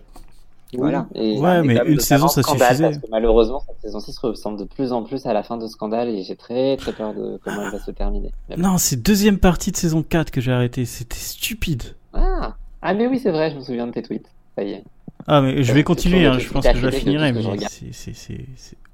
Voilà. 0.77 1.07
Et- 1.15 1.39
Ouais, 1.39 1.61
mais 1.63 1.79
une 1.85 1.99
saison, 1.99 2.27
ça 2.27 2.41
scandale, 2.41 2.67
suffisait. 2.69 2.83
Parce 2.83 2.97
que 2.97 3.11
malheureusement, 3.11 3.61
cette 3.67 3.79
saison 3.81 3.99
6 3.99 4.17
ressemble 4.19 4.59
de 4.59 4.63
plus 4.65 4.91
en 4.91 5.03
plus 5.03 5.25
à 5.25 5.33
la 5.33 5.43
fin 5.43 5.57
de 5.57 5.67
Scandale 5.67 6.09
et 6.09 6.23
j'ai 6.23 6.35
très 6.35 6.77
très 6.77 6.93
peur 6.93 7.13
de 7.13 7.39
comment 7.43 7.63
elle 7.63 7.71
va 7.71 7.79
se 7.79 7.91
terminer. 7.91 8.31
Non, 8.57 8.77
c'est 8.77 9.01
deuxième 9.01 9.37
partie 9.37 9.71
de 9.71 9.77
saison 9.77 10.03
4 10.03 10.31
que 10.31 10.41
j'ai 10.41 10.51
arrêté. 10.51 10.85
C'était 10.85 11.15
stupide. 11.17 11.83
Ah. 12.13 12.55
ah, 12.81 12.93
mais 12.93 13.07
oui, 13.07 13.19
c'est 13.19 13.31
vrai, 13.31 13.51
je 13.51 13.55
me 13.57 13.61
souviens 13.61 13.87
de 13.87 13.91
tes 13.91 14.01
tweets. 14.01 14.27
Ça 14.55 14.63
y 14.63 14.71
est. 14.71 14.83
Ah, 15.27 15.41
mais 15.41 15.63
je 15.63 15.73
vais 15.73 15.83
continuer. 15.83 16.25
hein, 16.25 16.37
je 16.39 16.51
pense 16.51 16.65
que 16.65 16.75
je 16.75 16.85
la 16.85 16.91
finirai, 16.91 17.33
mais 17.33 17.41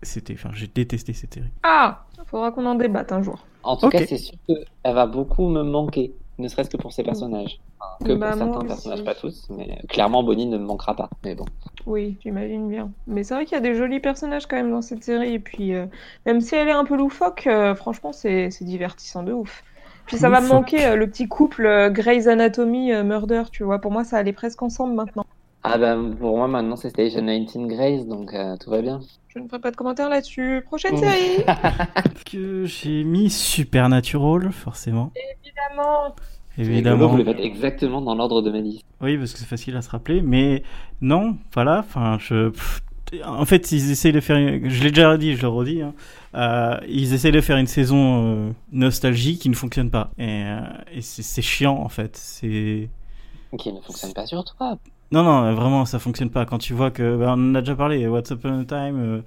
c'était. 0.01 0.33
Enfin, 0.33 0.49
j'ai 0.53 0.67
détesté 0.67 1.13
cette 1.13 1.33
série. 1.33 1.49
Ah 1.63 2.05
Faudra 2.25 2.51
qu'on 2.51 2.65
en 2.65 2.75
débatte 2.75 3.11
un 3.11 3.23
jour. 3.23 3.39
En 3.63 3.75
tout 3.75 3.89
cas, 3.89 4.05
c'est 4.05 4.17
sûr 4.17 4.35
qu'elle 4.47 4.65
va 4.83 5.07
beaucoup 5.07 5.47
me 5.47 5.63
manquer. 5.63 6.13
ne 6.37 6.47
serait-ce 6.47 6.69
que 6.69 6.77
pour 6.77 6.93
ses 6.93 7.03
personnages. 7.03 7.59
Enfin, 7.79 8.05
que 8.05 8.13
Bah, 8.13 8.31
pour 8.31 8.37
certains 8.37 8.65
personnages, 8.67 9.03
pas 9.03 9.15
tous, 9.15 9.47
mais 9.49 9.79
clairement 9.89 10.23
Bonnie 10.23 10.45
ne 10.45 10.57
me 10.57 10.65
manquera 10.65 10.95
pas. 10.95 11.09
Mais 11.23 11.33
bon. 11.35 11.45
Oui, 11.85 12.17
j'imagine 12.21 12.69
bien. 12.69 12.91
Mais 13.07 13.23
c'est 13.23 13.33
vrai 13.33 13.45
qu'il 13.45 13.55
y 13.55 13.57
a 13.57 13.61
des 13.61 13.75
jolis 13.75 13.99
personnages 13.99 14.45
quand 14.45 14.57
même 14.57 14.71
dans 14.71 14.81
cette 14.81 15.03
série. 15.03 15.33
Et 15.33 15.39
puis, 15.39 15.73
euh, 15.73 15.85
même 16.25 16.39
si 16.39 16.55
elle 16.55 16.67
est 16.67 16.73
un 16.73 16.85
peu 16.85 16.95
loufoque, 16.95 17.47
euh, 17.47 17.73
franchement, 17.75 18.13
c'est 18.13 18.51
c'est 18.51 18.65
divertissant 18.65 19.23
de 19.23 19.33
ouf. 19.33 19.63
Puis 20.05 20.17
ça 20.17 20.29
va 20.29 20.41
me 20.41 20.47
manquer 20.47 20.85
euh, 20.87 20.95
le 20.95 21.07
petit 21.07 21.27
couple 21.27 21.67
euh, 21.67 21.89
Grey's 21.91 22.25
Anatomy 22.27 22.91
euh, 22.93 23.03
Murder, 23.03 23.43
tu 23.51 23.63
vois. 23.63 23.79
Pour 23.79 23.91
moi, 23.91 24.03
ça 24.03 24.17
allait 24.17 24.33
presque 24.33 24.61
ensemble 24.63 24.95
maintenant. 24.95 25.25
Ah 25.71 25.77
bah 25.77 25.95
pour 26.19 26.37
moi 26.37 26.47
maintenant 26.47 26.75
c'est 26.75 26.89
Station 26.89 27.21
19 27.23 27.67
Grace, 27.67 28.07
donc 28.07 28.33
euh, 28.33 28.55
tout 28.57 28.69
va 28.69 28.81
bien. 28.81 28.99
Je 29.27 29.39
ne 29.39 29.47
ferai 29.47 29.59
pas 29.61 29.69
de 29.71 29.75
commentaires 29.75 30.09
là-dessus. 30.09 30.63
Prochaine 30.65 30.93
Oh. 30.95 30.97
série, 30.97 31.43
Que 32.25 32.65
j'ai 32.65 33.03
mis 33.03 33.29
Supernatural, 33.29 34.51
forcément. 34.51 35.11
évidemment. 35.43 36.15
Évidemment. 36.57 37.07
Vous 37.07 37.17
le 37.17 37.23
faites 37.23 37.39
exactement 37.39 38.01
dans 38.01 38.15
l'ordre 38.15 38.41
de 38.41 38.49
ma 38.51 38.59
liste. 38.59 38.83
Oui, 39.01 39.17
parce 39.17 39.31
que 39.33 39.39
c'est 39.39 39.45
facile 39.45 39.77
à 39.77 39.81
se 39.81 39.89
rappeler, 39.89 40.21
mais 40.21 40.63
non, 41.01 41.37
voilà, 41.53 41.79
enfin, 41.79 42.17
je... 42.19 42.49
pff, 42.49 42.81
En 43.25 43.45
fait, 43.45 43.71
ils 43.71 43.91
essayent 43.91 44.11
de 44.11 44.19
faire, 44.19 44.35
une- 44.37 44.69
je 44.69 44.83
l'ai 44.83 44.89
déjà 44.91 45.15
dit, 45.17 45.35
je 45.35 45.41
le 45.43 45.47
redis, 45.47 45.81
hein, 45.83 45.93
euh, 46.35 46.77
ils 46.89 47.13
essayent 47.13 47.31
de 47.31 47.39
faire 47.41 47.57
une 47.57 47.67
saison 47.67 48.23
euh, 48.49 48.51
nostalgie 48.71 49.37
qui 49.37 49.47
ne 49.49 49.55
fonctionne 49.55 49.89
pas. 49.91 50.09
Et, 50.17 50.43
euh, 50.43 50.59
c'est 51.01 51.41
chiant, 51.41 51.77
en 51.77 51.89
fait. 51.89 52.17
C'est... 52.17 52.89
Qui 53.57 53.71
ne 53.71 53.79
fonctionne 53.81 54.13
pas 54.13 54.25
sur 54.25 54.43
toi. 54.43 54.77
Non, 55.11 55.23
non, 55.23 55.53
vraiment, 55.55 55.85
ça 55.85 55.97
fonctionne 55.99 56.29
pas. 56.29 56.45
Quand 56.45 56.59
tu 56.59 56.73
vois 56.73 56.91
que, 56.91 57.17
bah, 57.17 57.33
on 57.35 57.51
en 57.51 57.55
a 57.55 57.61
déjà 57.61 57.75
parlé, 57.75 58.07
What's 58.07 58.29
Upon 58.29 58.59
a 58.59 58.65
Time, 58.65 58.99
euh, 58.99 59.21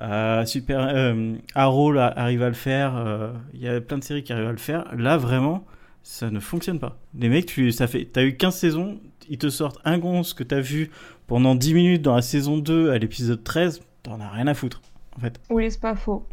euh, 0.00 0.44
Super, 0.44 0.80
euh, 0.80 1.34
Arrow 1.54 1.96
arrive 1.96 2.42
à 2.42 2.48
le 2.48 2.54
faire, 2.54 2.96
euh, 2.96 3.32
il 3.52 3.60
y 3.60 3.68
a 3.68 3.80
plein 3.80 3.98
de 3.98 4.04
séries 4.04 4.22
qui 4.24 4.32
arrivent 4.32 4.48
à 4.48 4.52
le 4.52 4.58
faire. 4.58 4.84
Là, 4.96 5.16
vraiment, 5.16 5.64
ça 6.02 6.30
ne 6.30 6.40
fonctionne 6.40 6.78
pas. 6.78 6.98
Les 7.18 7.28
mecs, 7.28 7.46
tu, 7.46 7.70
ça 7.72 7.86
fait, 7.86 8.04
t'as 8.12 8.22
eu 8.24 8.36
15 8.36 8.54
saisons, 8.54 9.00
ils 9.28 9.38
te 9.38 9.48
sortent 9.48 9.80
un 9.84 9.98
gonce 9.98 10.34
que 10.34 10.42
t'as 10.44 10.60
vu 10.60 10.90
pendant 11.26 11.54
10 11.54 11.74
minutes 11.74 12.02
dans 12.02 12.14
la 12.14 12.22
saison 12.22 12.58
2 12.58 12.90
à 12.90 12.98
l'épisode 12.98 13.42
13, 13.42 13.80
t'en 14.02 14.20
as 14.20 14.28
rien 14.28 14.46
à 14.46 14.54
foutre, 14.54 14.82
en 15.16 15.20
fait. 15.20 15.40
Oui, 15.50 15.70
c'est 15.70 15.80
pas 15.80 15.94
faux. 15.94 16.26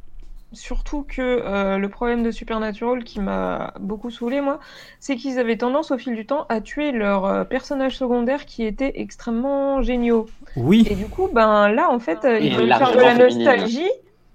Surtout 0.53 1.03
que 1.07 1.21
euh, 1.21 1.77
le 1.77 1.87
problème 1.87 2.23
de 2.23 2.31
Supernatural 2.31 3.05
qui 3.05 3.21
m'a 3.21 3.73
beaucoup 3.79 4.09
saoulé, 4.09 4.41
moi, 4.41 4.59
c'est 4.99 5.15
qu'ils 5.15 5.39
avaient 5.39 5.55
tendance 5.55 5.91
au 5.91 5.97
fil 5.97 6.13
du 6.13 6.25
temps 6.25 6.45
à 6.49 6.59
tuer 6.59 6.91
leurs 6.91 7.25
euh, 7.25 7.43
personnages 7.45 7.97
secondaires 7.97 8.45
qui 8.45 8.65
étaient 8.65 8.91
extrêmement 8.95 9.81
géniaux. 9.81 10.27
Oui, 10.57 10.85
Et 10.89 10.95
du 10.95 11.05
coup, 11.05 11.29
ben 11.33 11.69
là, 11.69 11.89
en 11.89 11.99
fait, 11.99 12.25
euh, 12.25 12.37
Et 12.37 12.47
ils 12.47 12.57
veulent 12.57 12.73
faire 12.73 12.91
de 12.91 12.97
la 12.97 13.15
féminine. 13.15 13.45
nostalgie. 13.45 13.89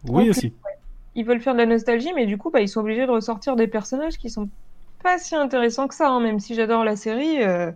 oui 0.08 0.30
aussi. 0.30 0.54
Ils 1.14 1.24
veulent 1.26 1.40
faire 1.40 1.52
de 1.54 1.58
la 1.58 1.66
nostalgie, 1.66 2.12
mais 2.14 2.24
du 2.24 2.38
coup, 2.38 2.50
bah, 2.50 2.60
ils 2.62 2.68
sont 2.68 2.80
obligés 2.80 3.04
de 3.06 3.10
ressortir 3.10 3.54
des 3.56 3.66
personnages 3.66 4.16
qui 4.16 4.30
sont 4.30 4.48
pas 5.02 5.18
si 5.18 5.34
intéressants 5.34 5.86
que 5.88 5.94
ça. 5.94 6.08
hein. 6.08 6.20
Même 6.20 6.40
si 6.40 6.54
j'adore 6.54 6.82
la 6.84 6.96
série, 6.96 7.42
euh, 7.42 7.70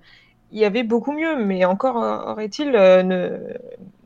il 0.51 0.59
y 0.59 0.65
avait 0.65 0.83
beaucoup 0.83 1.13
mieux. 1.13 1.37
Mais 1.45 1.67
encore 1.67 1.97
aurait-il 1.97 2.75
euh, 2.75 3.03
ne... 3.03 3.39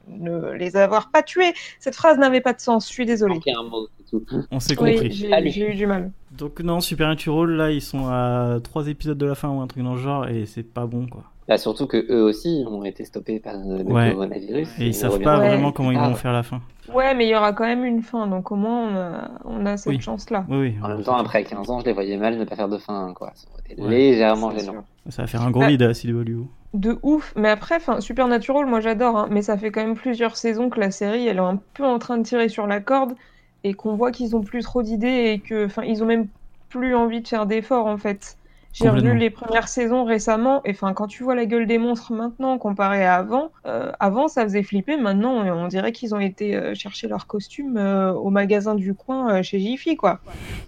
ne 0.08 0.52
les 0.52 0.76
avoir 0.76 1.10
pas 1.10 1.22
tués. 1.22 1.54
Cette 1.78 1.94
phrase 1.94 2.18
n'avait 2.18 2.40
pas 2.40 2.52
de 2.52 2.60
sens. 2.60 2.86
Je 2.88 2.92
suis 2.92 3.06
tout. 4.10 4.46
On 4.50 4.60
s'est 4.60 4.76
compris. 4.76 5.10
j'ai 5.50 5.70
eu 5.70 5.74
du 5.74 5.86
mal. 5.86 6.12
Donc 6.32 6.60
non, 6.60 6.80
Supernatural, 6.80 7.50
là, 7.50 7.70
ils 7.70 7.82
sont 7.82 8.08
à 8.08 8.58
3 8.62 8.88
épisodes 8.88 9.18
de 9.18 9.26
la 9.26 9.34
fin 9.34 9.48
ou 9.48 9.60
un 9.60 9.66
truc 9.66 9.82
dans 9.82 9.94
le 9.94 10.00
genre, 10.00 10.28
et 10.28 10.46
c'est 10.46 10.62
pas 10.62 10.86
bon, 10.86 11.06
quoi. 11.06 11.24
Bah, 11.46 11.58
surtout 11.58 11.86
que 11.86 12.06
eux 12.10 12.22
aussi 12.22 12.64
ont 12.66 12.84
été 12.84 13.04
stoppés 13.04 13.38
par 13.38 13.54
le 13.58 13.82
Ouais. 13.84 14.12
coronavirus. 14.12 14.68
Et 14.78 14.84
ils 14.84 14.88
ne 14.88 14.92
savent 14.92 15.20
pas 15.20 15.38
Ouais. 15.38 15.48
vraiment 15.48 15.72
comment 15.72 15.90
ils 15.90 15.98
Ah, 16.00 16.08
vont 16.08 16.14
faire 16.14 16.32
la 16.32 16.42
fin. 16.42 16.60
Ouais, 16.92 17.14
mais 17.14 17.26
il 17.26 17.30
y 17.30 17.36
aura 17.36 17.52
quand 17.52 17.64
même 17.64 17.84
une 17.84 18.02
fin, 18.02 18.26
donc 18.26 18.50
au 18.50 18.56
moins 18.56 18.88
on 18.88 18.96
a, 18.96 19.30
on 19.44 19.66
a 19.66 19.76
cette 19.76 19.92
Oui. 19.92 20.00
chance-là. 20.00 20.44
Oui, 20.48 20.56
oui. 20.58 20.74
En 20.82 20.88
même 20.88 21.02
temps, 21.02 21.16
après 21.16 21.44
15 21.44 21.68
ans, 21.68 21.80
je 21.80 21.84
les 21.84 21.92
voyais 21.92 22.16
mal 22.16 22.38
ne 22.38 22.44
pas 22.44 22.56
faire 22.56 22.68
de 22.68 22.78
fin, 22.78 23.12
quoi. 23.14 23.32
Ça 23.34 23.46
aurait 23.52 23.72
été 23.72 23.82
Ouais. 23.82 23.88
légèrement 23.90 24.50
gênant. 24.52 24.72
sûr. 24.72 24.82
Ça 25.10 25.22
va 25.22 25.28
faire 25.28 25.42
un 25.42 25.50
gros 25.50 25.60
Bah- 25.60 25.68
vide 25.68 25.82
à 25.82 25.92
CW. 25.92 26.46
De 26.72 26.98
ouf, 27.02 27.32
mais 27.36 27.50
après, 27.50 27.76
enfin, 27.76 28.00
Supernatural, 28.00 28.64
moi 28.66 28.80
j'adore, 28.80 29.16
hein, 29.16 29.28
mais 29.30 29.42
ça 29.42 29.56
fait 29.58 29.70
quand 29.70 29.82
même 29.82 29.94
plusieurs 29.96 30.36
saisons 30.36 30.70
que 30.70 30.80
la 30.80 30.90
série, 30.90 31.26
elle 31.28 31.36
est 31.36 31.40
un 31.40 31.60
peu 31.74 31.84
en 31.84 31.98
train 31.98 32.16
de 32.16 32.22
tirer 32.22 32.48
sur 32.48 32.66
la 32.66 32.80
corde 32.80 33.12
et 33.64 33.74
qu'on 33.74 33.94
voit 33.96 34.10
qu'ils 34.12 34.34
ont 34.34 34.40
plus 34.42 34.62
trop 34.62 34.82
d'idées 34.82 35.32
et 35.34 35.38
que, 35.40 35.66
enfin, 35.66 35.82
ils 35.84 36.02
ont 36.02 36.06
même 36.06 36.26
plus 36.70 36.94
envie 36.94 37.20
de 37.20 37.28
faire 37.28 37.46
d'efforts 37.46 37.86
en 37.86 37.96
fait. 37.98 38.36
J'ai 38.74 38.88
revu 38.88 39.16
les 39.16 39.30
premières 39.30 39.68
saisons 39.68 40.04
récemment 40.04 40.60
et 40.64 40.72
enfin, 40.72 40.92
quand 40.92 41.06
tu 41.06 41.22
vois 41.22 41.34
la 41.34 41.46
gueule 41.46 41.66
des 41.66 41.78
monstres 41.78 42.12
maintenant 42.12 42.58
comparé 42.58 43.04
à 43.06 43.14
avant, 43.14 43.50
euh, 43.66 43.92
avant 44.00 44.26
ça 44.26 44.42
faisait 44.42 44.64
flipper, 44.64 44.96
maintenant 44.96 45.44
on 45.46 45.68
dirait 45.68 45.92
qu'ils 45.92 46.14
ont 46.14 46.18
été 46.20 46.56
euh, 46.56 46.74
chercher 46.74 47.06
leurs 47.06 47.26
costumes 47.28 47.76
euh, 47.76 48.12
au 48.12 48.30
magasin 48.30 48.74
du 48.74 48.94
coin 48.94 49.32
euh, 49.32 49.42
chez 49.42 49.60
Jiffy 49.60 49.96
quoi. 49.96 50.18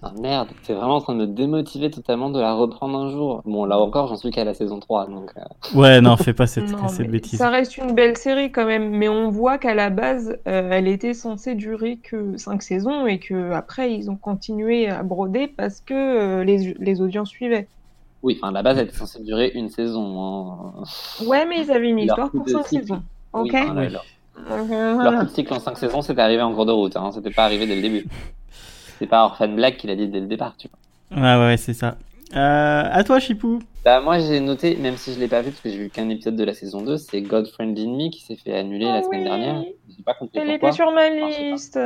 Ah 0.02 0.12
merde, 0.20 0.48
c'est 0.62 0.72
vraiment 0.72 0.96
en 0.96 1.00
train 1.00 1.14
de 1.14 1.20
me 1.20 1.26
démotiver 1.26 1.90
totalement 1.90 2.30
de 2.30 2.38
la 2.40 2.52
reprendre 2.54 2.96
un 2.96 3.10
jour. 3.10 3.42
Bon, 3.44 3.64
là 3.64 3.78
encore, 3.78 4.06
j'en 4.06 4.16
suis 4.16 4.30
qu'à 4.30 4.44
la 4.44 4.54
saison 4.54 4.78
3, 4.78 5.06
donc... 5.08 5.32
euh, 5.36 5.40
Ouais, 5.78 6.00
non, 6.00 6.16
fais 6.16 6.32
pas 6.32 6.46
cette, 6.46 6.70
Non, 6.70 6.86
cette 6.88 7.10
bêtise. 7.10 7.38
Ça 7.38 7.50
reste 7.50 7.76
une 7.76 7.92
belle 7.92 8.16
série 8.16 8.52
quand 8.52 8.66
même, 8.66 8.90
mais 8.90 9.08
on 9.08 9.30
voit 9.30 9.58
qu'à 9.58 9.74
la 9.74 9.90
base, 9.90 10.38
euh, 10.46 10.70
elle 10.70 10.86
était 10.86 11.12
censée 11.14 11.54
durer 11.56 11.96
que 11.96 12.36
5 12.36 12.62
saisons 12.62 13.06
et 13.06 13.18
que 13.18 13.50
après 13.52 13.92
ils 13.92 14.10
ont 14.10 14.16
continué 14.16 14.88
à 14.88 15.02
broder 15.02 15.48
parce 15.48 15.80
que 15.80 15.94
euh, 15.94 16.44
les, 16.44 16.74
les 16.78 17.00
audiences 17.00 17.30
suivaient. 17.30 17.66
Oui, 18.26 18.36
enfin, 18.42 18.50
la 18.52 18.62
base, 18.62 18.78
elle 18.78 18.86
était 18.88 18.96
censée 18.96 19.22
durer 19.22 19.52
une 19.54 19.68
saison. 19.68 20.20
hein. 20.20 20.82
Ouais, 21.24 21.46
mais 21.46 21.60
ils 21.62 21.70
avaient 21.70 21.88
une 21.88 21.96
Leur 22.04 22.06
histoire 22.18 22.30
pour 22.32 22.44
de 22.44 22.50
5 22.50 22.66
cycle. 22.66 22.82
saisons. 22.82 23.02
Oui, 23.32 23.50
Ok 23.50 23.54
enfin, 23.54 23.74
là, 23.74 23.80
Oui. 23.82 23.88
leur- 23.92 24.04
Leur 24.48 24.94
voilà. 24.96 25.18
coup 25.20 25.24
de 25.26 25.30
cycle 25.30 25.54
en 25.54 25.60
5 25.60 25.78
saisons, 25.78 26.02
c'était 26.02 26.20
arrivé 26.20 26.42
en 26.42 26.52
cours 26.52 26.66
de 26.66 26.72
route. 26.72 26.96
Hein. 26.96 27.10
C'était 27.12 27.30
pas 27.30 27.44
arrivé 27.44 27.66
dès 27.66 27.76
le 27.76 27.82
début. 27.82 28.04
C'est 28.98 29.06
pas 29.06 29.24
Orphan 29.24 29.48
Black 29.48 29.76
qui 29.76 29.86
l'a 29.86 29.94
dit 29.94 30.08
dès 30.08 30.20
le 30.20 30.26
départ, 30.26 30.54
tu 30.58 30.68
vois. 30.68 31.22
Ouais, 31.22 31.46
ouais, 31.46 31.56
c'est 31.56 31.72
ça. 31.74 31.96
Euh, 32.34 32.82
à 32.90 33.04
toi, 33.04 33.20
Chipou. 33.20 33.60
Bah, 33.84 34.00
moi, 34.00 34.18
j'ai 34.18 34.40
noté, 34.40 34.74
même 34.76 34.96
si 34.96 35.14
je 35.14 35.20
l'ai 35.20 35.28
pas 35.28 35.42
vu, 35.42 35.50
parce 35.52 35.60
que 35.62 35.70
j'ai 35.70 35.78
vu 35.78 35.88
qu'un 35.90 36.08
épisode 36.08 36.34
de 36.34 36.42
la 36.44 36.54
saison 36.54 36.82
2, 36.82 36.96
c'est 36.96 37.22
Godfriend 37.22 37.76
in 37.78 37.92
Me 37.96 38.10
qui 38.10 38.20
s'est 38.22 38.34
fait 38.34 38.56
annuler 38.56 38.86
la 38.86 38.96
Ah 38.96 39.02
semaine 39.04 39.20
oui. 39.20 39.24
dernière. 39.28 39.62
J'ai 39.96 40.02
pas 40.02 40.14
compris 40.14 40.38
Elle 40.40 40.48
pourquoi. 40.48 40.68
était 40.70 40.76
sur 40.76 40.90
ma 40.90 41.08
liste. 41.08 41.78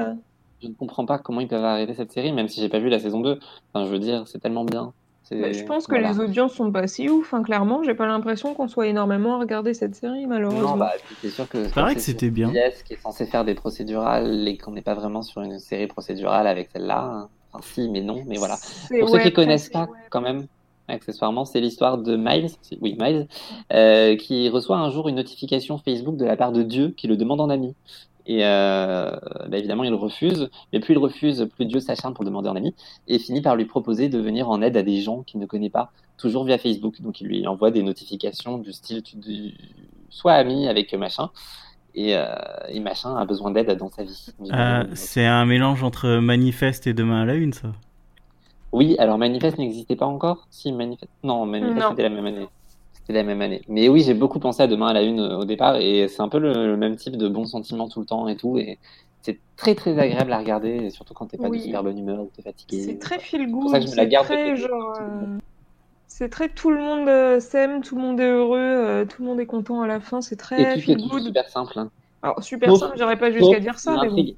Je 0.62 0.68
ne 0.68 0.72
comprends 0.74 1.04
pas 1.04 1.18
comment 1.18 1.40
ils 1.40 1.48
peuvent 1.48 1.64
arrêter 1.64 1.92
cette 1.94 2.12
série, 2.12 2.32
même 2.32 2.48
si 2.48 2.60
j'ai 2.60 2.68
pas 2.70 2.78
vu 2.78 2.88
la 2.88 2.98
saison 2.98 3.20
2. 3.20 3.38
Enfin, 3.74 3.84
je 3.86 3.90
veux 3.90 3.98
dire, 3.98 4.24
c'est 4.26 4.38
tellement 4.38 4.64
bien. 4.64 4.92
Bah, 5.30 5.52
je 5.52 5.62
pense 5.62 5.86
que 5.86 5.92
voilà. 5.92 6.10
les 6.12 6.18
audiences 6.20 6.54
sont 6.54 6.72
pas 6.72 6.88
si 6.88 7.08
ouf, 7.08 7.32
hein, 7.34 7.42
clairement. 7.42 7.82
J'ai 7.84 7.94
pas 7.94 8.06
l'impression 8.06 8.52
qu'on 8.54 8.66
soit 8.66 8.88
énormément 8.88 9.36
à 9.36 9.38
regarder 9.38 9.74
cette 9.74 9.94
série, 9.94 10.26
malheureusement. 10.26 10.70
Non, 10.72 10.76
bah, 10.76 10.92
c'est 11.22 11.30
sûr 11.30 11.48
que. 11.48 11.72
comme 11.72 11.86
que 11.94 12.00
c'est 12.00 12.12
c'était 12.12 12.30
bien. 12.30 12.50
Qui 12.84 12.94
est 12.94 13.00
censé 13.00 13.26
faire 13.26 13.44
des 13.44 13.54
procédurales 13.54 14.48
et 14.48 14.56
qu'on 14.56 14.72
n'est 14.72 14.82
pas 14.82 14.94
vraiment 14.94 15.22
sur 15.22 15.40
une 15.42 15.58
série 15.60 15.86
procédurale 15.86 16.46
avec 16.46 16.70
celle-là. 16.72 17.02
hein. 17.02 17.28
Enfin, 17.52 17.64
si, 17.72 17.88
mais 17.88 18.00
non, 18.00 18.22
mais 18.26 18.36
voilà. 18.38 18.56
C'est- 18.56 18.98
Pour 19.00 19.08
ceux 19.08 19.16
ouais, 19.16 19.22
qui 19.24 19.32
connaissent 19.32 19.68
pas, 19.70 19.82
ouais. 19.82 19.98
quand 20.10 20.20
même, 20.20 20.46
accessoirement, 20.88 21.44
c'est 21.44 21.60
l'histoire 21.60 21.98
de 21.98 22.16
Miles, 22.16 22.48
oui, 22.80 22.96
Miles, 23.00 23.26
euh, 23.72 24.16
qui 24.16 24.48
reçoit 24.48 24.78
un 24.78 24.90
jour 24.90 25.08
une 25.08 25.16
notification 25.16 25.78
Facebook 25.78 26.16
de 26.16 26.24
la 26.24 26.36
part 26.36 26.52
de 26.52 26.62
Dieu 26.62 26.92
qui 26.96 27.06
le 27.06 27.16
demande 27.16 27.40
en 27.40 27.50
ami. 27.50 27.74
Et 28.26 28.44
euh, 28.44 29.10
bah, 29.48 29.58
évidemment, 29.58 29.84
il 29.84 29.94
refuse, 29.94 30.50
mais 30.72 30.80
plus 30.80 30.94
il 30.94 30.98
refuse, 30.98 31.48
plus 31.54 31.66
Dieu 31.66 31.80
s'acharne 31.80 32.14
pour 32.14 32.24
le 32.24 32.30
demander 32.30 32.48
en 32.48 32.56
ami, 32.56 32.74
et 33.08 33.18
finit 33.18 33.40
par 33.42 33.56
lui 33.56 33.64
proposer 33.64 34.08
de 34.08 34.18
venir 34.18 34.48
en 34.48 34.62
aide 34.62 34.76
à 34.76 34.82
des 34.82 35.00
gens 35.00 35.22
qu'il 35.22 35.40
ne 35.40 35.46
connaît 35.46 35.70
pas, 35.70 35.90
toujours 36.16 36.44
via 36.44 36.58
Facebook. 36.58 37.00
Donc 37.00 37.20
il 37.20 37.28
lui 37.28 37.46
envoie 37.46 37.70
des 37.70 37.82
notifications 37.82 38.58
du 38.58 38.72
style 38.72 39.02
tu, 39.02 39.16
du- 39.16 39.54
sois 40.10 40.34
ami 40.34 40.68
avec 40.68 40.92
machin, 40.94 41.30
et, 41.94 42.16
euh, 42.16 42.34
et 42.68 42.80
machin 42.80 43.16
a 43.16 43.24
besoin 43.24 43.50
d'aide 43.50 43.70
dans 43.76 43.90
sa 43.90 44.04
vie. 44.04 44.26
Euh, 44.52 44.84
c'est 44.94 45.26
un 45.26 45.44
mélange 45.46 45.82
entre 45.82 46.18
Manifeste 46.18 46.86
et 46.86 46.92
Demain 46.92 47.22
à 47.22 47.24
la 47.24 47.34
Une, 47.34 47.52
ça? 47.52 47.72
Oui, 48.72 48.94
alors 48.98 49.18
Manifeste 49.18 49.58
n'existait 49.58 49.96
pas 49.96 50.06
encore? 50.06 50.46
Si, 50.50 50.72
Manifeste. 50.72 51.10
Non, 51.24 51.46
Manifeste 51.46 51.88
c'était 51.90 52.04
la 52.04 52.10
même 52.10 52.26
année. 52.26 52.46
C'était 53.10 53.22
la 53.22 53.26
même 53.26 53.42
année. 53.42 53.60
Mais 53.66 53.88
oui, 53.88 54.02
j'ai 54.02 54.14
beaucoup 54.14 54.38
pensé 54.38 54.62
à 54.62 54.68
Demain 54.68 54.86
à 54.86 54.92
la 54.92 55.02
Une 55.02 55.18
euh, 55.18 55.38
au 55.38 55.44
départ, 55.44 55.74
et 55.74 56.06
c'est 56.06 56.22
un 56.22 56.28
peu 56.28 56.38
le, 56.38 56.52
le 56.68 56.76
même 56.76 56.94
type 56.94 57.16
de 57.16 57.28
bons 57.28 57.44
sentiments 57.44 57.88
tout 57.88 57.98
le 57.98 58.06
temps 58.06 58.28
et 58.28 58.36
tout, 58.36 58.56
et 58.56 58.78
c'est 59.22 59.40
très 59.56 59.74
très 59.74 59.98
agréable 59.98 60.32
à 60.32 60.38
regarder, 60.38 60.68
et 60.84 60.90
surtout 60.90 61.12
quand 61.12 61.26
t'es 61.26 61.36
pas 61.36 61.48
Oui. 61.48 61.58
de 61.58 61.62
super 61.64 61.82
bonne 61.82 61.98
humeur 61.98 62.20
ou 62.20 62.30
t'es 62.32 62.42
fatigué. 62.42 62.80
C'est 62.80 62.98
très 63.00 63.18
feel 63.18 63.50
good, 63.50 63.76
c'est 63.84 64.08
très 64.22 64.54
genre. 64.54 64.94
euh, 65.00 65.38
C'est 66.06 66.28
très 66.28 66.50
tout 66.50 66.70
le 66.70 66.78
monde 66.78 67.08
euh, 67.08 67.40
s'aime, 67.40 67.82
tout 67.82 67.96
le 67.96 68.02
monde 68.02 68.20
est 68.20 68.30
heureux, 68.30 68.58
euh, 68.60 69.04
tout 69.04 69.22
le 69.22 69.28
monde 69.28 69.40
est 69.40 69.46
content 69.46 69.82
à 69.82 69.88
la 69.88 69.98
fin, 69.98 70.20
c'est 70.20 70.36
Et 70.36 70.38
très 70.38 70.62
est 70.62 70.78
feel 70.78 70.96
good. 71.08 71.24
super 71.24 71.48
simple. 71.48 71.76
Hein. 71.80 71.90
Alors 72.22 72.40
super 72.44 72.76
simple, 72.76 72.94
j'aurais 72.96 73.18
pas 73.18 73.32
jusqu'à 73.32 73.58
dire 73.58 73.78
ça, 73.80 73.92
mais 73.92 74.08
bon. 74.08 74.16
l'intrigue. 74.16 74.36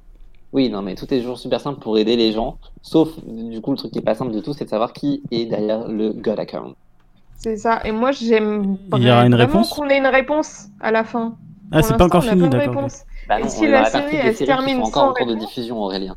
Oui, 0.51 0.69
non, 0.69 0.81
mais 0.81 0.95
tout 0.95 1.11
est 1.13 1.19
toujours 1.19 1.37
super 1.37 1.61
simple 1.61 1.79
pour 1.79 1.97
aider 1.99 2.15
les 2.15 2.31
gens, 2.31 2.57
sauf 2.81 3.23
du 3.25 3.61
coup 3.61 3.71
le 3.71 3.77
truc 3.77 3.91
qui 3.91 3.99
est 3.99 4.03
pas 4.03 4.15
simple 4.15 4.31
de 4.31 4.39
tout, 4.39 4.53
c'est 4.53 4.65
de 4.65 4.69
savoir 4.69 4.93
qui 4.93 5.21
est 5.31 5.45
derrière 5.45 5.87
le 5.87 6.11
God 6.13 6.39
account. 6.39 6.73
C'est 7.37 7.57
ça. 7.57 7.81
Et 7.83 7.91
moi 7.91 8.11
j'aime 8.11 8.77
vraiment 8.89 9.63
qu'on 9.63 9.89
ait 9.89 9.97
une 9.97 10.07
réponse 10.07 10.67
à 10.79 10.91
la 10.91 11.03
fin. 11.03 11.35
Ah, 11.71 11.81
c'est 11.81 11.97
pas 11.97 12.05
encore 12.05 12.23
fini, 12.23 12.47
d'accord. 12.49 12.87
Bah 13.27 13.39
Et 13.39 13.49
si 13.49 13.67
la 13.67 13.85
série, 13.85 14.17
elle 14.17 14.35
se 14.35 14.43
termine 14.43 14.77
sont 14.77 14.83
encore 14.83 14.93
sans 14.93 15.09
en 15.09 15.13
cours 15.13 15.27
de 15.27 15.35
diffusion, 15.35 15.81
Aurélien. 15.81 16.15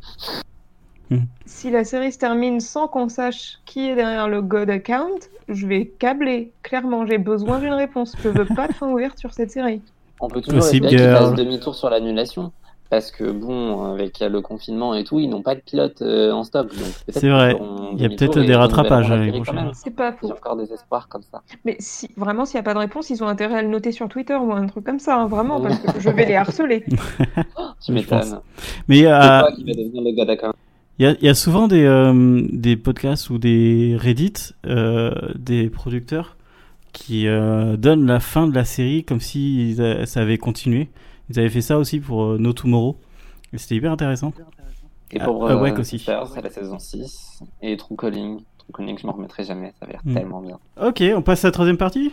Si 1.45 1.71
la 1.71 1.85
série 1.85 2.13
se 2.13 2.19
termine 2.19 2.61
sans 2.61 2.89
qu'on 2.89 3.09
sache 3.09 3.59
qui 3.65 3.89
est 3.89 3.95
derrière 3.95 4.29
le 4.29 4.43
God 4.43 4.69
account, 4.71 5.19
je 5.49 5.67
vais 5.67 5.87
câbler. 5.87 6.53
Clairement, 6.63 7.07
j'ai 7.07 7.19
besoin 7.19 7.61
d'une 7.61 7.73
réponse. 7.73 8.15
Je 8.23 8.29
veux 8.29 8.45
pas 8.45 8.67
de 8.67 8.73
fin 8.73 8.91
ouverte 8.91 9.19
sur 9.19 9.33
cette 9.33 9.53
série. 9.53 9.81
On 10.21 10.29
peut 10.29 10.41
toujours 10.41 10.61
Possible 10.61 10.87
espérer 10.87 11.11
qu'il 11.11 11.17
fasse 11.17 11.35
demi-tour 11.35 11.75
sur 11.75 11.91
l'annulation. 11.91 12.53
Parce 12.91 13.11
que 13.11 13.31
bon, 13.31 13.85
avec 13.93 14.21
le 14.21 14.41
confinement 14.41 14.95
et 14.95 15.05
tout, 15.05 15.19
ils 15.19 15.29
n'ont 15.29 15.43
pas 15.43 15.55
de 15.55 15.61
pilote 15.61 16.03
euh, 16.03 16.33
en 16.33 16.45
stock. 16.45 16.69
C'est 17.09 17.29
vrai. 17.29 17.57
Il 17.93 18.01
y 18.01 18.05
a 18.05 18.09
peut-être 18.09 18.41
des 18.41 18.55
rattrapages 18.55 19.09
l'année 19.09 19.33
prochaine. 19.33 19.71
C'est 19.75 19.95
pas 19.95 20.13
faux. 20.13 20.29
J'ai 20.29 20.33
encore 20.33 20.57
des 20.57 20.73
espoirs 20.73 21.09
comme 21.09 21.23
ça. 21.23 21.43
Mais 21.65 21.77
si 21.79 22.09
vraiment, 22.17 22.45
s'il 22.45 22.57
n'y 22.57 22.61
a 22.61 22.65
pas 22.65 22.75
de 22.75 22.79
réponse, 22.79 23.11
ils 23.11 23.23
ont 23.23 23.29
intérêt 23.29 23.59
à 23.59 23.63
le 23.63 23.69
noter 23.69 23.93
sur 23.93 24.09
Twitter 24.09 24.37
ou 24.37 24.53
un 24.53 24.67
truc 24.67 24.85
comme 24.85 24.99
ça, 25.01 25.17
hein, 25.17 25.27
vraiment, 25.27 25.61
parce 25.61 25.79
que 25.79 26.01
je 26.01 26.11
vais 26.11 26.27
les 26.27 26.35
harceler. 26.35 26.85
tu 27.85 27.93
m'étonnes. 27.93 28.41
Mais 28.89 29.07
euh... 29.07 29.43
Il 30.99 31.15
y, 31.21 31.29
a 31.29 31.35
souvent 31.35 31.69
des, 31.69 31.85
euh, 31.85 32.41
des 32.51 32.75
podcasts 32.77 33.29
ou 33.29 33.37
des 33.37 33.99
Reddit 34.01 34.55
euh, 34.65 35.13
des 35.35 35.69
producteurs 35.69 36.39
qui 36.95 37.29
euh, 37.29 37.77
donnent 37.77 38.07
la 38.07 38.19
fin 38.19 38.47
de 38.47 38.55
la 38.55 38.65
série 38.65 39.05
comme 39.05 39.21
si 39.21 39.77
ça 40.07 40.21
avait 40.21 40.39
continué. 40.39 40.89
Ils 41.31 41.39
avaient 41.39 41.51
fait 41.51 41.61
ça 41.61 41.79
aussi 41.79 42.01
pour 42.01 42.25
euh, 42.25 42.39
No 42.39 42.53
Tomorrow. 42.53 42.97
Et 43.53 43.59
c'était 43.59 43.77
hyper 43.77 43.93
intéressant. 43.93 44.33
Et 45.13 45.19
pour 45.19 45.49
ah, 45.49 45.57
ouais, 45.57 45.73
aussi. 45.79 45.99
c'est 45.99 46.43
la 46.43 46.51
saison 46.51 46.79
6. 46.79 47.43
Et 47.63 47.77
True 47.77 47.97
Calling. 47.97 48.41
True 48.59 48.73
Calling, 48.73 48.99
je 48.99 49.07
m'en 49.07 49.13
remettrai 49.13 49.45
jamais. 49.45 49.73
Ça 49.79 49.87
a 49.87 49.91
l'air 49.91 50.01
hmm. 50.05 50.15
tellement 50.15 50.41
bien. 50.41 50.59
Ok, 50.81 51.03
on 51.15 51.23
passe 51.23 51.45
à 51.45 51.49
la 51.49 51.53
troisième 51.53 51.77
partie? 51.77 52.13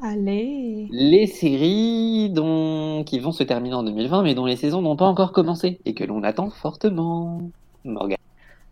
Allez. 0.00 0.88
Les 0.92 1.26
séries 1.26 2.30
dont... 2.30 3.02
qui 3.04 3.18
vont 3.18 3.32
se 3.32 3.42
terminer 3.42 3.74
en 3.74 3.82
2020, 3.82 4.22
mais 4.22 4.34
dont 4.34 4.46
les 4.46 4.56
saisons 4.56 4.80
n'ont 4.80 4.96
pas 4.96 5.06
encore 5.06 5.32
commencé 5.32 5.80
et 5.84 5.94
que 5.94 6.04
l'on 6.04 6.22
attend 6.22 6.50
fortement. 6.50 7.50
Morgan. 7.84 8.16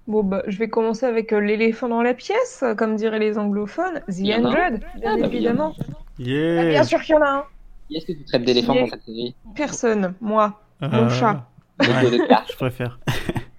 Bon, 0.06 0.22
bah, 0.22 0.42
je 0.46 0.56
vais 0.58 0.68
commencer 0.68 1.04
avec 1.04 1.32
euh, 1.32 1.40
l'éléphant 1.40 1.88
dans 1.88 2.02
la 2.02 2.14
pièce, 2.14 2.62
comme 2.78 2.94
diraient 2.94 3.18
les 3.18 3.38
anglophones. 3.38 4.02
The 4.08 4.22
bien 4.22 4.44
ah, 4.44 4.78
bah, 5.02 5.18
évidemment. 5.18 5.74
Yeah. 6.18 6.60
Ah, 6.60 6.64
bien 6.64 6.84
sûr 6.84 7.02
qu'il 7.02 7.16
y 7.16 7.18
en 7.18 7.22
a 7.22 7.28
un. 7.28 7.44
Qui 7.88 7.96
est-ce 7.96 8.06
que 8.06 8.12
tu 8.12 8.24
traites 8.24 8.44
d'éléphant 8.44 8.74
dans 8.74 8.86
cette 8.86 9.04
série? 9.04 9.34
Personne, 9.54 10.14
moi, 10.20 10.60
mon 10.80 11.04
euh, 11.04 11.08
chat. 11.08 11.46
je 11.80 12.56
préfère. 12.56 12.98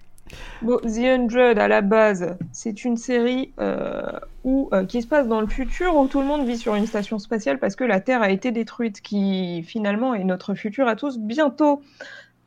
bon, 0.62 0.78
The 0.78 0.98
Hundred, 0.98 1.58
à 1.58 1.68
la 1.68 1.80
base, 1.80 2.36
c'est 2.52 2.84
une 2.84 2.96
série 2.96 3.52
euh, 3.58 4.02
où, 4.44 4.68
euh, 4.72 4.84
qui 4.84 5.00
se 5.02 5.06
passe 5.06 5.28
dans 5.28 5.40
le 5.40 5.46
futur 5.46 5.96
où 5.96 6.06
tout 6.08 6.20
le 6.20 6.26
monde 6.26 6.46
vit 6.46 6.58
sur 6.58 6.74
une 6.74 6.86
station 6.86 7.18
spatiale 7.18 7.58
parce 7.58 7.74
que 7.74 7.84
la 7.84 8.00
Terre 8.00 8.22
a 8.22 8.30
été 8.30 8.52
détruite, 8.52 9.00
qui 9.00 9.62
finalement 9.62 10.14
est 10.14 10.24
notre 10.24 10.54
futur 10.54 10.88
à 10.88 10.96
tous 10.96 11.18
bientôt. 11.18 11.80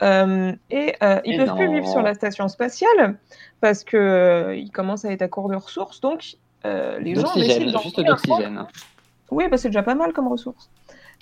et 0.02 0.06
ils 0.06 1.38
ne 1.38 1.46
peuvent 1.46 1.56
plus 1.56 1.72
vivre 1.72 1.88
sur 1.88 2.02
la 2.02 2.14
station 2.14 2.48
spatiale 2.48 3.18
parce 3.60 3.84
qu'ils 3.84 4.72
commencent 4.72 5.06
à 5.06 5.12
être 5.12 5.22
à 5.24 5.28
court 5.28 5.50
de 5.50 5.56
ressources, 5.56 6.00
donc 6.00 6.38
les 6.64 7.16
gens 7.16 7.34
décident 7.34 7.80
juste 7.80 8.00
d'oxygène. 8.02 8.66
Oui, 9.32 9.46
bah, 9.50 9.58
c'est 9.58 9.70
déjà 9.70 9.82
pas 9.82 9.96
mal 9.96 10.12
comme 10.12 10.28
ressources. 10.28 10.70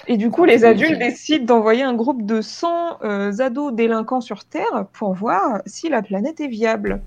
Et 0.08 0.18
du 0.18 0.30
coup, 0.30 0.46
les 0.46 0.66
adultes 0.66 0.98
décident 0.98 1.46
d'envoyer 1.46 1.84
un 1.84 1.94
groupe 1.94 2.26
de 2.26 2.42
100 2.42 3.04
euh, 3.04 3.32
ados 3.40 3.74
délinquants 3.74 4.22
sur 4.22 4.46
Terre 4.46 4.86
pour 4.94 5.14
voir 5.14 5.62
si 5.66 5.90
la 5.90 6.02
planète 6.02 6.40
est 6.40 6.48
viable. 6.48 7.02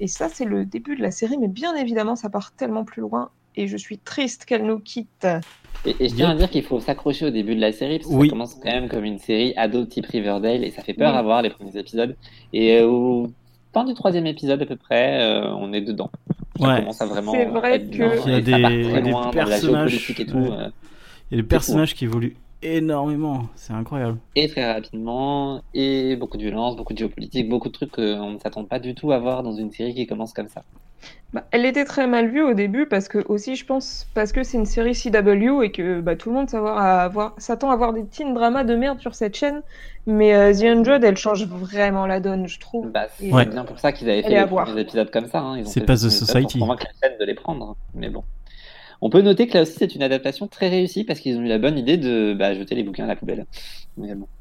Et 0.00 0.08
ça, 0.08 0.28
c'est 0.28 0.44
le 0.44 0.64
début 0.64 0.96
de 0.96 1.02
la 1.02 1.10
série, 1.10 1.38
mais 1.38 1.48
bien 1.48 1.74
évidemment, 1.74 2.16
ça 2.16 2.28
part 2.28 2.52
tellement 2.52 2.84
plus 2.84 3.00
loin. 3.00 3.30
Et 3.56 3.68
je 3.68 3.76
suis 3.76 3.98
triste 3.98 4.44
qu'elle 4.44 4.66
nous 4.66 4.80
quitte. 4.80 5.26
Et, 5.86 6.08
je 6.08 6.14
tiens 6.14 6.30
à 6.30 6.34
dire 6.34 6.50
qu'il 6.50 6.64
faut 6.64 6.80
s'accrocher 6.80 7.26
au 7.26 7.30
début 7.30 7.54
de 7.54 7.60
la 7.60 7.72
série, 7.72 7.98
parce 7.98 8.10
que 8.10 8.20
ça 8.20 8.28
commence 8.28 8.54
quand 8.54 8.72
même 8.72 8.88
comme 8.88 9.04
une 9.04 9.18
série 9.18 9.54
ado 9.56 9.84
type 9.84 10.06
Riverdale, 10.06 10.64
et 10.64 10.70
ça 10.70 10.82
fait 10.82 10.94
peur 10.94 11.14
à 11.14 11.22
voir 11.22 11.42
les 11.42 11.50
premiers 11.50 11.76
épisodes. 11.76 12.16
Et 12.52 12.78
euh, 12.78 12.88
au 12.88 13.30
fin 13.72 13.84
du 13.84 13.94
troisième 13.94 14.26
épisode 14.26 14.60
à 14.60 14.66
peu 14.66 14.76
près, 14.76 15.22
euh, 15.22 15.54
on 15.54 15.72
est 15.72 15.82
dedans. 15.82 16.10
Ça 16.58 16.78
commence 16.78 17.00
à 17.00 17.06
vraiment. 17.06 17.32
C'est 17.32 17.44
vrai 17.44 17.80
que. 17.80 18.26
Il 18.26 18.32
y 18.32 18.34
a 18.34 18.40
des, 18.40 19.02
des 19.02 19.12
personnages. 19.32 20.10
Et 20.18 20.26
tout, 20.26 20.48
il 21.30 21.36
y 21.36 21.40
a 21.40 21.42
des 21.42 21.48
personnages 21.48 21.94
qui 21.94 22.04
évoluent 22.04 22.36
énormément, 22.64 23.48
c'est 23.54 23.72
incroyable. 23.72 24.18
Et 24.34 24.48
très 24.48 24.72
rapidement, 24.72 25.62
et 25.74 26.16
beaucoup 26.16 26.36
de 26.36 26.42
violence, 26.42 26.76
beaucoup 26.76 26.94
de 26.94 26.98
géopolitique, 26.98 27.48
beaucoup 27.48 27.68
de 27.68 27.74
trucs 27.74 27.92
qu'on 27.92 28.30
ne 28.30 28.38
s'attend 28.38 28.64
pas 28.64 28.78
du 28.78 28.94
tout 28.94 29.12
à 29.12 29.18
voir 29.18 29.42
dans 29.42 29.52
une 29.52 29.70
série 29.70 29.94
qui 29.94 30.06
commence 30.06 30.32
comme 30.32 30.48
ça. 30.48 30.62
Bah, 31.34 31.44
elle 31.50 31.66
était 31.66 31.84
très 31.84 32.06
mal 32.06 32.30
vue 32.30 32.42
au 32.42 32.54
début 32.54 32.86
parce 32.86 33.08
que 33.08 33.18
aussi 33.28 33.56
je 33.56 33.66
pense 33.66 34.06
parce 34.14 34.32
que 34.32 34.42
c'est 34.42 34.56
une 34.56 34.66
série 34.66 34.94
CW 34.94 35.62
et 35.62 35.72
que 35.72 36.00
bah, 36.00 36.16
tout 36.16 36.30
le 36.30 36.36
monde 36.36 36.48
s'attend 36.48 37.70
à 37.70 37.72
avoir 37.74 37.92
des 37.92 38.06
teen 38.06 38.32
dramas 38.32 38.64
de 38.64 38.74
merde 38.74 39.00
sur 39.00 39.14
cette 39.14 39.36
chaîne. 39.36 39.60
Mais 40.06 40.34
euh, 40.34 40.54
The 40.54 40.62
Hundred 40.62 41.02
elle 41.04 41.16
change 41.16 41.44
vraiment 41.46 42.06
la 42.06 42.20
donne 42.20 42.46
je 42.46 42.58
trouve. 42.60 42.88
Bah, 42.90 43.08
c'est 43.18 43.28
bien 43.28 43.64
pour 43.64 43.78
ça 43.80 43.92
qu'ils 43.92 44.08
avaient 44.08 44.22
fait 44.22 44.74
des 44.74 44.80
épisodes 44.80 45.10
comme 45.10 45.26
ça 45.26 45.40
hein. 45.40 45.64
c'est 45.64 45.84
pas 45.84 45.96
The 45.96 46.08
Society 46.08 46.58
pour 46.58 46.68
convaincre 46.68 46.86
la 47.02 47.08
chaîne 47.08 47.18
de 47.18 47.24
les 47.24 47.34
prendre 47.34 47.76
mais 47.94 48.08
bon 48.08 48.22
on 49.04 49.10
peut 49.10 49.20
noter 49.20 49.46
que 49.46 49.52
là 49.52 49.62
aussi, 49.62 49.74
c'est 49.78 49.94
une 49.94 50.02
adaptation 50.02 50.48
très 50.48 50.70
réussie 50.70 51.04
parce 51.04 51.20
qu'ils 51.20 51.36
ont 51.36 51.42
eu 51.42 51.46
la 51.46 51.58
bonne 51.58 51.76
idée 51.76 51.98
de 51.98 52.32
bah, 52.32 52.54
jeter 52.54 52.74
les 52.74 52.82
bouquins 52.82 53.04
à 53.04 53.06
la 53.06 53.16
poubelle. 53.16 53.44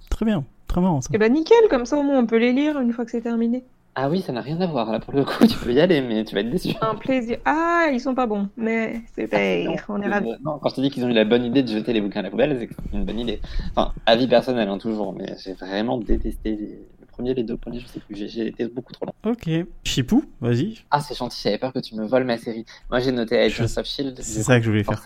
Très 0.09 0.25
bien, 0.25 0.45
très 0.67 0.79
marrant 0.79 1.01
ça. 1.01 1.09
Et 1.11 1.15
eh 1.15 1.17
bah 1.17 1.27
nickel, 1.27 1.67
comme 1.69 1.85
ça 1.85 1.97
au 1.97 2.03
moins 2.03 2.17
on 2.17 2.25
peut 2.25 2.37
les 2.37 2.53
lire 2.53 2.79
une 2.79 2.93
fois 2.93 3.03
que 3.03 3.11
c'est 3.11 3.21
terminé. 3.21 3.65
Ah 3.95 4.09
oui, 4.09 4.21
ça 4.21 4.31
n'a 4.31 4.39
rien 4.39 4.59
à 4.61 4.65
voir 4.65 4.89
là 4.89 5.01
pour 5.01 5.13
le 5.13 5.25
coup, 5.25 5.45
tu 5.47 5.57
peux 5.57 5.73
y 5.73 5.81
aller, 5.81 5.99
mais 5.99 6.23
tu 6.23 6.33
vas 6.33 6.39
être 6.39 6.49
déçu. 6.49 6.75
Un 6.79 6.95
plaisir. 6.95 7.39
Ah, 7.43 7.89
ils 7.91 7.99
sont 7.99 8.15
pas 8.15 8.25
bons, 8.25 8.47
mais 8.55 9.01
c'est 9.13 9.27
ah, 9.33 9.83
on 9.89 10.01
est 10.01 10.07
ravis. 10.07 10.29
Non, 10.45 10.59
quand 10.59 10.69
je 10.69 10.75
te 10.75 10.81
dis 10.81 10.89
qu'ils 10.89 11.03
ont 11.03 11.09
eu 11.09 11.13
la 11.13 11.25
bonne 11.25 11.43
idée 11.43 11.61
de 11.61 11.67
jeter 11.67 11.91
les 11.91 11.99
bouquins 11.99 12.21
à 12.21 12.23
la 12.23 12.29
poubelle, 12.29 12.57
c'est 12.57 12.97
une 12.97 13.03
bonne 13.03 13.19
idée. 13.19 13.41
Enfin, 13.75 13.91
avis 14.05 14.27
personnel, 14.27 14.69
hein, 14.69 14.77
toujours, 14.77 15.11
mais 15.11 15.35
j'ai 15.43 15.53
vraiment 15.53 15.97
détesté 15.97 16.51
les, 16.55 16.79
premier, 17.13 17.33
les 17.33 17.43
deux 17.43 17.57
premiers, 17.57 17.79
je 17.79 17.87
sais 17.87 17.99
plus. 17.99 18.15
J'ai 18.15 18.47
été 18.47 18.67
beaucoup 18.67 18.91
trop 18.91 19.05
long. 19.05 19.13
Ok. 19.31 19.49
Chipou, 19.83 20.25
vas-y. 20.41 20.79
Ah, 20.91 20.99
c'est 20.99 21.15
gentil, 21.15 21.39
j'avais 21.41 21.57
peur 21.57 21.71
que 21.71 21.79
tu 21.79 21.95
me 21.95 22.05
voles 22.05 22.25
ma 22.25 22.37
série. 22.37 22.65
Moi, 22.89 22.99
j'ai 22.99 23.11
noté 23.11 23.37
Agents 23.37 23.77
of 23.77 23.85
Shield. 23.85 24.19
C'est 24.21 24.43
ça 24.43 24.59
que 24.59 24.65
je 24.65 24.69
voulais 24.69 24.83
faire. 24.83 25.01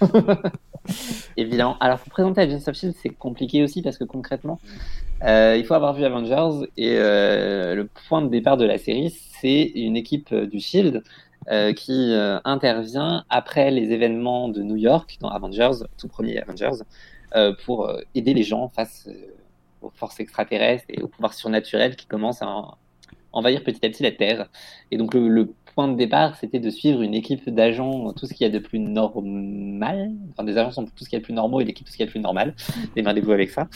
Évidemment. 1.36 1.76
Alors, 1.78 1.98
pour 1.98 2.10
présenter 2.10 2.40
Agents 2.42 2.66
of 2.66 2.74
Shield, 2.74 2.94
c'est 3.00 3.10
compliqué 3.10 3.62
aussi 3.62 3.82
parce 3.82 3.96
que 3.96 4.04
concrètement, 4.04 4.58
euh, 5.24 5.56
il 5.56 5.64
faut 5.64 5.74
avoir 5.74 5.94
vu 5.94 6.04
Avengers 6.04 6.66
et 6.76 6.96
euh, 6.96 7.74
le 7.74 7.88
point 8.08 8.22
de 8.22 8.28
départ 8.28 8.56
de 8.56 8.64
la 8.64 8.78
série, 8.78 9.14
c'est 9.40 9.62
une 9.62 9.96
équipe 9.96 10.32
euh, 10.32 10.46
du 10.46 10.60
Shield 10.60 11.02
qui 11.76 12.12
intervient 12.44 13.24
après 13.30 13.70
les 13.70 13.90
événements 13.92 14.50
de 14.50 14.60
New 14.60 14.76
York 14.76 15.16
dans 15.22 15.30
Avengers, 15.30 15.86
tout 15.96 16.06
premier 16.06 16.38
Avengers, 16.42 16.82
pour 17.64 17.90
aider 18.14 18.34
les 18.34 18.42
gens 18.42 18.68
face 18.68 19.08
aux 19.82 19.90
forces 19.90 20.20
extraterrestres 20.20 20.84
et 20.88 21.02
au 21.02 21.08
pouvoir 21.08 21.34
surnaturel 21.34 21.96
qui 21.96 22.06
commencent 22.06 22.42
à 22.42 22.76
envahir 23.32 23.62
petit 23.62 23.84
à 23.84 23.88
petit 23.88 24.02
la 24.02 24.12
Terre. 24.12 24.48
Et 24.90 24.96
donc 24.96 25.14
le, 25.14 25.52
point 25.74 25.86
de 25.86 25.96
départ, 25.96 26.34
c'était 26.34 26.58
de 26.58 26.70
suivre 26.70 27.02
une 27.02 27.14
équipe 27.14 27.48
d'agents, 27.48 28.12
tout 28.12 28.26
ce 28.26 28.34
qu'il 28.34 28.44
y 28.44 28.50
a 28.50 28.52
de 28.52 28.58
plus 28.58 28.80
normal. 28.80 30.10
Enfin, 30.32 30.42
des 30.42 30.58
agents 30.58 30.72
sont 30.72 30.86
tout 30.86 31.04
ce 31.04 31.08
qu'il 31.08 31.12
y 31.12 31.18
a 31.18 31.20
de 31.20 31.24
plus 31.24 31.34
normaux 31.34 31.60
et 31.60 31.64
l'équipe 31.64 31.86
tout 31.86 31.92
ce 31.92 31.96
qu'il 31.96 32.04
y 32.04 32.08
a 32.08 32.08
de 32.08 32.10
plus 32.10 32.20
normal. 32.20 32.56
Démerdez-vous 32.96 33.30
avec 33.30 33.50
ça. 33.50 33.68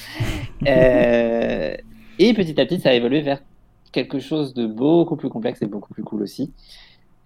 Euh, 0.67 1.77
et 2.19 2.35
petit 2.35 2.61
à 2.61 2.67
petit, 2.67 2.81
ça 2.81 2.89
a 2.89 2.95
évolué 2.95 3.21
vers 3.21 3.41
quelque 3.93 4.19
chose 4.19 4.53
de 4.53 4.67
beaucoup 4.67 5.15
plus 5.15 5.29
complexe 5.29 5.63
et 5.63 5.67
beaucoup 5.67 5.95
plus 5.95 6.03
cool 6.03 6.23
aussi. 6.23 6.51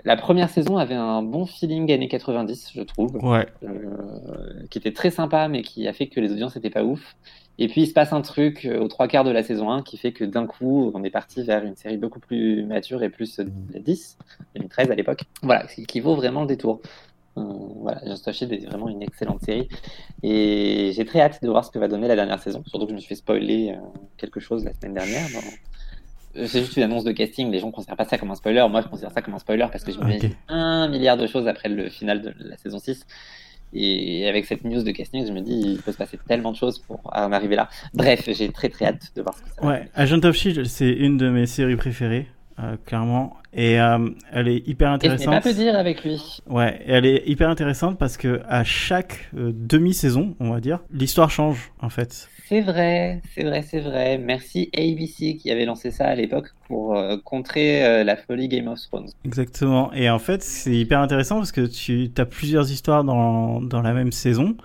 La 0.06 0.16
première 0.16 0.48
saison 0.48 0.78
avait 0.78 0.94
un 0.94 1.20
bon 1.22 1.46
feeling 1.46 1.90
années 1.92 2.08
90, 2.08 2.70
je 2.74 2.82
trouve. 2.82 3.16
Ouais. 3.16 3.46
Euh, 3.64 4.66
qui 4.70 4.78
était 4.78 4.92
très 4.92 5.10
sympa, 5.10 5.48
mais 5.48 5.62
qui 5.62 5.86
a 5.88 5.92
fait 5.92 6.06
que 6.06 6.20
les 6.20 6.32
audiences 6.32 6.54
n'étaient 6.54 6.70
pas 6.70 6.84
ouf. 6.84 7.16
Et 7.58 7.66
puis 7.68 7.82
il 7.82 7.86
se 7.86 7.92
passe 7.92 8.12
un 8.12 8.20
truc 8.20 8.66
euh, 8.66 8.78
aux 8.78 8.88
trois 8.88 9.08
quarts 9.08 9.24
de 9.24 9.30
la 9.30 9.42
saison 9.42 9.70
1 9.70 9.82
qui 9.82 9.96
fait 9.96 10.12
que 10.12 10.24
d'un 10.24 10.46
coup, 10.46 10.92
on 10.94 11.02
est 11.02 11.10
parti 11.10 11.42
vers 11.42 11.64
une 11.64 11.74
série 11.74 11.96
beaucoup 11.96 12.20
plus 12.20 12.64
mature 12.64 13.02
et 13.02 13.08
plus 13.08 13.40
10, 13.40 14.18
2013 14.54 14.90
à 14.90 14.94
l'époque. 14.94 15.24
Voilà, 15.42 15.66
qui 15.66 16.00
vaut 16.00 16.14
vraiment 16.14 16.42
le 16.42 16.46
détour. 16.46 16.80
Euh, 17.38 17.42
voilà, 17.80 18.00
Just 18.06 18.30
Shield 18.32 18.52
est 18.52 18.64
vraiment 18.66 18.88
une 18.88 19.02
excellente 19.02 19.42
série. 19.42 19.68
Et 20.22 20.92
j'ai 20.94 21.04
très 21.04 21.20
hâte 21.20 21.42
de 21.42 21.48
voir 21.48 21.64
ce 21.64 21.70
que 21.70 21.78
va 21.78 21.88
donner 21.88 22.08
la 22.08 22.16
dernière 22.16 22.40
saison. 22.40 22.62
Surtout 22.66 22.86
que 22.86 22.90
je 22.92 22.94
me 22.94 23.00
suis 23.00 23.08
fait 23.08 23.16
spoiler 23.16 23.72
euh, 23.72 23.80
quelque 24.16 24.40
chose 24.40 24.64
la 24.64 24.72
semaine 24.72 24.94
dernière. 24.94 25.26
C'est 26.46 26.60
juste 26.60 26.76
une 26.76 26.82
annonce 26.82 27.04
de 27.04 27.12
casting, 27.12 27.50
les 27.50 27.58
gens 27.58 27.68
ne 27.68 27.72
considèrent 27.72 27.96
pas 27.96 28.04
ça 28.04 28.18
comme 28.18 28.30
un 28.30 28.34
spoiler. 28.34 28.64
Moi, 28.70 28.80
je 28.82 28.88
considère 28.88 29.12
ça 29.12 29.22
comme 29.22 29.34
un 29.34 29.38
spoiler 29.38 29.66
parce 29.70 29.84
que 29.84 29.92
je 29.92 29.98
me 29.98 30.16
okay. 30.16 30.32
un 30.48 30.88
milliard 30.88 31.16
de 31.16 31.26
choses 31.26 31.48
après 31.48 31.68
le 31.68 31.88
final 31.88 32.22
de 32.22 32.34
la 32.38 32.56
saison 32.56 32.78
6. 32.78 33.06
Et 33.72 34.28
avec 34.28 34.44
cette 34.46 34.64
news 34.64 34.82
de 34.82 34.90
casting, 34.90 35.26
je 35.26 35.32
me 35.32 35.40
dis, 35.40 35.74
il 35.74 35.82
peut 35.82 35.92
se 35.92 35.96
passer 35.96 36.18
tellement 36.28 36.52
de 36.52 36.56
choses 36.56 36.78
pour 36.78 37.00
en 37.04 37.32
arriver 37.32 37.56
là. 37.56 37.68
Bref, 37.94 38.28
j'ai 38.32 38.50
très 38.50 38.68
très 38.68 38.86
hâte 38.86 39.12
de 39.16 39.22
voir 39.22 39.36
ce 39.36 39.42
que 39.42 39.48
ça 39.50 39.60
va 39.60 39.68
Ouais, 39.68 39.88
Agent 39.94 40.24
of 40.24 40.36
Shield, 40.36 40.64
c'est 40.66 40.90
une 40.90 41.16
de 41.16 41.28
mes 41.28 41.46
séries 41.46 41.76
préférées, 41.76 42.28
euh, 42.60 42.76
clairement. 42.86 43.36
Et 43.52 43.80
euh, 43.80 44.08
elle 44.32 44.48
est 44.48 44.66
hyper 44.68 44.90
intéressante. 44.90 45.34
Et 45.34 45.36
pas 45.36 45.40
peu 45.40 45.52
dire 45.52 45.76
avec 45.76 46.04
lui. 46.04 46.40
Ouais, 46.46 46.80
et 46.86 46.92
elle 46.92 47.06
est 47.06 47.22
hyper 47.26 47.48
intéressante 47.50 47.98
parce 47.98 48.16
que 48.16 48.40
à 48.48 48.64
chaque 48.64 49.28
euh, 49.36 49.52
demi-saison, 49.54 50.36
on 50.40 50.50
va 50.50 50.60
dire, 50.60 50.80
l'histoire 50.92 51.30
change 51.30 51.72
en 51.80 51.88
fait. 51.88 52.28
C'est 52.48 52.60
vrai, 52.60 53.22
c'est 53.34 53.42
vrai, 53.42 53.62
c'est 53.62 53.80
vrai. 53.80 54.18
Merci 54.18 54.70
ABC 54.72 55.36
qui 55.36 55.50
avait 55.50 55.64
lancé 55.64 55.90
ça 55.90 56.04
à 56.04 56.14
l'époque 56.14 56.54
pour 56.68 56.96
euh, 56.96 57.16
contrer 57.16 57.84
euh, 57.84 58.04
la 58.04 58.16
folie 58.16 58.46
Game 58.46 58.68
of 58.68 58.78
Thrones. 58.80 59.08
Exactement. 59.24 59.92
Et 59.94 60.08
en 60.08 60.20
fait, 60.20 60.44
c'est 60.44 60.76
hyper 60.76 61.00
intéressant 61.00 61.38
parce 61.38 61.50
que 61.50 61.66
tu 61.66 62.08
as 62.16 62.24
plusieurs 62.24 62.70
histoires 62.70 63.02
dans, 63.02 63.60
dans 63.60 63.82
la 63.82 63.92
même 63.92 64.12
saison 64.12 64.56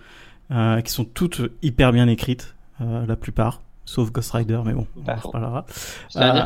euh, 0.52 0.80
qui 0.82 0.92
sont 0.92 1.06
toutes 1.06 1.42
hyper 1.64 1.92
bien 1.92 2.08
écrites, 2.08 2.56
la 2.80 3.16
plupart. 3.16 3.64
Sauf 3.86 4.12
Ghost 4.12 4.32
Rider, 4.32 4.62
mais 4.66 4.74
bon, 4.74 4.88
on 4.98 5.02
Pas 5.02 5.14
en 5.14 5.18
faux. 5.18 5.28
reparlera. 5.30 5.66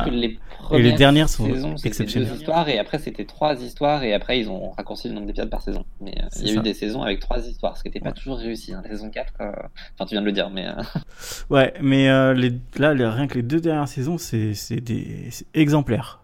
Que 0.04 0.10
les 0.10 0.26
et 0.26 0.38
premières 0.58 0.82
les 0.84 0.92
dernières 0.92 1.28
sont 1.28 1.46
saisons, 1.46 1.76
exceptionnelles. 1.84 2.28
deux 2.30 2.36
histoires 2.36 2.68
et 2.68 2.78
après 2.78 2.98
c'était 2.98 3.24
trois 3.24 3.60
histoires 3.62 4.02
et 4.02 4.14
après 4.14 4.40
ils 4.40 4.48
ont 4.50 4.70
raccourci 4.70 5.08
le 5.08 5.14
nombre 5.14 5.26
d'épisodes 5.26 5.50
par 5.50 5.62
saison. 5.62 5.84
Mais 6.00 6.12
euh, 6.22 6.28
il 6.36 6.46
y 6.46 6.50
a 6.50 6.54
ça. 6.54 6.60
eu 6.60 6.62
des 6.62 6.74
saisons 6.74 7.02
avec 7.02 7.20
trois 7.20 7.46
histoires, 7.46 7.76
ce 7.76 7.82
qui 7.82 7.88
n'était 7.88 8.00
pas 8.00 8.08
Ouais. 8.08 8.14
toujours 8.14 8.38
réussi. 8.38 8.72
hein. 8.74 8.80
La 8.84 8.90
saison 8.90 9.10
4, 9.10 9.32
euh, 9.40 9.52
enfin 9.94 10.06
tu 10.06 10.14
viens 10.14 10.22
de 10.22 10.26
le 10.26 10.32
dire, 10.32 10.50
mais 10.50 10.66
euh, 10.66 10.72
Ouais, 11.50 11.72
mais 11.80 12.08
euh, 12.08 12.34
les, 12.34 12.52
là, 12.78 12.94
les- 12.94 13.06
rien 13.06 13.26
que 13.28 13.34
les 13.34 13.42
deux 13.42 13.60
dernières 13.60 13.88
saisons, 13.88 14.18
c'est 14.18 14.54
c'est 14.54 14.80
des 14.80 15.28
c'est 15.30 15.46
exemplaires. 15.54 16.20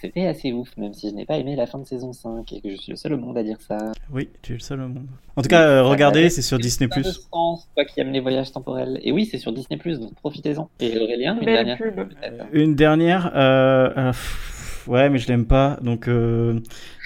C'était 0.00 0.26
assez 0.26 0.52
ouf, 0.52 0.76
même 0.76 0.94
si 0.94 1.10
je 1.10 1.14
n'ai 1.14 1.26
pas 1.26 1.36
aimé 1.36 1.56
la 1.56 1.66
fin 1.66 1.78
de 1.78 1.84
saison 1.84 2.12
5 2.12 2.52
et 2.52 2.60
que 2.60 2.70
je 2.70 2.76
suis 2.76 2.92
le 2.92 2.96
seul 2.96 3.12
au 3.14 3.18
monde 3.18 3.36
à 3.36 3.42
dire 3.42 3.60
ça. 3.60 3.92
Oui, 4.12 4.28
tu 4.42 4.52
es 4.52 4.56
le 4.56 4.60
seul 4.60 4.80
au 4.80 4.88
monde. 4.88 5.06
En 5.36 5.42
tout 5.42 5.48
cas, 5.48 5.62
euh, 5.62 5.82
regardez, 5.82 6.30
c'est 6.30 6.42
sur 6.42 6.58
Disney+. 6.58 6.88
sens, 7.02 7.68
toi 7.74 7.84
qui 7.84 8.00
aimes 8.00 8.12
les 8.12 8.20
voyages 8.20 8.50
temporels. 8.52 8.98
Et 9.02 9.12
oui, 9.12 9.26
c'est 9.26 9.38
sur 9.38 9.52
Disney+, 9.52 9.78
donc 9.96 10.14
profitez-en. 10.14 10.70
Et 10.80 10.98
Aurélien, 10.98 11.34
une 11.34 11.44
Belle 11.44 11.54
dernière 11.66 11.78
pub. 11.78 12.08
Une 12.52 12.74
dernière, 12.74 13.32
euh, 13.34 13.90
euh, 13.96 14.10
pff, 14.12 14.59
ouais, 14.86 15.08
mais 15.10 15.18
je 15.18 15.28
l'aime 15.28 15.46
pas, 15.46 15.78
donc 15.82 16.08
euh, 16.08 16.58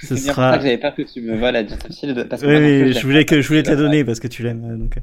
ce 0.02 0.16
sera. 0.16 0.52
j'avais 0.58 0.78
peur 0.78 0.94
que 0.94 1.02
tu 1.02 1.20
me 1.20 1.36
voles 1.36 1.56
à. 1.56 1.62
Parce 1.64 2.42
que 2.42 2.46
Oui, 2.46 2.56
oui, 2.56 2.82
plus, 2.92 3.00
je 3.00 3.06
voulais 3.06 3.24
que 3.24 3.40
je 3.40 3.48
voulais 3.48 3.62
te 3.62 3.70
la 3.70 3.76
donner 3.76 4.04
parce 4.04 4.20
que 4.20 4.28
tu 4.28 4.42
l'aimes. 4.42 4.64
euh, 4.70 4.76
Donc, 4.76 4.96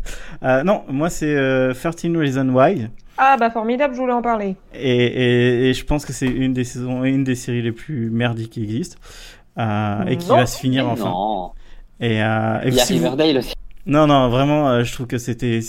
euh, 0.44 0.64
non, 0.64 0.84
moi 0.90 1.10
c'est 1.10 1.36
euh, 1.36 1.74
13 1.74 2.16
Reasons 2.18 2.50
Why, 2.50 2.88
Ah 3.18 3.38
bah 3.40 3.50
formidable, 3.52 3.94
je 3.96 4.00
voulais 4.00 4.14
en 4.14 4.22
parler. 4.22 4.56
et, 4.74 5.06
et, 5.06 5.70
et 5.70 5.74
je 5.74 5.86
pense 5.86 6.06
que 6.06 6.14
c'est 6.14 6.28
une 6.28 6.54
des 6.54 6.64
saisons, 6.64 7.04
une 7.04 7.24
des 7.24 7.36
séries 7.36 7.62
les 7.62 7.72
plus 7.72 8.10
merdiques 8.10 8.52
qui 8.52 8.64
existent, 8.64 8.98
euh, 9.58 10.06
et 10.06 10.18
qui 10.18 10.30
Non, 10.30 10.38
va 10.38 10.46
se 10.46 10.60
finir 10.60 10.88
enfin. 10.88 11.10
Non, 11.10 11.52
Et, 12.00 12.22
euh, 12.24 12.60
et 12.64 12.68
il 12.70 12.74
y 12.76 12.80
a 12.80 12.84
si 12.86 12.94
vous- 12.94 13.00
Riverdale 13.04 13.38
aussi. 13.38 13.54
Non, 13.86 14.08
non, 14.08 14.30
vraiment, 14.30 14.70
euh, 14.70 14.84
je 14.84 14.94
trouve 14.94 15.08
que 15.08 15.18
c'était 15.18 15.60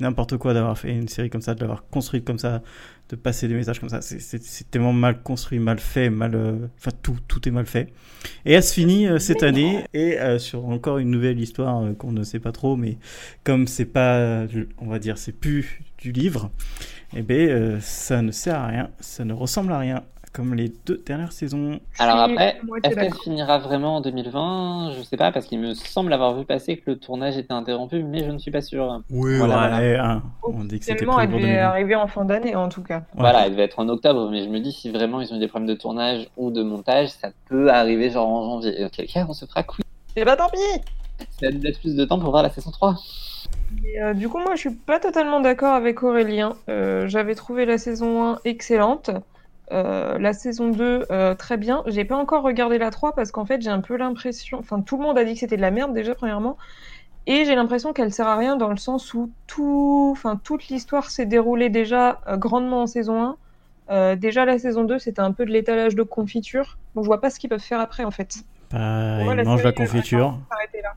n'importe 0.00 0.36
quoi 0.38 0.54
d'avoir 0.54 0.78
fait 0.78 0.90
une 0.90 1.08
série 1.08 1.30
comme 1.30 1.42
ça, 1.42 1.54
de 1.54 1.60
l'avoir 1.60 1.86
construite 1.88 2.24
comme 2.24 2.38
ça, 2.38 2.62
de 3.10 3.16
passer 3.16 3.48
des 3.48 3.54
messages 3.54 3.80
comme 3.80 3.88
ça. 3.88 4.00
C'est 4.00 4.70
tellement 4.70 4.92
mal 4.92 5.22
construit, 5.22 5.58
mal 5.58 5.78
fait, 5.78 6.10
mal, 6.10 6.34
euh, 6.34 6.68
enfin 6.78 6.90
tout 7.02 7.18
tout 7.28 7.46
est 7.48 7.52
mal 7.52 7.66
fait. 7.66 7.92
Et 8.44 8.52
elle 8.52 8.62
se 8.62 8.72
finit 8.72 9.06
euh, 9.06 9.18
cette 9.18 9.42
année 9.42 9.84
et 9.92 10.16
sur 10.38 10.66
encore 10.66 10.98
une 10.98 11.10
nouvelle 11.10 11.38
histoire 11.38 11.84
qu'on 11.98 12.12
ne 12.12 12.22
sait 12.22 12.40
pas 12.40 12.52
trop, 12.52 12.76
mais 12.76 12.98
comme 13.44 13.66
c'est 13.66 13.84
pas, 13.84 14.46
on 14.78 14.86
va 14.86 14.98
dire, 14.98 15.18
c'est 15.18 15.32
plus 15.32 15.82
du 15.98 16.12
livre, 16.12 16.50
ben 17.12 17.48
euh, 17.48 17.80
ça 17.80 18.22
ne 18.22 18.30
sert 18.32 18.56
à 18.56 18.66
rien, 18.66 18.90
ça 19.00 19.24
ne 19.24 19.32
ressemble 19.32 19.72
à 19.72 19.78
rien, 19.78 20.04
comme 20.30 20.54
les 20.54 20.72
deux 20.86 21.02
dernières 21.06 21.32
saisons. 21.32 21.80
Alors 21.98 22.18
après, 22.18 22.60
est-ce 22.82 22.94
qu'elle 22.94 23.14
finira 23.14 23.58
vraiment 23.58 23.96
en 23.96 24.00
2020 24.00 24.92
Je 24.96 25.02
sais 25.02 25.16
pas, 25.16 25.32
parce 25.32 25.46
qu'il 25.46 25.58
me 25.60 25.74
semble 25.74 26.12
avoir 26.12 26.34
vu 26.36 26.44
passer 26.44 26.76
que 26.76 26.90
le 26.90 26.98
tournage 26.98 27.36
était 27.36 27.52
interrompu, 27.52 28.02
mais 28.02 28.24
je 28.24 28.30
ne 28.30 28.38
suis 28.38 28.50
pas 28.50 28.60
sûr. 28.62 29.00
Oui, 29.10 29.38
Voilà, 29.38 29.78
ouais, 29.78 29.96
hein, 29.96 30.22
on 30.42 30.64
dit 30.64 30.78
que 30.78 30.84
c'était 30.84 31.04
elle 31.04 31.28
devait 31.28 31.40
2020. 31.40 31.58
arriver 31.62 31.94
en 31.96 32.06
fin 32.06 32.24
d'année 32.24 32.54
en 32.56 32.68
tout 32.68 32.82
cas. 32.82 32.98
Ouais. 32.98 33.04
Voilà, 33.18 33.46
elle 33.46 33.52
devait 33.52 33.64
être 33.64 33.78
en 33.78 33.88
octobre, 33.88 34.28
mais 34.30 34.42
je 34.44 34.48
me 34.48 34.60
dis 34.60 34.72
si 34.72 34.90
vraiment 34.90 35.20
ils 35.20 35.32
ont 35.32 35.36
eu 35.36 35.40
des 35.40 35.48
problèmes 35.48 35.68
de 35.68 35.74
tournage 35.78 36.28
ou 36.36 36.50
de 36.50 36.62
montage, 36.62 37.08
ça 37.10 37.30
peut 37.48 37.70
arriver 37.70 38.10
genre 38.10 38.28
en 38.28 38.44
janvier. 38.60 38.80
Et 38.80 38.84
auquel 38.84 39.06
cas, 39.06 39.26
on 39.28 39.32
se 39.32 39.44
fera 39.46 39.62
couille. 39.62 39.84
Et 40.16 40.24
bah 40.24 40.36
tant 40.36 40.48
pis 40.48 40.82
Ça 41.40 41.50
nous 41.50 41.60
laisse 41.60 41.78
plus 41.78 41.94
de 41.96 42.04
temps 42.04 42.18
pour 42.18 42.30
voir 42.30 42.42
la 42.42 42.50
saison 42.50 42.70
3. 42.70 42.96
Et, 43.84 44.02
euh, 44.02 44.14
du 44.14 44.28
coup, 44.28 44.38
moi, 44.38 44.54
je 44.54 44.60
suis 44.60 44.74
pas 44.74 45.00
totalement 45.00 45.40
d'accord 45.40 45.74
avec 45.74 46.02
Aurélien. 46.02 46.54
Euh, 46.68 47.06
J'avais 47.08 47.34
trouvé 47.34 47.64
la 47.66 47.78
saison 47.78 48.24
1 48.34 48.38
excellente. 48.44 49.10
Euh, 49.70 50.18
la 50.18 50.32
saison 50.32 50.68
2, 50.70 51.06
euh, 51.10 51.34
très 51.34 51.56
bien. 51.56 51.82
J'ai 51.86 52.04
pas 52.04 52.16
encore 52.16 52.42
regardé 52.42 52.78
la 52.78 52.90
3 52.90 53.14
parce 53.14 53.30
qu'en 53.32 53.44
fait, 53.44 53.60
j'ai 53.60 53.70
un 53.70 53.80
peu 53.80 53.96
l'impression. 53.96 54.58
Enfin, 54.58 54.80
tout 54.80 54.96
le 54.96 55.02
monde 55.02 55.18
a 55.18 55.24
dit 55.24 55.34
que 55.34 55.40
c'était 55.40 55.56
de 55.56 55.62
la 55.62 55.70
merde 55.70 55.92
déjà, 55.92 56.14
premièrement. 56.14 56.56
Et 57.26 57.44
j'ai 57.44 57.54
l'impression 57.54 57.92
qu'elle 57.92 58.12
sert 58.12 58.26
à 58.26 58.36
rien 58.36 58.56
dans 58.56 58.70
le 58.70 58.78
sens 58.78 59.12
où 59.12 59.30
tout... 59.46 60.08
enfin, 60.16 60.40
toute 60.42 60.68
l'histoire 60.68 61.10
s'est 61.10 61.26
déroulée 61.26 61.68
déjà 61.68 62.20
euh, 62.26 62.36
grandement 62.38 62.82
en 62.82 62.86
saison 62.86 63.22
1. 63.22 63.36
Euh, 63.90 64.16
déjà, 64.16 64.44
la 64.46 64.58
saison 64.58 64.84
2, 64.84 64.98
c'était 64.98 65.20
un 65.20 65.32
peu 65.32 65.44
de 65.44 65.50
l'étalage 65.50 65.94
de 65.94 66.02
confiture. 66.02 66.78
Donc, 66.94 67.04
je 67.04 67.08
vois 67.08 67.20
pas 67.20 67.28
ce 67.30 67.38
qu'ils 67.38 67.50
peuvent 67.50 67.60
faire 67.60 67.80
après, 67.80 68.04
en 68.04 68.10
fait. 68.10 68.36
Bah, 68.70 68.78
Pour 69.16 69.24
moi, 69.24 69.34
il 69.34 69.36
la 69.36 69.44
mange 69.44 69.62
la 69.62 69.70
série, 69.72 69.74
confiture, 69.74 70.38
là. 70.82 70.94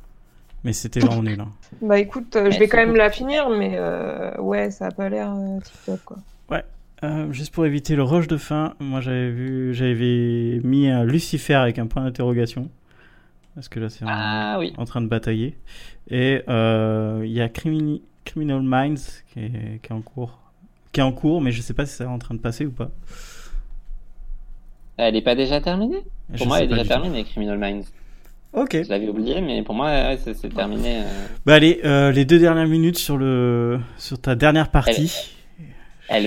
mais 0.63 0.73
c'était 0.73 0.99
vraiment 0.99 1.23
nul. 1.23 1.39
hein. 1.39 1.47
Bah 1.81 1.99
écoute, 1.99 2.35
euh, 2.35 2.51
je 2.51 2.59
vais 2.59 2.67
quand 2.67 2.77
même 2.77 2.95
la 2.95 3.09
finir, 3.09 3.49
mais 3.49 3.71
euh, 3.75 4.35
ouais, 4.39 4.71
ça 4.71 4.87
a 4.87 4.91
pas 4.91 5.07
l'air 5.09 5.31
euh, 5.33 5.59
tip-top, 5.61 5.99
quoi. 6.05 6.17
Euh, 7.03 7.31
juste 7.31 7.51
pour 7.53 7.65
éviter 7.65 7.95
le 7.95 8.03
rush 8.03 8.27
de 8.27 8.37
fin, 8.37 8.75
moi 8.79 9.01
j'avais 9.01 9.31
vu, 9.31 9.73
j'avais 9.73 10.59
mis 10.63 10.87
un 10.87 11.03
Lucifer 11.03 11.55
avec 11.55 11.79
un 11.79 11.87
point 11.87 12.03
d'interrogation 12.03 12.69
parce 13.55 13.69
que 13.69 13.79
là 13.79 13.89
c'est 13.89 14.05
en, 14.05 14.07
Ah 14.09 14.57
oui. 14.59 14.71
en 14.77 14.85
train 14.85 15.01
de 15.01 15.07
batailler. 15.07 15.57
Et 16.11 16.43
euh, 16.47 17.21
il 17.25 17.31
y 17.31 17.41
a 17.41 17.47
Crimini- 17.49 18.03
Criminal 18.23 18.61
Minds 18.61 19.23
qui 19.33 19.39
est, 19.39 19.79
qui 19.81 19.91
est 19.91 19.95
en 19.95 20.01
cours, 20.01 20.37
qui 20.91 20.99
est 20.99 21.03
en 21.03 21.11
cours, 21.11 21.41
mais 21.41 21.51
je 21.51 21.61
sais 21.61 21.73
pas 21.73 21.87
si 21.87 21.95
c'est 21.95 22.05
en 22.05 22.19
train 22.19 22.35
de 22.35 22.39
passer 22.39 22.67
ou 22.67 22.71
pas. 22.71 22.91
Elle 24.97 25.15
est 25.15 25.21
pas 25.23 25.35
déjà 25.35 25.59
terminée? 25.59 26.03
Je 26.31 26.37
Pour 26.37 26.47
moi, 26.47 26.59
elle 26.59 26.65
est 26.65 26.67
déjà 26.67 26.85
terminée, 26.85 27.23
Criminal 27.23 27.57
Minds. 27.57 27.85
Ok. 28.53 28.77
Je 28.83 28.89
l'avais 28.89 29.07
oublié, 29.09 29.41
mais 29.41 29.63
pour 29.63 29.73
moi, 29.73 29.87
ouais, 29.87 30.19
c'est 30.21 30.53
terminé. 30.53 30.99
euh. 30.99 31.25
Bah 31.47 31.55
allez, 31.55 31.79
les 32.13 32.25
deux 32.25 32.37
dernières 32.37 32.67
minutes 32.67 32.99
sur 32.99 33.17
le, 33.17 33.79
sur 33.97 34.19
ta 34.21 34.35
dernière 34.35 34.69
partie. 34.69 35.11
Elle 35.15 35.40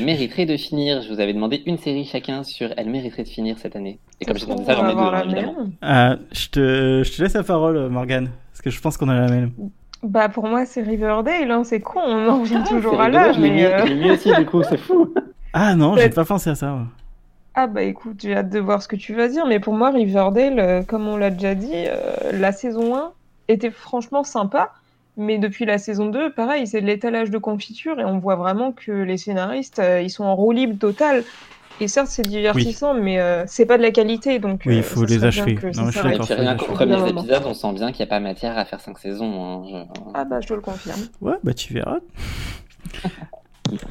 mériterait 0.03 0.47
de 0.47 0.57
finir. 0.57 1.03
Je 1.03 1.13
vous 1.13 1.21
avais 1.21 1.33
demandé 1.35 1.63
une 1.67 1.79
série 1.79 2.05
chacun 2.05 2.43
sur 2.43 2.71
Elle 2.77 2.89
mériterait 2.91 3.25
de 3.25 3.29
finir 3.29 3.59
cette 3.59 3.77
année. 3.77 3.99
Et 4.21 4.25
comme 4.25 4.37
j'ai 4.39 4.47
demandé 4.47 4.65
ça, 4.65 4.75
On 4.79 4.83
j'en 4.83 4.89
ai 4.89 4.95
deux, 4.95 5.01
hein, 5.01 5.11
la 5.13 5.25
évidemment. 5.25 5.55
même. 5.59 5.73
Ah, 5.83 6.17
je 6.33 6.49
te, 6.49 7.03
je 7.05 7.17
te 7.17 7.23
laisse 7.23 7.35
la 7.35 7.43
parole, 7.43 7.89
Morgane, 7.91 8.31
parce 8.53 8.63
que 8.63 8.71
je 8.71 8.81
pense 8.81 8.97
qu'on 8.97 9.09
a 9.09 9.15
la 9.15 9.29
même. 9.29 9.53
Bah 10.03 10.29
pour 10.29 10.47
moi 10.47 10.67
c'est 10.67 10.83
Riverdale, 10.83 11.51
hein, 11.51 11.65
c'est 11.65 11.81
con, 11.81 12.01
on 12.07 12.29
en 12.29 12.41
revient 12.41 12.61
Ah, 12.63 12.69
toujours 12.69 13.01
à 13.01 13.09
l'ai 13.09 13.39
mais... 13.39 13.65
euh, 13.65 13.79
je 13.87 13.93
l'ai 13.93 13.95
mis 13.95 14.11
aussi, 14.11 14.35
du 14.35 14.45
coup, 14.47 14.63
c'est 14.63 14.77
fou. 14.79 15.13
Ah 15.57 15.75
non, 15.77 15.97
j'ai 15.97 16.11
pas 16.11 16.25
pensé 16.25 16.51
à 16.51 16.55
ça. 16.57 16.77
Ah 17.55 17.69
bah 17.69 17.83
écoute, 17.85 18.17
j'ai 18.21 18.35
hâte 18.37 18.51
de 18.51 18.59
voir 18.59 18.83
ce 18.83 18.89
que 18.89 18.97
tu 18.97 19.15
vas 19.15 19.29
dire, 19.29 19.47
mais 19.47 19.61
pour 19.61 19.75
moi 19.75 19.91
Riverdale, 19.91 20.59
euh, 20.59 20.83
comme 20.83 21.07
on 21.07 21.17
l'a 21.17 21.31
déjà 21.31 21.55
dit, 21.55 21.71
euh, 21.73 22.33
la 22.33 22.51
saison 22.53 22.97
1 22.97 23.13
était 23.47 23.71
franchement 23.71 24.25
sympa, 24.25 24.73
mais 25.17 25.39
depuis 25.39 25.65
la 25.65 25.79
saison 25.79 26.07
2, 26.07 26.31
pareil, 26.33 26.67
c'est 26.67 26.81
de 26.81 26.87
l'étalage 26.87 27.31
de 27.31 27.39
confiture 27.39 28.01
et 28.01 28.05
on 28.05 28.19
voit 28.19 28.37
vraiment 28.37 28.73
que 28.73 28.93
les 28.93 29.17
scénaristes, 29.17 29.79
euh, 29.79 30.01
ils 30.01 30.11
sont 30.11 30.25
en 30.25 30.35
roue 30.35 30.53
libre 30.53 30.79
totale. 30.79 31.25
Et 31.81 31.89
certes, 31.89 32.07
c'est 32.07 32.23
divertissant, 32.23 32.95
mais 32.95 33.19
euh, 33.19 33.43
c'est 33.47 33.67
pas 33.67 33.77
de 33.77 33.83
la 33.83 33.91
qualité, 33.91 34.39
donc 34.39 34.63
Oui, 34.65 34.77
il 34.77 34.79
euh, 34.79 34.83
faut 34.83 35.05
les 35.05 35.25
achever. 35.25 35.59
Non, 35.75 35.87
je 35.87 35.91
suis 35.91 36.01
puis 36.01 36.35
rien 36.35 36.57
qu'aux 36.57 36.67
premiers 36.67 37.09
épisodes, 37.09 37.43
on 37.47 37.55
sent 37.55 37.73
bien 37.73 37.91
qu'il 37.91 38.05
n'y 38.05 38.09
a 38.09 38.15
pas 38.15 38.21
matière 38.21 38.57
à 38.57 38.65
faire 38.65 38.81
cinq 38.81 38.99
saisons. 38.99 39.45
hein. 39.45 39.65
Je- 39.69 40.01
Ah 40.15 40.25
bah 40.25 40.41
je 40.41 40.47
te 40.47 40.55
le 40.55 40.61
confirme. 40.61 41.01
Ouais, 41.21 41.35
bah 41.43 41.53
tu 41.53 41.75
verras. 41.75 41.99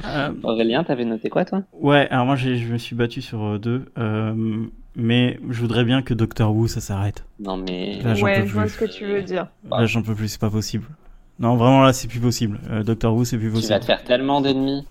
Euh, 0.06 0.32
Aurélien, 0.44 0.82
t'avais 0.84 1.04
noté 1.04 1.28
quoi, 1.28 1.44
toi? 1.44 1.62
Ouais, 1.74 2.08
alors 2.10 2.24
moi 2.24 2.36
je 2.36 2.48
me 2.72 2.78
suis 2.78 2.96
battu 2.96 3.20
sur 3.20 3.42
euh, 3.44 3.58
deux, 3.58 3.84
euh, 3.98 4.64
mais 4.96 5.38
je 5.50 5.60
voudrais 5.60 5.84
bien 5.84 6.00
que 6.00 6.14
Doctor 6.14 6.54
Who 6.56 6.68
ça 6.68 6.80
s'arrête. 6.80 7.24
Non, 7.38 7.58
mais. 7.58 8.00
Là, 8.02 8.14
ouais, 8.22 8.46
je 8.46 8.52
vois 8.52 8.62
plus. 8.62 8.70
ce 8.70 8.78
que 8.78 8.84
tu 8.86 9.04
veux 9.04 9.22
dire. 9.22 9.48
Là 9.70 9.84
j'en 9.84 10.02
peux 10.02 10.14
plus, 10.14 10.28
c'est 10.28 10.40
pas 10.40 10.50
possible. 10.50 10.86
Non, 11.38 11.56
vraiment 11.56 11.82
là 11.82 11.92
c'est 11.92 12.08
plus 12.08 12.20
possible. 12.20 12.60
Euh, 12.70 12.82
Doctor 12.82 13.14
Who 13.14 13.24
c'est 13.24 13.36
plus 13.36 13.46
Tu 13.48 13.52
vas 13.54 13.60
possible. 13.60 13.80
te 13.80 13.84
faire 13.86 14.04
tellement 14.04 14.40
d'ennemis. 14.40 14.86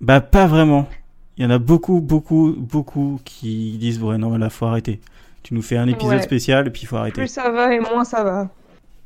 Bah 0.00 0.20
pas 0.20 0.46
vraiment. 0.46 0.86
Il 1.38 1.44
y 1.44 1.46
en 1.46 1.50
a 1.50 1.58
beaucoup, 1.58 2.00
beaucoup, 2.00 2.54
beaucoup 2.58 3.20
qui 3.24 3.78
disent 3.78 4.02
ouais 4.02 4.18
non 4.18 4.36
là 4.36 4.50
faut 4.50 4.66
arrêter. 4.66 5.00
Tu 5.42 5.54
nous 5.54 5.62
fais 5.62 5.76
un 5.76 5.88
épisode 5.88 6.16
Ouais. 6.16 6.22
spécial 6.22 6.66
et 6.66 6.70
puis 6.70 6.82
il 6.82 6.86
faut 6.86 6.96
arrêter. 6.96 7.20
Plus 7.22 7.28
ça 7.28 7.50
va 7.50 7.74
et 7.74 7.80
moins 7.80 8.04
ça 8.04 8.22
va. 8.22 8.48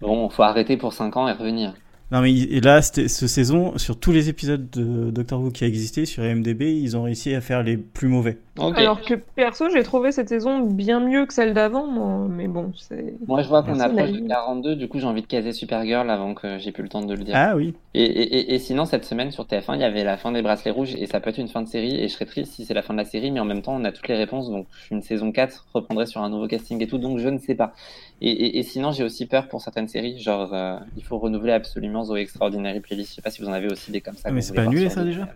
Bon, 0.00 0.28
faut 0.28 0.42
arrêter 0.42 0.76
pour 0.76 0.92
5 0.92 1.16
ans 1.16 1.28
et 1.28 1.32
revenir. 1.32 1.72
Non 2.12 2.20
mais 2.20 2.32
et 2.32 2.60
là, 2.60 2.82
cette 2.82 3.08
ce 3.08 3.26
saison, 3.26 3.78
sur 3.78 3.98
tous 3.98 4.12
les 4.12 4.28
épisodes 4.28 4.68
de 4.70 5.10
Doctor 5.10 5.40
Who 5.40 5.50
qui 5.50 5.64
a 5.64 5.66
existé 5.66 6.04
sur 6.04 6.22
IMDb, 6.24 6.62
ils 6.62 6.96
ont 6.96 7.02
réussi 7.04 7.34
à 7.34 7.40
faire 7.40 7.62
les 7.62 7.76
plus 7.76 8.08
mauvais. 8.08 8.38
Alors 8.58 9.02
que 9.02 9.14
perso, 9.14 9.68
j'ai 9.70 9.82
trouvé 9.82 10.12
cette 10.12 10.28
saison 10.28 10.60
bien 10.60 11.00
mieux 11.00 11.26
que 11.26 11.34
celle 11.34 11.54
d'avant, 11.54 11.86
moi. 11.86 12.26
mais 12.28 12.48
bon, 12.48 12.72
c'est. 12.76 13.14
Moi, 13.26 13.42
je 13.42 13.48
vois 13.48 13.62
qu'on 13.62 13.80
approche 13.80 14.12
de 14.12 14.26
42, 14.26 14.76
du 14.76 14.88
coup, 14.88 14.98
j'ai 14.98 15.06
envie 15.06 15.22
de 15.22 15.26
caser 15.26 15.52
Supergirl 15.52 16.08
avant 16.10 16.34
que 16.34 16.58
j'ai 16.58 16.72
plus 16.72 16.82
le 16.82 16.88
temps 16.88 17.02
de 17.02 17.14
le 17.14 17.24
dire. 17.24 17.34
Ah 17.36 17.54
oui. 17.56 17.74
Et, 17.94 18.04
et, 18.04 18.36
et, 18.38 18.54
et 18.54 18.58
sinon, 18.58 18.84
cette 18.84 19.04
semaine 19.04 19.30
sur 19.30 19.44
TF1, 19.44 19.74
il 19.74 19.80
y 19.80 19.84
avait 19.84 20.04
la 20.04 20.16
fin 20.16 20.32
des 20.32 20.42
Bracelets 20.42 20.70
Rouges 20.70 20.94
et 20.96 21.06
ça 21.06 21.20
peut 21.20 21.30
être 21.30 21.38
une 21.38 21.48
fin 21.48 21.62
de 21.62 21.68
série. 21.68 22.00
Et 22.00 22.08
je 22.08 22.12
serais 22.14 22.26
triste 22.26 22.52
si 22.52 22.64
c'est 22.64 22.74
la 22.74 22.82
fin 22.82 22.94
de 22.94 22.98
la 22.98 23.04
série, 23.04 23.30
mais 23.30 23.40
en 23.40 23.44
même 23.44 23.62
temps, 23.62 23.74
on 23.74 23.84
a 23.84 23.92
toutes 23.92 24.08
les 24.08 24.16
réponses. 24.16 24.50
Donc, 24.50 24.66
une 24.90 25.02
saison 25.02 25.32
4 25.32 25.66
reprendrait 25.74 26.06
sur 26.06 26.22
un 26.22 26.30
nouveau 26.30 26.46
casting 26.46 26.82
et 26.82 26.86
tout. 26.86 26.98
Donc, 26.98 27.18
je 27.18 27.28
ne 27.28 27.38
sais 27.38 27.54
pas. 27.54 27.72
Et, 28.20 28.30
et, 28.30 28.58
et 28.58 28.62
sinon, 28.62 28.92
j'ai 28.92 29.04
aussi 29.04 29.26
peur 29.26 29.48
pour 29.48 29.60
certaines 29.60 29.88
séries. 29.88 30.18
Genre, 30.18 30.52
euh, 30.54 30.76
il 30.96 31.04
faut 31.04 31.18
renouveler 31.18 31.52
absolument 31.52 32.04
Zoé 32.04 32.20
Extraordinary 32.20 32.80
Playlist. 32.80 33.10
Je 33.10 33.14
sais 33.16 33.22
pas 33.22 33.30
si 33.30 33.42
vous 33.42 33.48
en 33.48 33.52
avez 33.52 33.70
aussi 33.70 33.90
des 33.90 34.00
comme 34.00 34.14
ça. 34.14 34.22
Ah, 34.26 34.32
mais 34.32 34.40
c'est 34.40 34.50
vous 34.50 34.56
pas 34.56 34.62
annulé, 34.62 34.88
ça, 34.88 35.04
déjà 35.04 35.28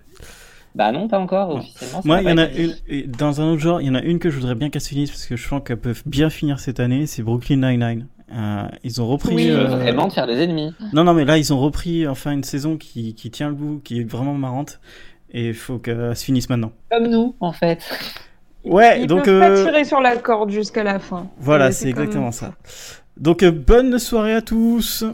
Bah 0.75 0.93
non, 0.93 1.09
pas 1.09 1.19
encore, 1.19 1.57
officiellement. 1.57 2.01
Moi, 2.05 2.23
il 2.23 2.29
y 2.29 2.33
en 2.33 2.39
a 2.39 2.47
une, 2.49 2.75
dans 3.19 3.41
un 3.41 3.51
autre 3.53 3.61
genre, 3.61 3.81
il 3.81 3.89
y 3.89 3.91
en 3.91 3.95
a 3.97 4.03
une 4.03 4.19
que 4.21 4.31
je 4.31 4.37
voudrais 4.37 4.55
bien 4.55 4.71
qu'elle 4.71 4.81
se 4.83 4.89
finisse 4.91 5.11
parce 5.11 5.27
que 5.27 5.37
je 5.37 5.49
sens 5.49 5.61
qu'elles 5.65 5.77
peuvent 5.79 6.03
bien 6.07 6.31
finir 6.31 6.61
cette 6.61 6.79
année, 6.81 7.07
c'est 7.07 7.23
Brooklyn 7.23 7.57
Nine-Nine. 7.57 8.07
Euh, 8.33 8.63
ils 8.85 9.03
ont 9.03 9.09
repris. 9.09 9.35
Oui. 9.35 9.51
euh, 9.51 9.65
Vraiment 9.65 10.07
de 10.07 10.13
faire 10.13 10.29
des 10.29 10.41
ennemis. 10.41 10.73
Non, 10.93 11.03
non, 11.03 11.15
mais 11.15 11.25
là, 11.25 11.37
ils 11.39 11.53
ont 11.53 11.59
repris 11.59 12.07
enfin 12.07 12.31
une 12.31 12.45
saison 12.45 12.77
qui, 12.77 13.15
qui 13.15 13.31
tient 13.33 13.49
le 13.49 13.55
bout, 13.55 13.81
qui 13.83 14.01
est 14.01 14.05
vraiment 14.05 14.35
marrante. 14.35 14.79
Et 15.33 15.49
il 15.49 15.55
faut 15.55 15.79
qu'elle 15.79 16.15
se 16.15 16.25
finisse 16.25 16.49
maintenant. 16.49 16.71
Comme 16.91 17.09
nous, 17.09 17.35
en 17.41 17.53
fait. 17.53 17.81
Ouais, 18.65 19.01
Ils 19.01 19.07
donc. 19.09 19.25
peuvent 19.25 19.43
euh, 19.43 19.57
pas 19.65 19.71
tirer 19.71 19.85
sur 19.85 20.01
la 20.01 20.17
corde 20.17 20.51
jusqu'à 20.51 20.85
la 20.85 21.01
fin. 21.01 21.27
Voilà, 21.39 21.73
c'est 21.73 21.93
comme- 21.93 22.03
exactement 22.05 22.31
ça. 22.31 22.53
Donc, 23.17 23.43
euh, 23.43 23.51
bonne 23.51 23.99
soirée 23.99 24.35
à 24.35 24.43
tous. 24.43 25.05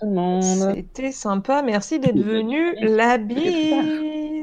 Tout 0.00 0.06
le 0.06 0.12
monde. 0.12 0.74
C'était 0.74 1.12
sympa, 1.12 1.62
merci 1.62 1.98
d'être 1.98 2.18
venu. 2.20 2.74
La 2.82 3.16
bise. 3.16 4.35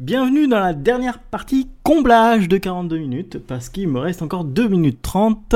Bienvenue 0.00 0.48
dans 0.48 0.58
la 0.58 0.74
dernière 0.74 1.20
partie 1.20 1.68
comblage 1.84 2.48
de 2.48 2.56
42 2.56 2.98
minutes 2.98 3.38
parce 3.38 3.68
qu'il 3.68 3.86
me 3.86 4.00
reste 4.00 4.20
encore 4.22 4.44
2 4.44 4.66
minutes 4.66 5.00
30 5.00 5.54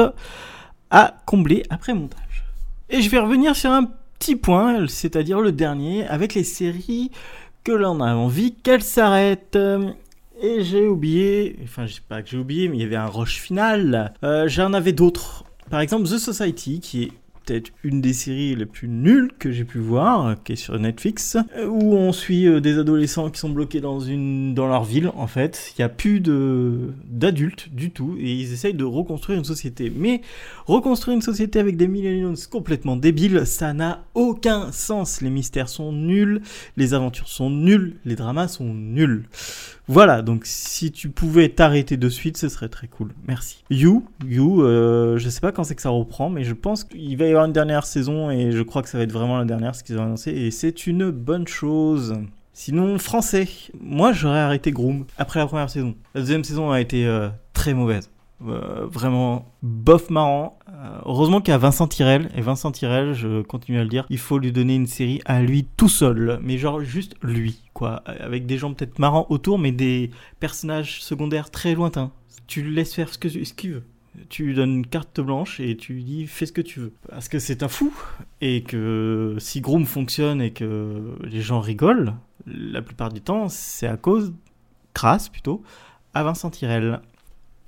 à 0.91 1.17
combler 1.27 1.65
après 1.69 1.95
montage. 1.95 2.45
Et 2.89 3.03
je 3.03 3.11
vais 3.11 3.19
revenir 3.19 3.57
sur 3.57 3.73
un 3.73 3.91
petit 4.19 4.37
point, 4.37 4.87
c'est-à-dire 4.87 5.41
le 5.41 5.51
dernier 5.51 6.07
avec 6.07 6.35
les 6.35 6.45
séries 6.45 7.11
que 7.65 7.73
l'on 7.73 8.01
a 8.01 8.15
envie 8.15 8.55
qu'elles 8.55 8.85
s'arrêtent. 8.85 9.59
Et 10.41 10.63
j'ai 10.63 10.87
oublié, 10.87 11.59
enfin 11.65 11.87
je 11.87 11.95
sais 11.95 12.03
pas 12.09 12.23
que 12.23 12.31
j'ai 12.31 12.39
oublié, 12.39 12.69
mais 12.69 12.77
il 12.77 12.83
y 12.83 12.85
avait 12.85 12.95
un 12.95 13.07
rush 13.07 13.41
final. 13.41 14.15
J'en 14.47 14.73
avais 14.73 14.93
d'autres. 14.93 15.45
Par 15.71 15.81
exemple 15.81 16.05
The 16.05 16.19
Society, 16.19 16.81
qui 16.81 17.05
est 17.05 17.13
peut-être 17.47 17.71
une 17.85 18.01
des 18.01 18.13
séries 18.13 18.55
les 18.55 18.67
plus 18.67 18.89
nulles 18.89 19.31
que 19.39 19.51
j'ai 19.51 19.65
pu 19.65 19.79
voir, 19.79 20.37
qui 20.43 20.53
est 20.53 20.57
sur 20.57 20.79
Netflix, 20.79 21.37
euh, 21.57 21.67
où 21.67 21.95
on 21.95 22.13
suit 22.13 22.47
euh, 22.47 22.61
des 22.61 22.79
adolescents 22.79 23.31
qui 23.31 23.39
sont 23.39 23.51
bloqués 23.51 23.81
dans 23.81 24.01
une 24.01 24.53
dans 24.55 24.67
leur 24.67 24.85
ville 24.85 25.11
en 25.15 25.27
fait. 25.29 25.73
Il 25.73 25.81
n'y 25.81 25.85
a 25.85 25.89
plus 25.89 26.21
d'adultes 26.21 27.69
du 27.73 27.91
tout 27.93 28.17
et 28.19 28.33
ils 28.33 28.53
essayent 28.53 28.75
de 28.75 28.85
reconstruire 28.85 29.39
une 29.39 29.45
société. 29.45 29.93
Mais 29.95 30.23
reconstruire 30.67 31.15
une 31.15 31.23
société 31.23 31.59
avec 31.61 31.77
des 31.77 31.89
millennials 31.89 32.37
complètement 32.51 32.97
débiles, 32.97 33.47
ça 33.47 33.73
n'a 33.73 34.05
aucun 34.15 34.73
sens. 34.73 35.21
Les 35.21 35.31
mystères 35.31 35.69
sont 35.69 35.93
nuls, 35.93 36.43
les 36.77 36.95
aventures 36.95 37.29
sont 37.29 37.51
nulles, 37.51 37.97
les 38.05 38.17
dramas 38.17 38.49
sont 38.49 38.75
nuls. 38.75 39.25
Voilà, 39.93 40.23
donc 40.23 40.43
si 40.45 40.93
tu 40.93 41.09
pouvais 41.09 41.49
t'arrêter 41.49 41.97
de 41.97 42.09
suite, 42.09 42.37
ce 42.37 42.49
serait 42.49 42.69
très 42.69 42.87
cool. 42.87 43.13
Merci. 43.27 43.65
You, 43.71 44.07
You, 44.25 44.63
euh, 44.63 45.19
je 45.19 45.29
sais 45.29 45.41
pas 45.41 45.51
quand 45.51 45.65
c'est 45.65 45.75
que 45.75 45.83
ça 45.83 45.89
reprend, 45.89 46.31
mais 46.31 46.45
je 46.45 46.55
pense 46.55 46.85
qu'il 46.85 47.17
va 47.17 47.25
y 47.25 47.31
avoir 47.31 47.47
une 47.47 47.53
dernière 47.53 47.85
saison 47.85 48.31
et 48.31 48.53
je 48.53 48.63
crois 48.63 48.83
que 48.83 48.89
ça 48.89 48.99
va 48.99 49.03
être 49.03 49.11
vraiment 49.11 49.37
la 49.37 49.45
dernière, 49.45 49.75
ce 49.75 49.83
qu'ils 49.83 49.99
ont 49.99 50.05
annoncé, 50.05 50.31
et 50.31 50.53
c'est 50.53 50.87
une 50.87 51.11
bonne 51.11 51.49
chose. 51.49 52.15
Sinon, 52.53 53.01
français, 53.01 53.49
moi 53.81 54.13
j'aurais 54.13 54.39
arrêté 54.39 54.71
Groom 54.71 55.07
après 55.19 55.41
la 55.41 55.49
première 55.49 55.71
saison. 55.71 55.97
La 56.15 56.21
deuxième 56.21 56.45
saison 56.45 56.71
a 56.71 56.81
été 56.81 57.05
euh, 57.05 57.29
très 57.53 57.75
mauvaise. 57.75 58.11
Euh, 58.47 58.87
vraiment 58.87 59.45
bof 59.63 60.09
marrant. 60.09 60.57
Euh, 60.81 60.99
heureusement 61.05 61.41
qu'il 61.41 61.53
y 61.53 61.55
a 61.55 61.59
Vincent 61.59 61.87
Tirel. 61.87 62.31
Et 62.35 62.41
Vincent 62.41 62.73
Tirel, 62.73 63.13
je 63.13 63.43
continue 63.43 63.79
à 63.79 63.83
le 63.83 63.89
dire, 63.89 64.07
il 64.09 64.19
faut 64.19 64.39
lui 64.39 64.53
donner 64.53 64.75
une 64.75 64.87
série 64.87 65.21
à 65.27 65.43
lui 65.43 65.67
tout 65.77 65.89
seul. 65.89 66.39
Mais 66.43 66.59
genre 66.59 66.81
juste 66.81 67.17
lui, 67.23 67.61
quoi. 67.75 68.03
Avec 68.07 68.47
des 68.47 68.57
gens 68.57 68.73
peut-être 68.73 68.99
marrants 68.99 69.27
autour, 69.29 69.59
mais 69.59 69.73
des 69.73 70.11
personnages 70.39 71.03
secondaires 71.03 71.51
très 71.51 71.75
lointains. 71.75 72.13
Tu 72.47 72.63
le 72.63 72.71
laisses 72.71 72.95
faire 72.95 73.13
ce 73.13 73.19
qu'il 73.19 73.47
ce 73.47 73.53
qu'il 73.53 73.73
veut. 73.73 73.85
Tu 74.29 74.45
lui 74.45 74.55
donnes 74.55 74.75
une 74.75 74.87
carte 74.87 75.21
blanche 75.21 75.61
et 75.61 75.77
tu 75.77 75.95
lui 75.95 76.05
dis 76.05 76.27
fais 76.27 76.47
ce 76.47 76.53
que 76.53 76.61
tu 76.61 76.81
veux. 76.81 76.93
Parce 77.09 77.29
que 77.29 77.39
c'est 77.39 77.63
un 77.63 77.69
fou. 77.69 77.95
Et 78.41 78.63
que 78.63 79.37
si 79.39 79.61
Groom 79.61 79.85
fonctionne 79.85 80.41
et 80.41 80.53
que 80.53 81.15
les 81.23 81.43
gens 81.43 81.61
rigolent, 81.61 82.15
la 82.47 82.83
plupart 82.83 83.13
du 83.13 83.21
temps, 83.21 83.49
c'est 83.49 83.87
à 83.87 83.97
cause, 83.97 84.33
grâce 84.95 85.29
plutôt, 85.29 85.63
à 86.15 86.25
Vincent 86.25 86.51
Tirel. 86.51 87.01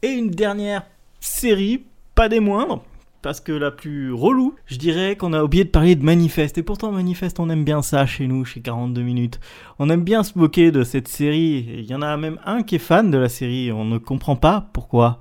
Et 0.02 0.08
une 0.08 0.30
dernière 0.30 0.84
série, 1.20 1.84
pas 2.16 2.28
des 2.28 2.40
moindres, 2.40 2.82
parce 3.22 3.40
que 3.40 3.52
la 3.52 3.70
plus 3.70 4.12
relou, 4.12 4.54
je 4.66 4.76
dirais 4.76 5.16
qu'on 5.16 5.32
a 5.32 5.42
oublié 5.42 5.64
de 5.64 5.70
parler 5.70 5.94
de 5.94 6.04
Manifeste. 6.04 6.58
Et 6.58 6.62
pourtant, 6.62 6.90
Manifeste, 6.90 7.38
on 7.40 7.48
aime 7.48 7.64
bien 7.64 7.80
ça 7.80 8.04
chez 8.04 8.26
nous, 8.26 8.44
chez 8.44 8.60
42 8.60 9.00
minutes. 9.02 9.40
On 9.78 9.88
aime 9.88 10.02
bien 10.02 10.24
se 10.24 10.36
moquer 10.36 10.72
de 10.72 10.82
cette 10.82 11.08
série. 11.08 11.64
Il 11.78 11.84
y 11.84 11.94
en 11.94 12.02
a 12.02 12.16
même 12.16 12.38
un 12.44 12.62
qui 12.64 12.74
est 12.74 12.80
fan 12.80 13.10
de 13.10 13.18
la 13.18 13.28
série. 13.28 13.70
On 13.72 13.84
ne 13.84 13.98
comprend 13.98 14.36
pas 14.36 14.68
pourquoi. 14.72 15.20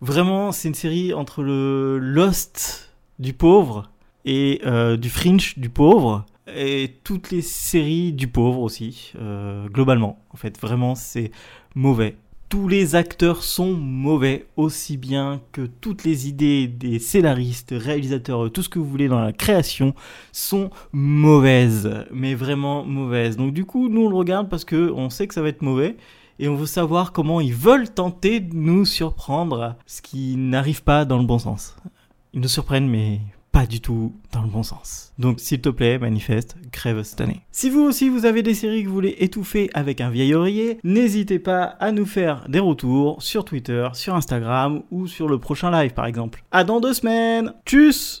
Vraiment, 0.00 0.52
c'est 0.52 0.68
une 0.68 0.74
série 0.74 1.12
entre 1.12 1.42
le 1.42 1.98
Lost 1.98 2.94
du 3.18 3.34
pauvre 3.34 3.90
et 4.24 4.62
euh, 4.64 4.96
du 4.96 5.10
Fringe 5.10 5.58
du 5.58 5.68
pauvre. 5.68 6.24
Et 6.56 6.96
toutes 7.04 7.30
les 7.30 7.42
séries 7.42 8.14
du 8.14 8.26
pauvre 8.26 8.60
aussi, 8.60 9.12
euh, 9.20 9.68
globalement. 9.68 10.18
En 10.30 10.38
fait, 10.38 10.58
vraiment, 10.58 10.94
c'est 10.94 11.30
mauvais 11.74 12.16
tous 12.48 12.66
les 12.66 12.94
acteurs 12.94 13.42
sont 13.42 13.72
mauvais, 13.72 14.46
aussi 14.56 14.96
bien 14.96 15.40
que 15.52 15.66
toutes 15.66 16.04
les 16.04 16.28
idées 16.28 16.66
des 16.66 16.98
scénaristes, 16.98 17.74
réalisateurs, 17.76 18.50
tout 18.50 18.62
ce 18.62 18.68
que 18.68 18.78
vous 18.78 18.88
voulez 18.88 19.08
dans 19.08 19.20
la 19.20 19.32
création 19.32 19.94
sont 20.32 20.70
mauvaises, 20.92 22.06
mais 22.10 22.34
vraiment 22.34 22.84
mauvaises. 22.84 23.36
Donc 23.36 23.52
du 23.52 23.66
coup, 23.66 23.88
nous 23.88 24.06
on 24.06 24.08
le 24.08 24.16
regarde 24.16 24.48
parce 24.48 24.64
que 24.64 24.90
on 24.90 25.10
sait 25.10 25.26
que 25.26 25.34
ça 25.34 25.42
va 25.42 25.48
être 25.48 25.62
mauvais 25.62 25.96
et 26.38 26.48
on 26.48 26.54
veut 26.54 26.66
savoir 26.66 27.12
comment 27.12 27.40
ils 27.40 27.54
veulent 27.54 27.90
tenter 27.90 28.40
de 28.40 28.54
nous 28.54 28.84
surprendre, 28.84 29.76
ce 29.86 30.00
qui 30.00 30.36
n'arrive 30.36 30.82
pas 30.82 31.04
dans 31.04 31.18
le 31.18 31.26
bon 31.26 31.38
sens. 31.38 31.76
Ils 32.32 32.40
nous 32.40 32.48
surprennent, 32.48 32.88
mais 32.88 33.20
pas 33.52 33.66
du 33.66 33.80
tout 33.80 34.12
dans 34.32 34.42
le 34.42 34.48
bon 34.48 34.62
sens. 34.62 35.12
Donc 35.18 35.40
s'il 35.40 35.60
te 35.60 35.68
plaît, 35.68 35.98
manifeste, 35.98 36.56
crève 36.70 37.02
cette 37.02 37.20
année. 37.20 37.40
Si 37.50 37.70
vous 37.70 37.80
aussi 37.80 38.08
vous 38.08 38.24
avez 38.24 38.42
des 38.42 38.54
séries 38.54 38.82
que 38.82 38.88
vous 38.88 38.94
voulez 38.94 39.16
étouffer 39.18 39.70
avec 39.74 40.00
un 40.00 40.10
vieil 40.10 40.34
oreiller, 40.34 40.78
n'hésitez 40.84 41.38
pas 41.38 41.64
à 41.64 41.92
nous 41.92 42.06
faire 42.06 42.44
des 42.48 42.60
retours 42.60 43.22
sur 43.22 43.44
Twitter, 43.44 43.88
sur 43.94 44.14
Instagram 44.14 44.82
ou 44.90 45.06
sur 45.06 45.28
le 45.28 45.38
prochain 45.38 45.70
live 45.70 45.92
par 45.92 46.06
exemple. 46.06 46.44
À 46.50 46.64
dans 46.64 46.80
deux 46.80 46.94
semaines. 46.94 47.52
Tchuss 47.66 48.16